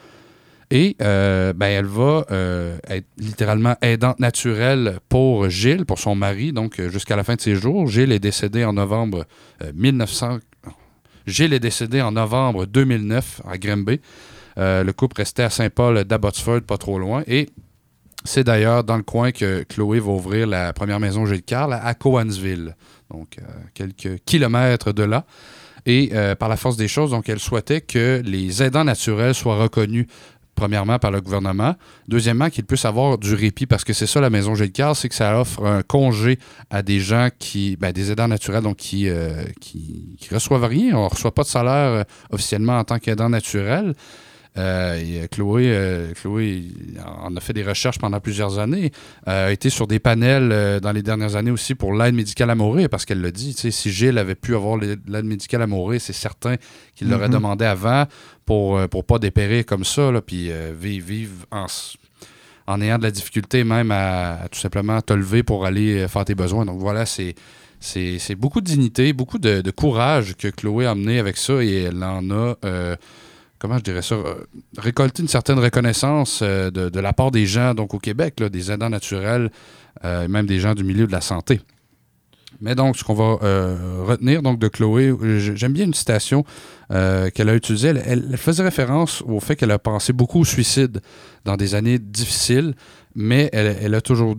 Et 0.73 0.95
euh, 1.03 1.53
ben, 1.53 1.67
elle 1.67 1.85
va 1.85 2.25
euh, 2.31 2.79
être 2.89 3.05
littéralement 3.19 3.75
aidante 3.83 4.19
naturelle 4.19 4.97
pour 5.07 5.47
Gilles, 5.47 5.85
pour 5.85 5.99
son 5.99 6.15
mari, 6.15 6.51
donc 6.51 6.79
euh, 6.79 6.89
jusqu'à 6.89 7.15
la 7.15 7.23
fin 7.23 7.35
de 7.35 7.41
ses 7.41 7.53
jours. 7.53 7.85
Gilles 7.85 8.11
est 8.11 8.17
décédé 8.17 8.65
en 8.65 8.73
novembre 8.73 9.25
euh, 9.61 9.71
1900. 9.75 10.39
Gilles 11.27 11.53
est 11.53 11.59
décédé 11.59 12.01
en 12.01 12.13
novembre 12.13 12.65
2009 12.65 13.43
à 13.47 13.59
Grimby. 13.59 14.01
Le 14.57 14.91
couple 14.93 15.17
restait 15.17 15.43
à 15.43 15.51
Saint-Paul 15.51 16.05
d'Abbotsford, 16.05 16.61
pas 16.61 16.79
trop 16.79 16.97
loin. 16.97 17.23
Et 17.27 17.49
c'est 18.23 18.43
d'ailleurs 18.43 18.83
dans 18.83 18.97
le 18.97 19.03
coin 19.03 19.31
que 19.31 19.61
Chloé 19.69 19.99
va 19.99 20.11
ouvrir 20.11 20.47
la 20.47 20.73
première 20.73 20.99
maison 20.99 21.27
Gilles 21.27 21.43
Carle 21.43 21.73
à 21.73 21.93
Cowansville, 21.93 22.75
donc 23.11 23.37
quelques 23.73 24.23
kilomètres 24.25 24.91
de 24.91 25.03
là. 25.03 25.25
Et 25.85 26.11
par 26.37 26.49
la 26.49 26.57
force 26.57 26.77
des 26.77 26.87
choses, 26.87 27.11
donc 27.11 27.29
elle 27.29 27.39
souhaitait 27.39 27.81
que 27.81 28.21
les 28.23 28.61
aidants 28.61 28.83
naturels 28.83 29.33
soient 29.33 29.57
reconnus 29.57 30.07
premièrement 30.55 30.99
par 30.99 31.11
le 31.11 31.21
gouvernement, 31.21 31.75
deuxièmement 32.07 32.49
qu'ils 32.49 32.65
puissent 32.65 32.85
avoir 32.85 33.17
du 33.17 33.33
répit 33.33 33.65
parce 33.65 33.83
que 33.83 33.93
c'est 33.93 34.05
ça 34.05 34.21
la 34.21 34.29
maison 34.29 34.55
Gilles 34.55 34.71
Carle, 34.71 34.95
c'est 34.95 35.09
que 35.09 35.15
ça 35.15 35.39
offre 35.39 35.65
un 35.65 35.81
congé 35.81 36.39
à 36.69 36.81
des 36.81 36.99
gens 36.99 37.29
qui, 37.37 37.75
ben, 37.77 37.91
des 37.91 38.11
aidants 38.11 38.27
naturels 38.27 38.63
donc 38.63 38.77
qui, 38.77 39.09
euh, 39.09 39.43
qui, 39.59 40.17
reçoivent 40.31 40.65
rien, 40.65 40.95
on 40.95 41.07
reçoit 41.07 41.33
pas 41.33 41.43
de 41.43 41.47
salaire 41.47 41.91
euh, 41.91 42.03
officiellement 42.31 42.77
en 42.77 42.83
tant 42.83 42.99
qu'aidant 42.99 43.29
naturel. 43.29 43.93
Euh, 44.57 44.95
et, 44.95 45.21
euh, 45.21 45.27
Chloé, 45.31 45.63
euh, 45.67 46.13
Chloé 46.13 46.63
en 47.05 47.35
a 47.35 47.39
fait 47.39 47.53
des 47.53 47.63
recherches 47.63 47.97
pendant 47.97 48.19
plusieurs 48.19 48.59
années, 48.59 48.91
a 49.25 49.51
été 49.51 49.69
sur 49.69 49.87
des 49.87 49.99
panels 49.99 50.79
dans 50.81 50.91
les 50.91 51.01
dernières 51.01 51.35
années 51.35 51.51
aussi 51.51 51.75
pour 51.75 51.93
l'aide 51.93 52.13
médicale 52.13 52.49
à 52.49 52.55
mourir, 52.55 52.89
parce 52.89 53.05
qu'elle 53.05 53.21
l'a 53.21 53.31
dit, 53.31 53.53
si 53.53 53.91
Gilles 53.91 54.17
avait 54.17 54.35
pu 54.35 54.55
avoir 54.55 54.77
l'aide 54.77 55.25
médicale 55.25 55.61
à 55.63 55.67
mourir, 55.67 55.99
c'est 55.99 56.13
certain 56.13 56.55
qu'il 56.95 57.09
l'aurait 57.09 57.27
Mhm. 57.27 57.33
demandé 57.33 57.65
avant 57.65 58.05
pour 58.45 58.79
ne 58.79 58.85
pas 58.87 59.19
dépérir 59.19 59.65
comme 59.65 59.83
ça, 59.83 60.11
là, 60.11 60.21
puis 60.21 60.51
vivre, 60.79 61.05
vivre 61.07 61.31
en, 62.67 62.81
ayant 62.81 62.97
de 62.97 63.03
la 63.03 63.11
difficulté 63.11 63.63
même 63.63 63.91
à, 63.91 64.43
à 64.43 64.47
tout 64.49 64.59
simplement 64.59 65.01
te 65.01 65.13
lever 65.13 65.43
pour 65.43 65.65
aller 65.65 66.07
faire 66.07 66.25
tes 66.25 66.35
besoins. 66.35 66.65
Donc 66.65 66.79
voilà, 66.79 67.05
c'est 67.05 67.35
c'est 67.79 68.17
c'est 68.17 68.35
beaucoup 68.35 68.61
de 68.61 68.65
dignité, 68.65 69.11
beaucoup 69.11 69.39
de, 69.39 69.59
de 69.61 69.71
courage 69.71 70.35
que 70.37 70.47
Chloé 70.47 70.85
a 70.85 70.91
amené 70.91 71.19
avec 71.19 71.35
ça 71.35 71.61
et 71.61 71.83
elle 71.83 72.01
en 72.01 72.29
a, 72.31 72.55
euh, 72.63 72.95
comment 73.63 73.77
je 73.77 73.83
dirais 73.83 74.01
ça, 74.01 74.15
euh, 74.15 74.35
récolté 74.77 75.21
une 75.21 75.29
certaine 75.29 75.57
reconnaissance 75.57 76.41
euh, 76.43 76.69
de, 76.69 76.99
la 76.99 77.13
part 77.13 77.31
des 77.31 77.45
gens 77.45 77.73
donc 77.73 77.93
au 77.93 77.97
Québec, 77.97 78.41
là, 78.41 78.49
des 78.49 78.73
aidants 78.73 78.89
naturels, 78.89 79.49
euh, 80.03 80.25
et 80.25 80.27
même 80.27 80.45
des 80.45 80.59
gens 80.59 80.75
du 80.75 80.83
milieu 80.83 81.07
de 81.07 81.13
la 81.13 81.21
santé. 81.21 81.61
Mais 82.59 82.75
donc, 82.75 82.97
ce 82.97 83.05
qu'on 83.05 83.13
va 83.13 83.37
euh, 83.41 84.03
retenir 84.05 84.41
donc 84.41 84.59
de 84.59 84.67
Chloé, 84.67 85.13
j'aime 85.55 85.71
bien 85.71 85.85
une 85.85 85.93
citation 85.93 86.43
qu'elle 86.89 87.49
a 87.49 87.55
utilisée. 87.55 87.93
Elle 88.05 88.37
faisait 88.37 88.61
référence 88.61 89.23
au 89.25 89.39
fait 89.39 89.55
qu'elle 89.55 89.71
a 89.71 89.79
pensé 89.79 90.13
beaucoup 90.13 90.41
au 90.41 90.45
suicide 90.45 91.01
dans 91.43 91.57
des 91.57 91.73
années 91.73 91.97
difficiles, 91.97 92.75
mais 93.15 93.49
elle, 93.53 93.77
elle 93.81 93.95
a 93.95 94.01
toujours 94.01 94.35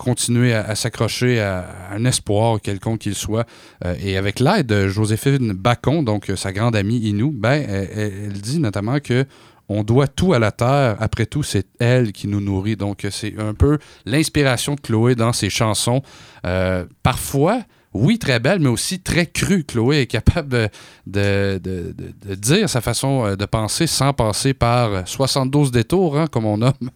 continué 0.00 0.54
à, 0.54 0.74
s'accrocher 0.74 1.40
à, 1.40 1.66
un 1.92 2.04
espoir 2.04 2.60
quelconque 2.60 3.00
qu'il 3.00 3.14
soit. 3.14 3.46
Euh, 3.84 3.94
et 4.02 4.16
avec 4.16 4.40
l'aide 4.40 4.66
de 4.66 4.88
Joséphine 4.88 5.52
Bacon, 5.52 6.04
donc 6.04 6.30
euh, 6.30 6.36
sa 6.36 6.52
grande 6.52 6.74
amie 6.74 6.98
Inou, 6.98 7.32
ben, 7.32 7.62
elle, 7.68 8.32
dit 8.32 8.58
notamment 8.58 8.98
que 9.00 9.26
on 9.68 9.84
doit 9.84 10.08
tout 10.08 10.32
à 10.32 10.38
la 10.38 10.50
terre. 10.50 10.96
Après 10.98 11.26
tout, 11.26 11.44
c'est 11.44 11.66
elle 11.78 12.12
qui 12.12 12.26
nous 12.26 12.40
nourrit. 12.40 12.74
Donc, 12.74 13.06
c'est 13.10 13.38
un 13.38 13.54
peu 13.54 13.78
l'inspiration 14.04 14.74
de 14.74 14.80
Chloé 14.80 15.14
dans 15.14 15.32
ses 15.32 15.48
chansons. 15.48 16.02
Euh, 16.44 16.84
parfois, 17.04 17.60
oui, 17.92 18.18
très 18.18 18.40
belle, 18.40 18.58
mais 18.58 18.68
aussi 18.68 18.98
très 18.98 19.26
crue. 19.26 19.62
Chloé 19.62 20.00
est 20.00 20.06
capable 20.06 20.70
de, 21.06 21.60
dire 22.34 22.68
sa 22.68 22.80
façon 22.80 23.36
de 23.36 23.44
penser 23.44 23.86
sans 23.86 24.12
passer 24.12 24.54
par 24.54 25.06
72 25.06 25.70
détours, 25.70 26.18
hein, 26.18 26.26
comme 26.26 26.46
on 26.46 26.56
nomme 26.56 26.90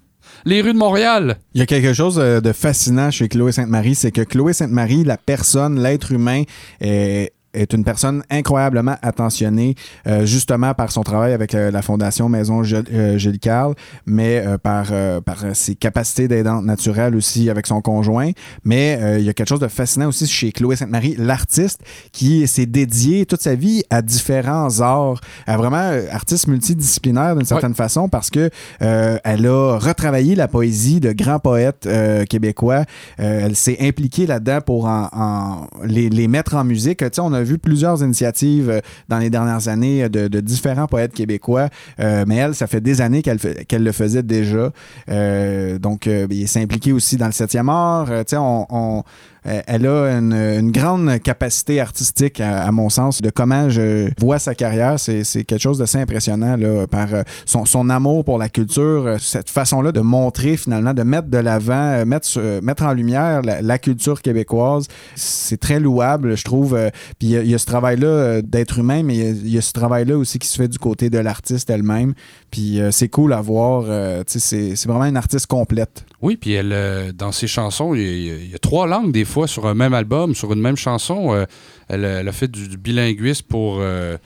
les 0.45 0.61
rues 0.61 0.73
de 0.73 0.79
Montréal. 0.79 1.39
Il 1.55 1.61
y 1.61 1.63
a 1.63 1.67
quelque 1.67 1.93
chose 1.93 2.19
euh, 2.19 2.41
de 2.41 2.53
fascinant 2.53 3.11
chez 3.11 3.29
Chloé 3.29 3.53
Sainte-Marie, 3.53 3.95
c'est 3.95 4.13
que 4.13 4.23
Chloé 4.23 4.53
Sainte-Marie, 4.53 5.05
la 5.05 5.17
personne, 5.17 5.83
l'être 5.83 6.13
humain, 6.13 6.43
est 6.81 7.33
est 7.55 7.73
une 7.73 7.85
personne 7.85 8.23
incroyablement 8.31 8.97
attentionnée, 9.03 9.75
euh, 10.07 10.27
justement 10.27 10.75
par 10.75 10.93
son 10.93 11.03
travail 11.03 11.33
avec 11.33 11.55
euh, 11.55 11.71
la 11.71 11.83
Fondation 11.83 12.29
Maison 12.29 12.63
Gilles 12.63 12.85
euh, 12.93 13.33
Carle, 13.41 13.75
mais 14.07 14.43
euh, 14.45 14.59
par, 14.59 14.89
euh, 14.91 15.21
par 15.21 15.45
ses 15.55 15.75
capacités 15.75 16.29
d'aidante 16.29 16.65
naturelle 16.65 17.17
aussi 17.17 17.51
avec 17.51 17.67
son 17.67 17.81
conjoint. 17.81 18.31
Mais 18.65 18.99
euh, 19.01 19.19
il 19.19 19.25
y 19.25 19.29
a 19.29 19.33
quelque 19.33 19.49
chose 19.49 19.61
de 19.61 19.69
fascinant 19.69 20.09
aussi 20.09 20.27
chez 20.27 20.53
Chloé 20.53 20.77
Sainte-Marie, 20.77 21.15
l'artiste, 21.19 21.81
qui 22.13 22.47
s'est 22.49 22.67
dédié 22.67 23.27
toute 23.27 23.43
sa 23.43 23.55
vie 23.55 23.83
à 23.91 24.03
différents 24.03 24.81
arts, 24.81 25.21
à 25.47 25.57
vraiment 25.57 25.91
artiste 26.11 26.49
multidisciplinaire 26.49 27.37
d'une 27.37 27.45
certaine 27.47 27.75
façon, 27.75 28.09
parce 28.09 28.31
que 28.31 28.51
euh, 28.83 29.17
elle 29.25 29.47
a 29.47 29.79
retravaillé 29.79 30.35
la 30.35 30.49
poésie 30.49 31.01
de 31.01 31.13
grands 31.13 31.39
poètes 31.39 31.87
euh, 31.87 32.25
québécois. 32.25 32.85
Euh, 33.21 33.47
elle 33.47 33.57
s'est 33.57 33.79
impliquée 33.81 34.27
là-dedans 34.27 34.61
pour 34.65 34.87
en, 34.87 35.09
en- 35.13 35.67
les, 35.85 36.09
les 36.11 36.29
mettre 36.29 36.55
en 36.57 36.65
musique. 36.65 36.99
Tu 36.99 37.07
sais, 37.13 37.21
on 37.21 37.33
a 37.33 37.43
vu 37.45 37.59
plusieurs 37.59 38.03
initiatives 38.03 38.71
euh, 38.71 38.81
dans 39.09 39.19
les 39.19 39.31
dernières 39.31 39.69
années 39.69 40.09
de, 40.09 40.29
de 40.29 40.41
différents 40.41 40.87
poètes 40.87 41.13
québécois, 41.13 41.69
euh, 42.01 42.25
mais 42.27 42.37
elle, 42.37 42.55
ça 42.55 42.67
fait 42.67 42.81
des 42.81 43.01
années 43.01 43.23
qu'elle 43.23 43.85
le 43.85 43.93
faisait 43.93 44.23
déjà. 44.23 44.71
Euh, 45.09 45.79
donc, 45.79 46.07
euh, 46.07 46.27
il 46.31 46.49
s'est 46.49 46.63
impliqué 46.63 46.93
aussi 46.93 47.17
dans 47.17 47.27
le 47.27 47.33
7e 47.33 47.69
art. 47.71 48.07
Euh, 48.11 48.23
on, 48.35 48.67
on- 48.71 48.99
euh, 48.99 49.03
elle 49.45 49.87
a 49.87 50.07
une, 50.19 50.71
grande 50.71 51.19
capacité 51.23 51.81
artistique, 51.81 52.41
à, 52.41 52.71
mon 52.73 52.89
sens, 52.89 53.21
de 53.21 53.31
comment 53.31 53.69
je 53.69 54.09
vois 54.19 54.39
sa 54.39 54.55
carrière. 54.55 54.99
C'est 54.99 55.45
quelque 55.45 55.61
chose 55.61 55.79
d'assez 55.79 55.99
impressionnant 55.99 56.57
là, 56.57 56.87
par 56.87 57.13
euh, 57.15 57.23
son, 57.45 57.91
amour 57.91 58.25
pour 58.25 58.39
la 58.39 58.49
culture, 58.49 59.07
euh, 59.07 59.17
cette 59.19 59.51
façon-là 59.51 59.93
de 59.93 60.01
montrer 60.01 60.57
finalement, 60.57 60.95
de 60.95 61.03
mettre 61.03 61.29
de 61.29 61.39
l'avant, 61.39 61.75
euh, 61.75 62.05
mettre, 62.05 62.29
euh, 62.39 62.61
mettre 62.63 62.85
en 62.85 62.93
lumière 62.93 63.43
la, 63.43 63.79
culture 63.79 64.23
québécoise. 64.23 64.87
C'est 65.17 65.59
très 65.61 65.81
louable, 65.81 66.37
je 66.37 66.45
trouve. 66.45 66.75
Euh, 66.75 66.91
Puis 67.19 67.29
il 67.29 67.47
y 67.47 67.55
a- 67.55 67.59
ce 67.59 67.67
travail-là 67.67 68.07
euh, 68.07 68.43
d'être 68.43 68.79
humain, 68.79 69.03
mais 69.03 69.17
il 69.17 69.49
y 69.51 69.59
a- 69.59 69.61
ce 69.63 69.73
travail-là 69.73 70.17
aussi 70.17 70.39
qui 70.39 70.49
se 70.49 70.57
fait 70.57 70.69
du 70.69 70.79
côté 70.79 71.11
de 71.11 71.19
l'artiste 71.19 71.69
elle-même. 71.71 72.15
Puis 72.51 72.81
euh, 72.81 72.91
c'est 72.91 73.09
cool 73.09 73.33
à 73.33 73.41
voir. 73.41 73.85
euh, 73.89 74.23
c'est 74.27 74.75
vraiment 74.87 75.05
une 75.05 75.17
artiste 75.17 75.47
complète. 75.47 76.07
Oui, 76.23 76.37
puis 76.37 76.53
elle, 76.53 76.73
euh, 76.73 77.13
dans 77.13 77.33
ses 77.33 77.47
chansons, 77.47 77.95
il 77.95 78.01
y, 78.01 78.51
y 78.51 78.55
a 78.55 78.59
trois 78.59 78.87
langues 78.87 79.13
des 79.13 79.25
fois 79.25 79.34
sur 79.47 79.67
un 79.67 79.75
même 79.75 79.95
album, 79.95 80.35
sur 80.35 80.53
une 80.53 80.61
même 80.61 80.77
chanson. 80.77 81.35
Euh, 81.35 81.45
elle, 81.89 82.05
a- 82.05 82.33
fait 82.33 82.51
du, 82.51 82.77
bilinguisme 82.77 83.47
pour 83.47 83.79
euh, 83.81 84.17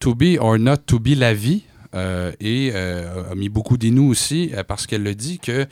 To 0.00 0.14
Be 0.14 0.38
or 0.38 0.58
Not 0.58 0.78
To 0.86 0.98
Be 0.98 1.08
la 1.16 1.34
vie 1.34 1.64
euh, 1.94 2.32
et 2.40 2.72
a 2.74 3.34
mis 3.34 3.48
beaucoup 3.48 3.76
d'inou 3.76 4.08
aussi 4.10 4.52
parce 4.66 4.86
qu'elle 4.86 5.02
le 5.02 5.14
dit 5.14 5.38
que 5.38 5.66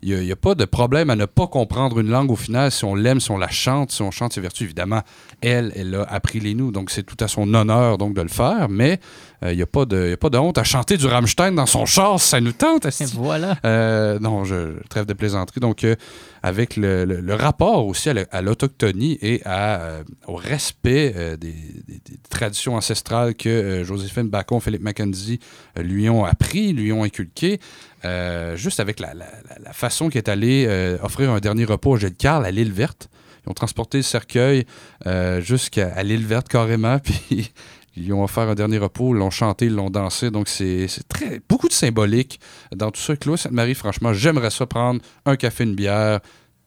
il 0.00 0.16
n'y 0.20 0.30
a, 0.30 0.36
pas 0.36 0.54
de 0.54 0.64
problème 0.64 1.10
à 1.10 1.16
ne 1.16 1.24
pas 1.24 1.48
comprendre 1.48 1.98
une 1.98 2.08
langue 2.08 2.30
au 2.30 2.36
final 2.36 2.70
si 2.70 2.84
on 2.84 2.94
l'aime, 2.94 3.18
si 3.18 3.32
on 3.32 3.36
la 3.36 3.48
chante, 3.48 3.90
si 3.90 4.00
on 4.02 4.12
chante 4.12 4.32
ses 4.32 4.40
vertus. 4.40 4.64
Évidemment, 4.64 5.02
elle, 5.40 5.72
elle 5.74 5.92
a 5.96 6.02
appris 6.02 6.38
les 6.38 6.54
nous, 6.54 6.70
donc 6.70 6.90
c'est 6.90 7.02
tout 7.02 7.16
à 7.18 7.26
son 7.26 7.52
honneur 7.52 7.98
donc 7.98 8.14
de 8.14 8.22
le 8.22 8.28
faire, 8.28 8.68
mais 8.68 9.00
il 9.42 9.54
n'y 9.56 9.62
a, 9.62 9.64
a 9.64 9.66
pas 9.66 9.84
de 10.30 10.36
honte 10.38 10.58
à 10.58 10.64
chanter 10.64 10.96
du 10.96 11.06
Rammstein 11.06 11.52
dans 11.54 11.66
son 11.66 11.86
char, 11.86 12.18
ça 12.20 12.40
nous 12.40 12.52
tente. 12.52 12.86
Voilà. 13.14 13.56
Euh, 13.64 14.18
non, 14.18 14.44
je, 14.44 14.74
je 14.82 14.88
trêve 14.88 15.06
de 15.06 15.12
plaisanterie. 15.12 15.60
Donc, 15.60 15.84
euh, 15.84 15.94
avec 16.42 16.76
le, 16.76 17.04
le- 17.04 17.20
le 17.20 17.34
rapport 17.34 17.86
aussi 17.86 18.08
à 18.10 18.14
la- 18.14 18.26
à 18.30 18.42
l'autochtonie 18.42 19.18
et 19.22 19.40
à, 19.44 19.80
euh, 19.80 20.02
au 20.26 20.34
respect 20.36 21.12
euh, 21.16 21.36
des, 21.36 21.52
des- 21.52 22.00
des 22.04 22.18
traditions 22.30 22.74
ancestrales 22.76 23.34
que 23.34 23.48
euh, 23.48 23.84
Joséphine 23.84 24.28
Bacon, 24.28 24.60
Philippe 24.60 24.82
Mackenzie 24.82 25.40
euh, 25.78 25.82
lui 25.82 26.08
ont 26.08 26.24
appris, 26.24 26.72
lui 26.72 26.92
ont 26.92 27.02
inculqué, 27.04 27.60
euh, 28.04 28.56
juste 28.56 28.80
avec 28.80 28.98
la, 29.00 29.14
la- 29.14 29.26
la- 29.48 29.58
la 29.64 29.72
façon 29.72 30.08
qu'il 30.08 30.18
est 30.18 30.28
allé 30.28 30.66
euh, 30.68 30.98
offrir 31.02 31.30
un 31.30 31.38
dernier 31.40 31.64
repos 31.64 31.94
à 31.94 31.98
Gilles 31.98 32.14
Carle 32.16 32.44
à 32.46 32.50
l'île 32.50 32.72
verte. 32.72 33.08
Ils 33.46 33.50
ont 33.50 33.54
transporté 33.54 33.98
le 33.98 34.02
cercueil 34.02 34.64
euh, 35.06 35.40
jusqu'à 35.40 36.02
l'île 36.02 36.26
verte 36.26 36.48
carrément, 36.48 36.98
puis 37.30 37.52
ils 37.98 38.04
lui 38.04 38.12
ont 38.12 38.22
offert 38.22 38.48
un 38.48 38.54
dernier 38.54 38.78
repos, 38.78 39.14
ils 39.14 39.18
l'ont 39.18 39.30
chanté, 39.30 39.66
ils 39.66 39.74
l'ont 39.74 39.90
dansé. 39.90 40.30
Donc, 40.30 40.48
c'est 40.48 40.88
c'est 40.88 41.06
très 41.08 41.40
beaucoup 41.48 41.68
de 41.68 41.72
symbolique 41.72 42.40
dans 42.74 42.90
tout 42.90 43.00
ça. 43.00 43.16
Chloé 43.16 43.36
Sainte-Marie, 43.36 43.74
franchement, 43.74 44.12
j'aimerais 44.12 44.50
ça 44.50 44.66
prendre 44.66 45.00
un 45.26 45.36
café, 45.36 45.64
une 45.64 45.74
bière, 45.74 46.20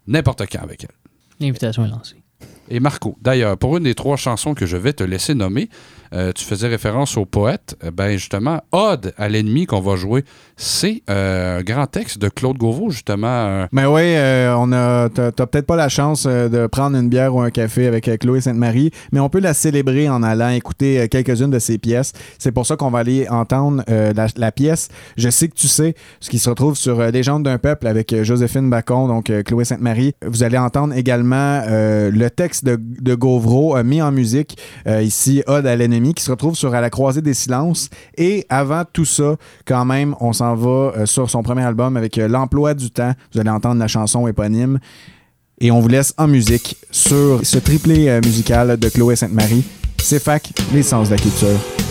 n'importe 0.08 0.44
quand 0.52 0.62
avec 0.62 0.84
elle. 0.84 0.96
L'invitation 1.40 1.86
est 1.86 1.90
lancée. 1.90 2.18
Et 2.70 2.80
Marco, 2.80 3.18
d'ailleurs, 3.22 3.58
pour 3.58 3.78
une 3.78 3.84
des 3.84 3.96
trois 3.96 4.16
chansons 4.16 4.54
que 4.54 4.66
je 4.66 4.78
vais 4.78 4.94
te 4.94 5.04
laisser 5.04 5.36
nommer, 5.36 5.70
euh, 6.14 6.32
tu 6.32 6.46
faisais 6.46 6.68
référence 6.68 7.18
au 7.18 7.26
poète. 7.26 7.76
Euh, 7.84 7.92
Ben 7.92 8.18
justement, 8.18 8.62
Ode 8.72 9.14
à 9.18 9.28
l'ennemi 9.30 9.66
qu'on 9.66 9.82
va 9.82 9.96
jouer, 9.96 10.24
c'est 10.62 11.02
euh, 11.10 11.58
un 11.58 11.64
grand 11.64 11.88
texte 11.88 12.20
de 12.20 12.30
Claude 12.30 12.58
Gauvreau, 12.58 12.92
justement. 12.92 13.28
euh, 13.28 13.68
Mais 13.72 13.88
oui, 13.88 14.02
euh, 14.04 14.54
on 14.56 14.72
a, 14.72 15.10
t'as, 15.10 15.32
peut-être 15.32 15.66
pas 15.66 15.76
la 15.76 15.90
chance 15.90 16.28
de 16.28 16.68
prendre 16.68 16.96
une 16.96 17.10
bière 17.10 17.34
ou 17.34 17.42
un 17.42 17.50
café 17.50 17.88
avec 17.88 18.06
Chloé 18.20 18.42
Sainte-Marie, 18.42 18.92
mais 19.12 19.20
on 19.20 19.28
peut 19.28 19.40
la 19.40 19.56
célébrer 19.56 20.08
en 20.08 20.22
allant 20.22 20.50
écouter 20.50 21.08
quelques-unes 21.10 21.50
de 21.50 21.58
ses 21.58 21.80
pièces. 21.80 22.14
C'est 22.38 22.52
pour 22.52 22.68
ça 22.68 22.76
qu'on 22.76 22.92
va 22.92 23.00
aller 23.00 23.28
entendre 23.28 23.84
la, 23.88 24.28
la 24.36 24.52
pièce 24.52 24.90
Je 25.18 25.30
sais 25.30 25.48
que 25.48 25.56
tu 25.56 25.68
sais, 25.68 25.96
ce 26.20 26.30
qui 26.30 26.38
se 26.38 26.50
retrouve 26.50 26.76
sur 26.76 27.02
Légende 27.02 27.44
d'un 27.44 27.58
peuple 27.58 27.88
avec 27.88 28.14
Joséphine 28.24 28.70
Bacon, 28.70 29.08
donc 29.08 29.32
Chloé 29.44 29.66
Sainte-Marie. 29.66 30.14
Vous 30.24 30.44
allez 30.44 30.60
entendre 30.60 30.94
également 30.94 31.64
le 31.68 32.28
texte 32.30 32.66
de, 32.66 32.78
de 32.80 33.16
Gauvreau 33.16 33.82
mis 33.84 34.02
en 34.02 34.12
musique, 34.12 34.58
ici, 34.88 35.42
Ode 35.48 35.66
à 35.66 35.76
l'ennemi, 35.76 36.14
qui 36.14 36.24
se 36.24 36.30
retrouve 36.30 36.56
sur 36.56 36.76
À 36.76 36.82
la 36.82 36.92
croisée 36.92 37.22
des 37.24 37.34
silences. 37.34 37.90
Et 38.16 38.46
avant 38.50 38.84
tout 38.92 39.06
ça, 39.06 39.38
quand 39.66 39.86
même, 39.86 40.16
on 40.20 40.34
s'en 40.34 40.51
va 40.56 40.70
euh, 40.70 41.06
sur 41.06 41.30
son 41.30 41.44
premier 41.44 41.64
album 41.64 41.98
avec 41.98 42.18
euh, 42.18 42.28
L'emploi 42.28 42.74
du 42.74 42.92
temps. 42.92 43.14
Vous 43.34 43.40
allez 43.40 43.50
entendre 43.50 43.80
la 43.80 43.88
chanson 43.88 44.28
éponyme. 44.28 44.80
Et 45.60 45.72
on 45.72 45.80
vous 45.80 45.88
laisse 45.88 46.14
en 46.18 46.28
musique 46.28 46.76
sur 46.90 47.40
ce 47.44 47.58
triplé 47.60 48.10
euh, 48.10 48.22
musical 48.24 48.78
de 48.78 48.90
Chloé 48.90 49.16
Sainte-Marie. 49.16 49.64
C'est 50.00 50.22
fac, 50.22 50.52
les 50.74 50.84
sens 50.84 51.10
de 51.10 51.16
la 51.16 51.22
culture. 51.22 51.91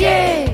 Pitié, 0.00 0.46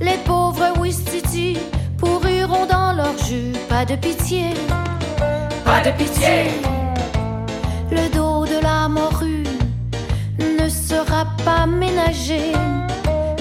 les 0.00 0.16
pauvres 0.24 0.78
Ouistiti 0.80 1.58
pourriront 1.98 2.66
dans 2.66 2.94
leur 2.94 3.16
jus. 3.26 3.52
Pas 3.68 3.84
de 3.84 3.94
pitié, 3.96 4.54
pas 5.64 5.80
de 5.80 5.90
pitié. 5.98 6.50
Le 7.90 8.08
dos 8.14 8.46
de 8.46 8.62
la 8.62 8.88
morue 8.88 9.44
ne 10.38 10.66
sera 10.68 11.26
pas 11.44 11.66
ménagé. 11.66 12.52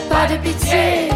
Pas 0.09 0.27
de 0.27 0.35
pitié, 0.37 1.09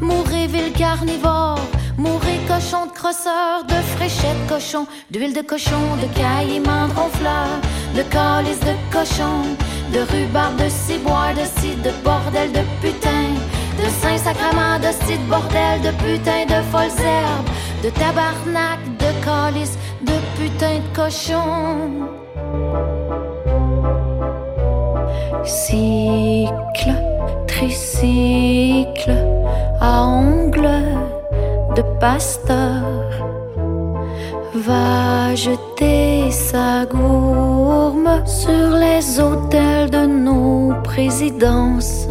mourrez 0.00 0.48
ville 0.48 0.72
carnivore. 0.72 1.60
Mourrez 1.96 2.38
cochon 2.46 2.86
de 2.86 2.92
crosseur, 2.92 3.64
de 3.66 3.74
fréchette 3.96 4.46
cochon, 4.48 4.86
d'huile 5.10 5.34
de 5.34 5.42
cochon, 5.42 5.96
de 6.00 6.06
caïman 6.16 6.86
de 6.86 6.94
ronfleur, 6.94 7.50
de 7.96 8.02
calice 8.02 8.60
de 8.60 8.74
cochon, 8.92 9.42
de 9.92 10.00
rhubarbe, 10.00 10.56
de 10.56 10.68
ciboire, 10.68 11.34
de 11.34 11.44
cidre, 11.60 11.82
de 11.82 11.92
bordel, 12.04 12.52
de 12.52 12.62
putain, 12.80 13.34
de 13.78 13.88
saint-sacrement, 14.00 14.78
de 14.80 14.92
cidre, 15.04 15.24
bordel, 15.28 15.80
de 15.82 15.92
putain, 16.02 16.46
de 16.46 16.62
folles 16.70 16.98
herbes, 16.98 17.50
de 17.82 17.90
tabarnak, 17.90 18.80
de 18.98 19.10
calice, 19.24 19.78
de 20.02 20.16
putain 20.36 20.80
de 20.80 20.88
cochon. 20.94 22.08
Cycle, 25.44 26.94
tricycle, 27.46 29.16
à 29.80 30.04
ongles 30.04 30.84
de 31.76 31.82
pasteur, 32.00 32.82
va 34.54 35.34
jeter 35.34 36.07
sa 36.30 36.84
gourme 36.86 38.22
sur 38.26 38.76
les 38.76 39.20
autels 39.20 39.90
de 39.90 40.06
nos 40.06 40.72
présidences. 40.82 42.08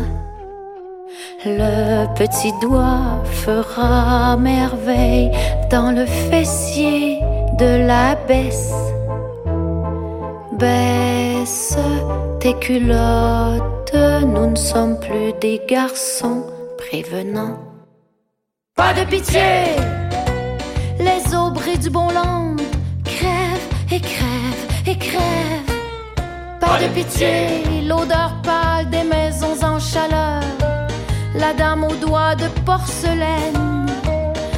Le 1.45 2.07
petit 2.15 2.51
doigt 2.61 3.24
fera 3.26 4.38
merveille 4.38 5.32
dans 5.70 5.91
le 5.91 6.05
fessier 6.05 7.20
de 7.59 7.86
la 7.86 8.15
baisse. 8.28 8.74
Baisse 10.53 11.78
tes 12.39 12.53
culottes, 12.55 13.95
nous 14.26 14.49
ne 14.51 14.55
sommes 14.55 14.99
plus 14.99 15.34
des 15.39 15.61
garçons 15.68 16.43
prévenants. 16.78 17.59
Pas 18.76 18.93
de 18.93 19.03
pitié, 19.09 19.76
les 20.99 21.36
aubrais 21.36 21.78
du 21.78 21.89
bon 21.89 22.09
land 22.09 22.47
et 23.92 24.00
crèvent 24.00 24.68
et 24.86 24.98
crèvent. 24.98 25.74
Pas 26.60 26.80
de 26.82 26.88
pitié, 26.94 27.84
l'odeur 27.88 28.34
pâle 28.44 28.90
des 28.90 29.04
maisons 29.04 29.58
en 29.64 29.80
chaleur. 29.80 30.42
La 31.36 31.54
dame 31.54 31.84
aux 31.84 31.96
doigts 31.96 32.36
de 32.36 32.48
porcelaine 32.66 33.86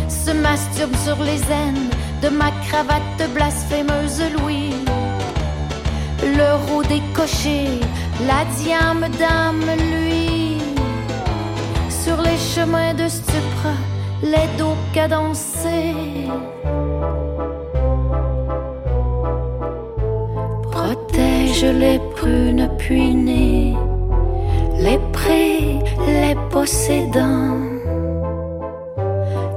se 0.08 0.32
masturbe 0.32 0.96
sur 1.04 1.22
les 1.24 1.42
aines 1.52 1.90
de 2.22 2.30
ma 2.30 2.52
cravate 2.68 3.24
blasphémeuse 3.34 4.24
Louis. 4.38 4.74
L'euro 6.38 6.84
décoché, 6.84 7.80
la 8.28 8.46
diame 8.58 9.08
dame 9.20 9.70
lui. 9.78 10.58
Sur 11.90 12.22
les 12.22 12.38
chemins 12.38 12.94
de 12.94 13.08
stupre, 13.08 13.70
les 14.24 14.48
dos 14.58 14.76
cadencés. 14.94 16.28
Les 21.62 22.00
prunes 22.16 22.70
puinées, 22.78 23.76
les 24.80 24.98
prés, 25.12 25.80
les 26.08 26.34
possédants. 26.50 27.60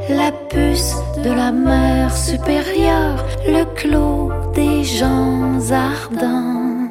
La 0.09 0.33
puce 0.49 0.97
de 1.23 1.31
la 1.31 1.53
mer 1.53 2.13
supérieure, 2.13 3.25
le 3.47 3.65
clos 3.77 4.33
des 4.53 4.83
gens 4.83 5.61
ardents. 5.71 6.91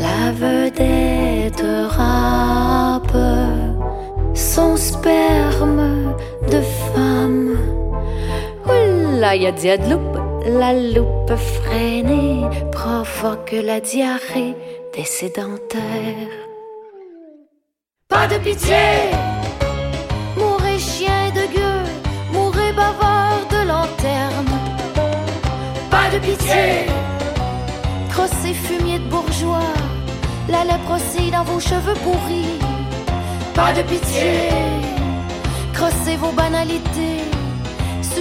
La 0.00 0.32
vedette 0.32 1.62
râpe 1.90 3.14
son 4.34 4.76
sperme 4.76 6.14
de 6.50 6.60
femme. 6.60 7.58
Oula, 8.64 9.36
y 9.36 9.46
la 10.48 10.72
loupe 10.72 11.36
freinée 11.36 12.44
provoque 12.72 13.52
la 13.52 13.80
diarrhée 13.80 14.54
des 14.94 15.04
sédentaires. 15.04 16.36
Pas 18.08 18.26
de 18.26 18.38
pitié! 18.38 19.10
Mourez 20.36 20.78
chien 20.78 21.30
de 21.34 21.44
gueule, 21.54 21.92
mourez 22.32 22.72
bavard 22.72 23.40
de 23.50 23.68
lanterne. 23.68 24.54
Pas 25.90 26.08
de 26.12 26.18
pitié, 26.18 26.86
crossez 28.10 28.54
fumier 28.54 28.98
de 28.98 29.08
bourgeois, 29.08 29.74
la 30.48 30.64
lèpre 30.64 30.92
aussi 30.96 31.30
dans 31.30 31.44
vos 31.44 31.60
cheveux 31.60 31.98
pourris. 32.04 32.58
Pas 33.54 33.72
de 33.72 33.82
pitié, 33.82 34.48
crossez 35.74 36.16
vos 36.16 36.32
banalités, 36.32 37.24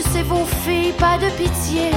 sucez 0.01 0.23
vos 0.23 0.45
filles, 0.63 0.93
pas 0.93 1.17
de 1.17 1.29
pitié. 1.41 1.89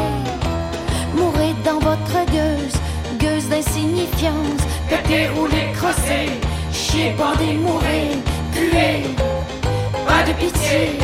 Mourez 1.14 1.54
dans 1.64 1.78
votre 1.78 2.18
gueuse, 2.32 2.76
gueuse 3.18 3.48
d'insignifiance, 3.48 4.62
pétez, 4.88 5.28
roulez, 5.28 5.68
crossez, 5.74 6.28
chiez, 6.72 7.12
bandez, 7.18 7.54
mourez, 7.54 8.10
puez. 8.52 9.02
Pas 10.06 10.22
de 10.28 10.32
pitié, 10.32 10.98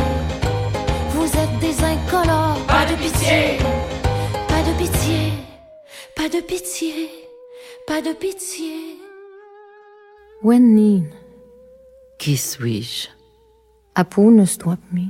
vous 1.11 1.25
êtes 1.43 1.59
des 1.59 1.77
incolores, 1.83 2.59
pas 2.67 2.85
de 2.85 2.95
pitié, 2.95 3.57
pas 4.47 4.61
de 4.67 4.73
pitié, 4.81 5.33
pas 6.15 6.29
de 6.29 6.41
pitié, 6.41 7.09
pas 7.85 8.01
de 8.01 8.13
pitié. 8.13 8.73
Wennin, 10.43 11.03
Qui 12.19 12.37
suis-je? 12.37 13.09
Apunus 13.95 14.57
tuapmin, 14.59 15.09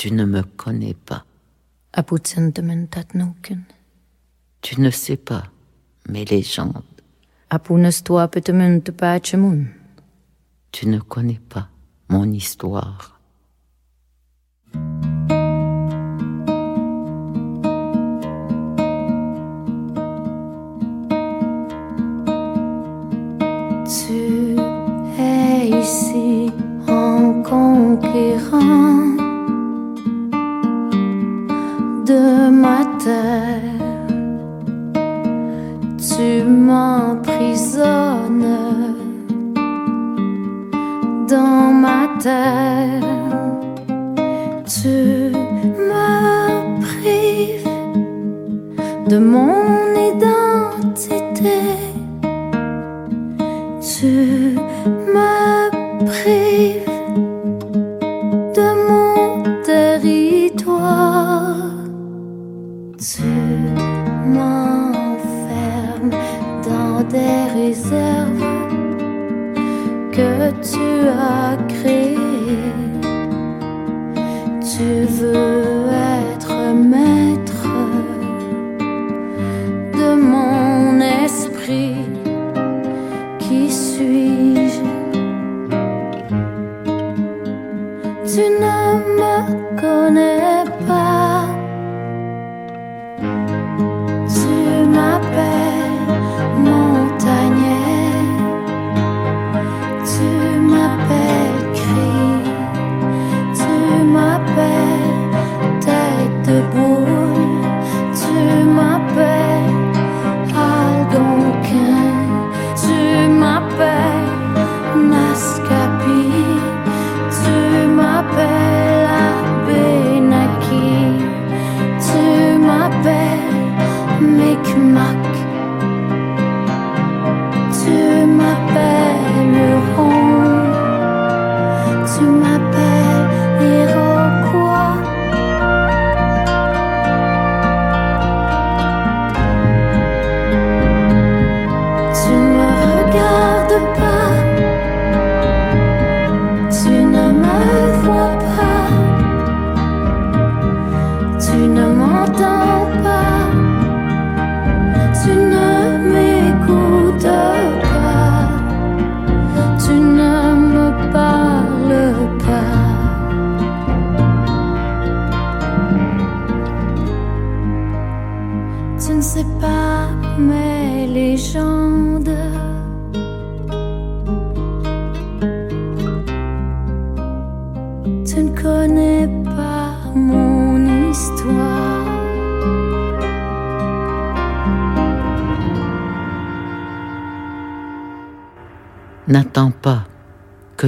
Tu 0.00 0.10
ne 0.14 0.24
me 0.24 0.42
connais 0.42 0.94
pas. 0.94 1.26
Tu 4.62 4.80
ne 4.80 4.88
sais 4.88 5.18
pas 5.18 5.42
mes 6.08 6.24
légendes. 6.24 6.82
Tu 10.72 10.86
ne 10.86 11.00
connais 11.00 11.40
pas 11.50 11.68
mon 12.08 12.32
histoire. 12.32 13.20
Tu 23.84 24.56
es 25.18 25.68
ici 25.68 26.29
dans 42.24 42.59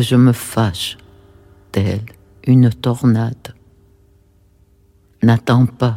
je 0.03 0.17
me 0.17 0.33
fâche, 0.33 0.99
telle 1.71 2.03
une 2.47 2.71
tornade. 2.71 3.55
N'attends 5.23 5.67
pas 5.67 5.97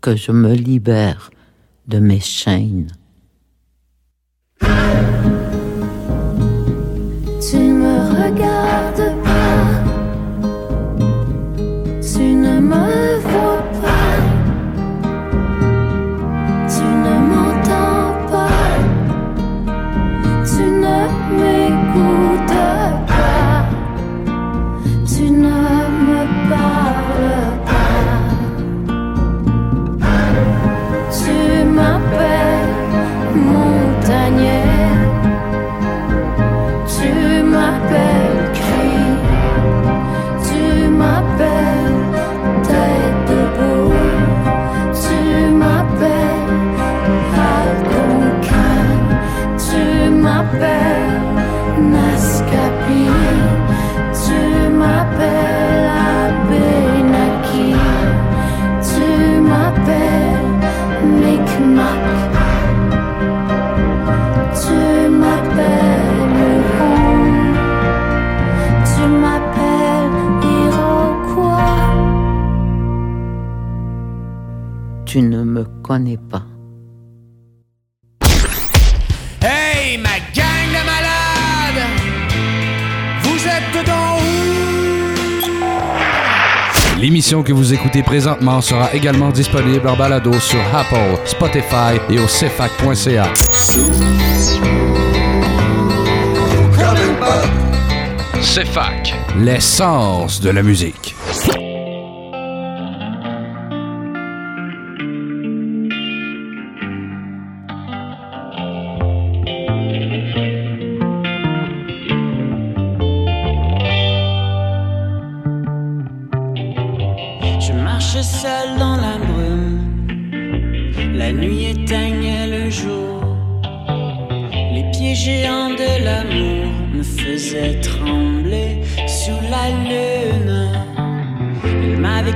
que 0.00 0.14
je 0.16 0.32
me 0.32 0.52
libère 0.54 1.30
de 1.88 1.98
mes 1.98 2.20
chaînes. 2.20 2.92
que 87.42 87.52
vous 87.52 87.72
écoutez 87.72 88.02
présentement 88.02 88.60
sera 88.60 88.92
également 88.94 89.30
disponible 89.30 89.88
en 89.88 89.96
balado 89.96 90.32
sur 90.34 90.60
Apple, 90.74 91.18
Spotify 91.24 91.98
et 92.10 92.18
au 92.18 92.28
cefac.ca. 92.28 93.32
CEFAC, 98.42 99.14
l'essence 99.38 100.40
de 100.40 100.50
la 100.50 100.62
musique. 100.62 101.16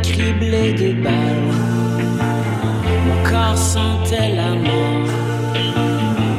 criblé 0.02 0.72
de 0.72 0.92
balles. 1.02 1.52
Mon 3.06 3.30
corps 3.30 3.56
sentait 3.56 4.34
la 4.34 4.50
mort. 4.54 5.08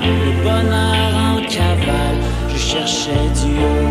Le 0.03 0.31
bonheur 0.43 1.11
en 1.29 1.41
cavale, 1.47 2.21
je 2.49 2.57
cherchais 2.57 3.29
Dieu. 3.35 3.88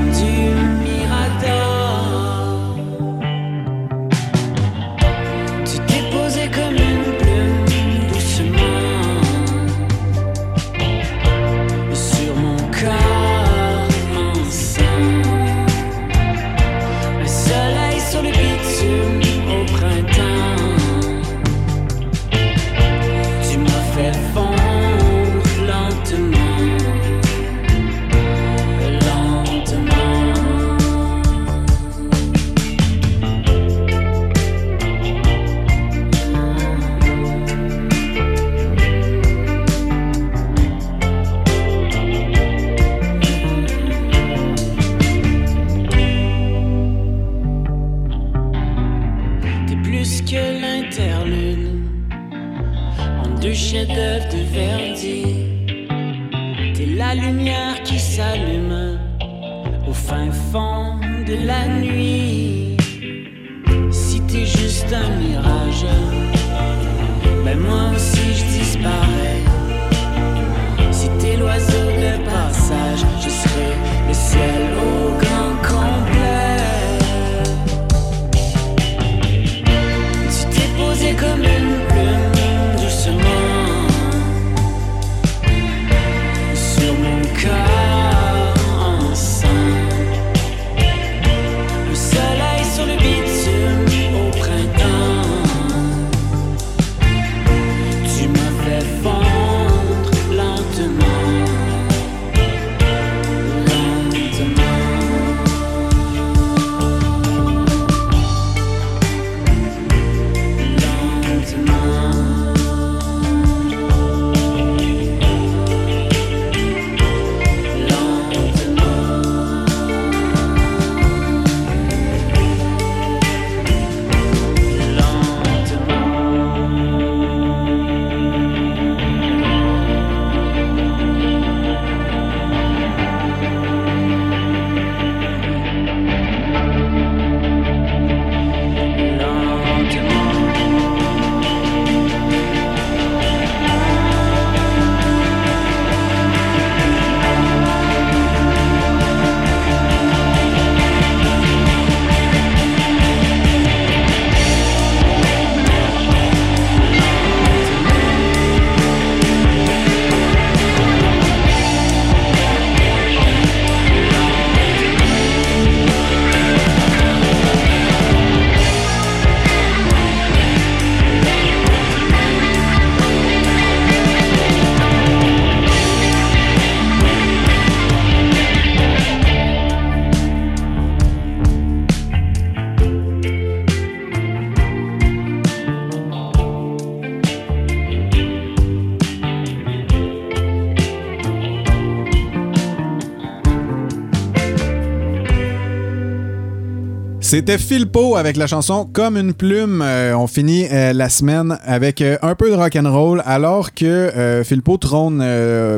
C'était 197.49 197.63
Philpo 197.65 198.17
avec 198.17 198.37
la 198.37 198.47
chanson 198.47 198.87
Comme 198.93 199.17
une 199.17 199.33
plume. 199.33 199.81
Euh, 199.83 200.13
on 200.15 200.27
finit 200.27 200.67
euh, 200.71 200.93
la 200.93 201.09
semaine 201.09 201.57
avec 201.65 202.03
euh, 202.03 202.19
un 202.21 202.35
peu 202.35 202.51
de 202.51 202.55
rock 202.55 202.77
and 202.77 202.93
roll 202.93 203.23
alors 203.25 203.73
que 203.73 204.43
Philpo 204.45 204.77
trône 204.77 205.25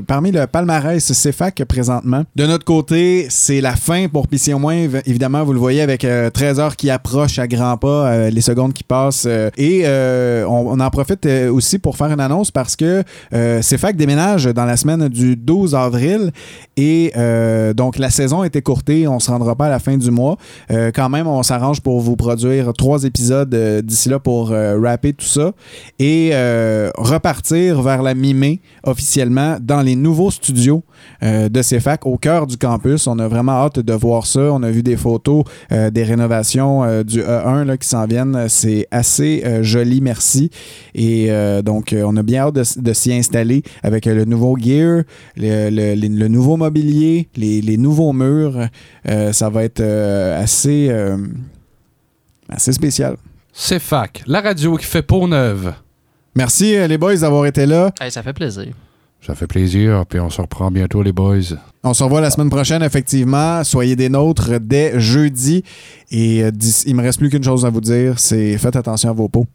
parmi 0.08 0.32
le 0.32 0.48
palmarès 0.48 1.12
CFAC 1.12 1.62
présentement. 1.68 2.24
De 2.34 2.44
notre 2.44 2.64
côté, 2.64 3.28
c'est 3.30 3.60
la 3.60 3.76
fin 3.76 4.08
pour 4.08 4.26
Pissy 4.26 4.52
au 4.52 4.58
moins. 4.58 4.74
Év- 4.74 5.02
Évidemment, 5.06 5.44
vous 5.44 5.52
le 5.52 5.60
voyez 5.60 5.80
avec 5.80 6.04
euh, 6.04 6.28
13 6.30 6.58
heures 6.58 6.74
qui 6.74 6.90
approche 6.90 7.38
à 7.38 7.46
grands 7.46 7.76
pas, 7.76 8.30
les 8.30 8.40
secondes 8.40 8.72
qui 8.72 8.82
passent. 8.82 9.28
et 9.56 9.84
on, 10.48 10.80
en 10.80 10.90
profite 10.90 11.24
aussi 11.52 11.78
pour 11.78 11.96
faire 11.96 12.10
une 12.10 12.18
annonce 12.18 12.50
parce 12.50 12.74
que 12.74 13.04
CFAC 13.30 13.94
déménage 13.94 14.46
dans 14.46 14.64
la 14.64 14.76
semaine 14.76 15.06
du 15.08 15.36
12 15.36 15.76
avril 15.76 16.32
et 16.76 17.12
donc 17.76 17.96
la 17.98 18.10
saison 18.10 18.42
est 18.42 18.56
écourtée. 18.56 19.06
On 19.06 19.20
se 19.20 19.30
rendra 19.30 19.54
pas 19.54 19.66
à 19.66 19.70
la 19.70 19.78
fin 19.78 19.96
du 19.96 20.10
mois. 20.10 20.36
Quand 20.68 21.08
même, 21.08 21.28
on 21.28 21.44
pour 21.82 22.00
vous 22.00 22.16
produire 22.16 22.72
trois 22.72 23.04
épisodes 23.04 23.54
euh, 23.54 23.82
d'ici 23.82 24.08
là 24.08 24.18
pour 24.18 24.50
euh, 24.50 24.78
rapper 24.80 25.12
tout 25.12 25.26
ça 25.26 25.52
et 25.98 26.30
euh, 26.32 26.90
repartir 26.96 27.82
vers 27.82 28.02
la 28.02 28.14
mi-mai 28.14 28.60
officiellement 28.82 29.58
dans 29.60 29.82
les 29.82 29.94
nouveaux 29.94 30.30
studios 30.30 30.82
de 31.22 31.62
CFAC 31.62 32.04
au 32.06 32.16
cœur 32.18 32.46
du 32.46 32.56
campus. 32.58 33.06
On 33.06 33.18
a 33.18 33.26
vraiment 33.28 33.52
hâte 33.52 33.78
de 33.78 33.92
voir 33.94 34.26
ça. 34.26 34.40
On 34.52 34.62
a 34.62 34.70
vu 34.70 34.82
des 34.82 34.96
photos 34.96 35.44
des 35.70 36.02
rénovations 36.02 37.02
du 37.02 37.20
E1 37.22 37.64
là, 37.64 37.76
qui 37.78 37.88
s'en 37.88 38.06
viennent. 38.06 38.46
C'est 38.48 38.86
assez 38.90 39.42
joli, 39.62 40.02
merci. 40.02 40.50
Et 40.94 41.30
donc, 41.64 41.94
on 41.96 42.16
a 42.16 42.22
bien 42.22 42.42
hâte 42.48 42.78
de, 42.78 42.92
s'y 42.92 43.12
installer 43.14 43.62
avec 43.82 44.04
le 44.04 44.26
nouveau 44.26 44.56
gear, 44.58 45.04
le, 45.36 45.70
le- 45.70 46.28
nouveau 46.28 46.56
mobilier, 46.58 47.28
les, 47.36 47.62
les 47.62 47.76
nouveaux 47.78 48.12
murs. 48.12 48.68
Ça 49.32 49.48
va 49.48 49.64
être 49.64 49.80
assez, 49.82 50.90
assez 52.50 52.72
spécial. 52.72 53.16
CFAC, 53.52 54.22
la 54.26 54.40
radio 54.40 54.76
qui 54.76 54.86
fait 54.86 55.02
peau 55.02 55.26
neuve. 55.26 55.72
Merci 56.34 56.76
euh, 56.76 56.86
les 56.86 56.98
boys 56.98 57.16
d'avoir 57.16 57.46
été 57.46 57.66
là. 57.66 57.90
Hey, 58.00 58.10
ça 58.10 58.22
fait 58.22 58.32
plaisir. 58.32 58.72
Ça 59.20 59.34
fait 59.34 59.46
plaisir, 59.46 60.04
puis 60.08 60.18
on 60.18 60.30
se 60.30 60.40
reprend 60.40 60.70
bientôt, 60.70 61.02
les 61.02 61.12
boys. 61.12 61.56
On 61.82 61.92
se 61.92 62.02
revoit 62.02 62.22
la 62.22 62.30
semaine 62.30 62.48
prochaine, 62.48 62.82
effectivement. 62.82 63.62
Soyez 63.64 63.94
des 63.94 64.08
nôtres 64.08 64.58
dès 64.60 64.98
jeudi. 64.98 65.62
Et 66.10 66.42
euh, 66.42 66.50
il 66.86 66.94
me 66.96 67.02
reste 67.02 67.18
plus 67.18 67.28
qu'une 67.28 67.44
chose 67.44 67.66
à 67.66 67.70
vous 67.70 67.82
dire, 67.82 68.18
c'est 68.18 68.56
faites 68.56 68.76
attention 68.76 69.10
à 69.10 69.12
vos 69.12 69.28
peaux. 69.28 69.46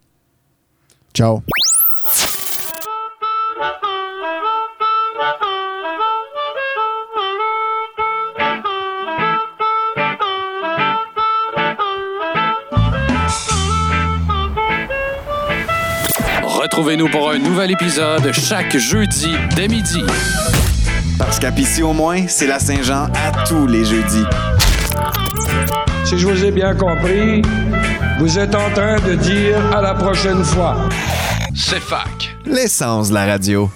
Ciao. 1.13 1.41
Retrouvez-nous 16.75 17.07
pour 17.07 17.31
un 17.31 17.37
nouvel 17.37 17.71
épisode 17.71 18.33
chaque 18.33 18.75
jeudi 18.75 19.33
dès 19.55 19.69
midi. 19.69 20.03
Parce 21.17 21.39
qu'à 21.39 21.49
Pissy 21.49 21.81
au 21.81 21.93
moins, 21.93 22.27
c'est 22.27 22.47
la 22.47 22.59
Saint-Jean 22.59 23.05
à 23.13 23.45
tous 23.47 23.65
les 23.65 23.85
jeudis. 23.85 24.25
Si 26.03 26.17
je 26.17 26.27
vous 26.27 26.43
ai 26.43 26.51
bien 26.51 26.75
compris, 26.75 27.41
vous 28.19 28.37
êtes 28.37 28.53
en 28.55 28.69
train 28.71 28.97
de 28.99 29.15
dire 29.15 29.57
à 29.73 29.81
la 29.81 29.93
prochaine 29.93 30.43
fois. 30.43 30.75
CFAC. 31.53 32.35
L'essence 32.45 33.07
de 33.07 33.13
la 33.13 33.25
radio. 33.25 33.71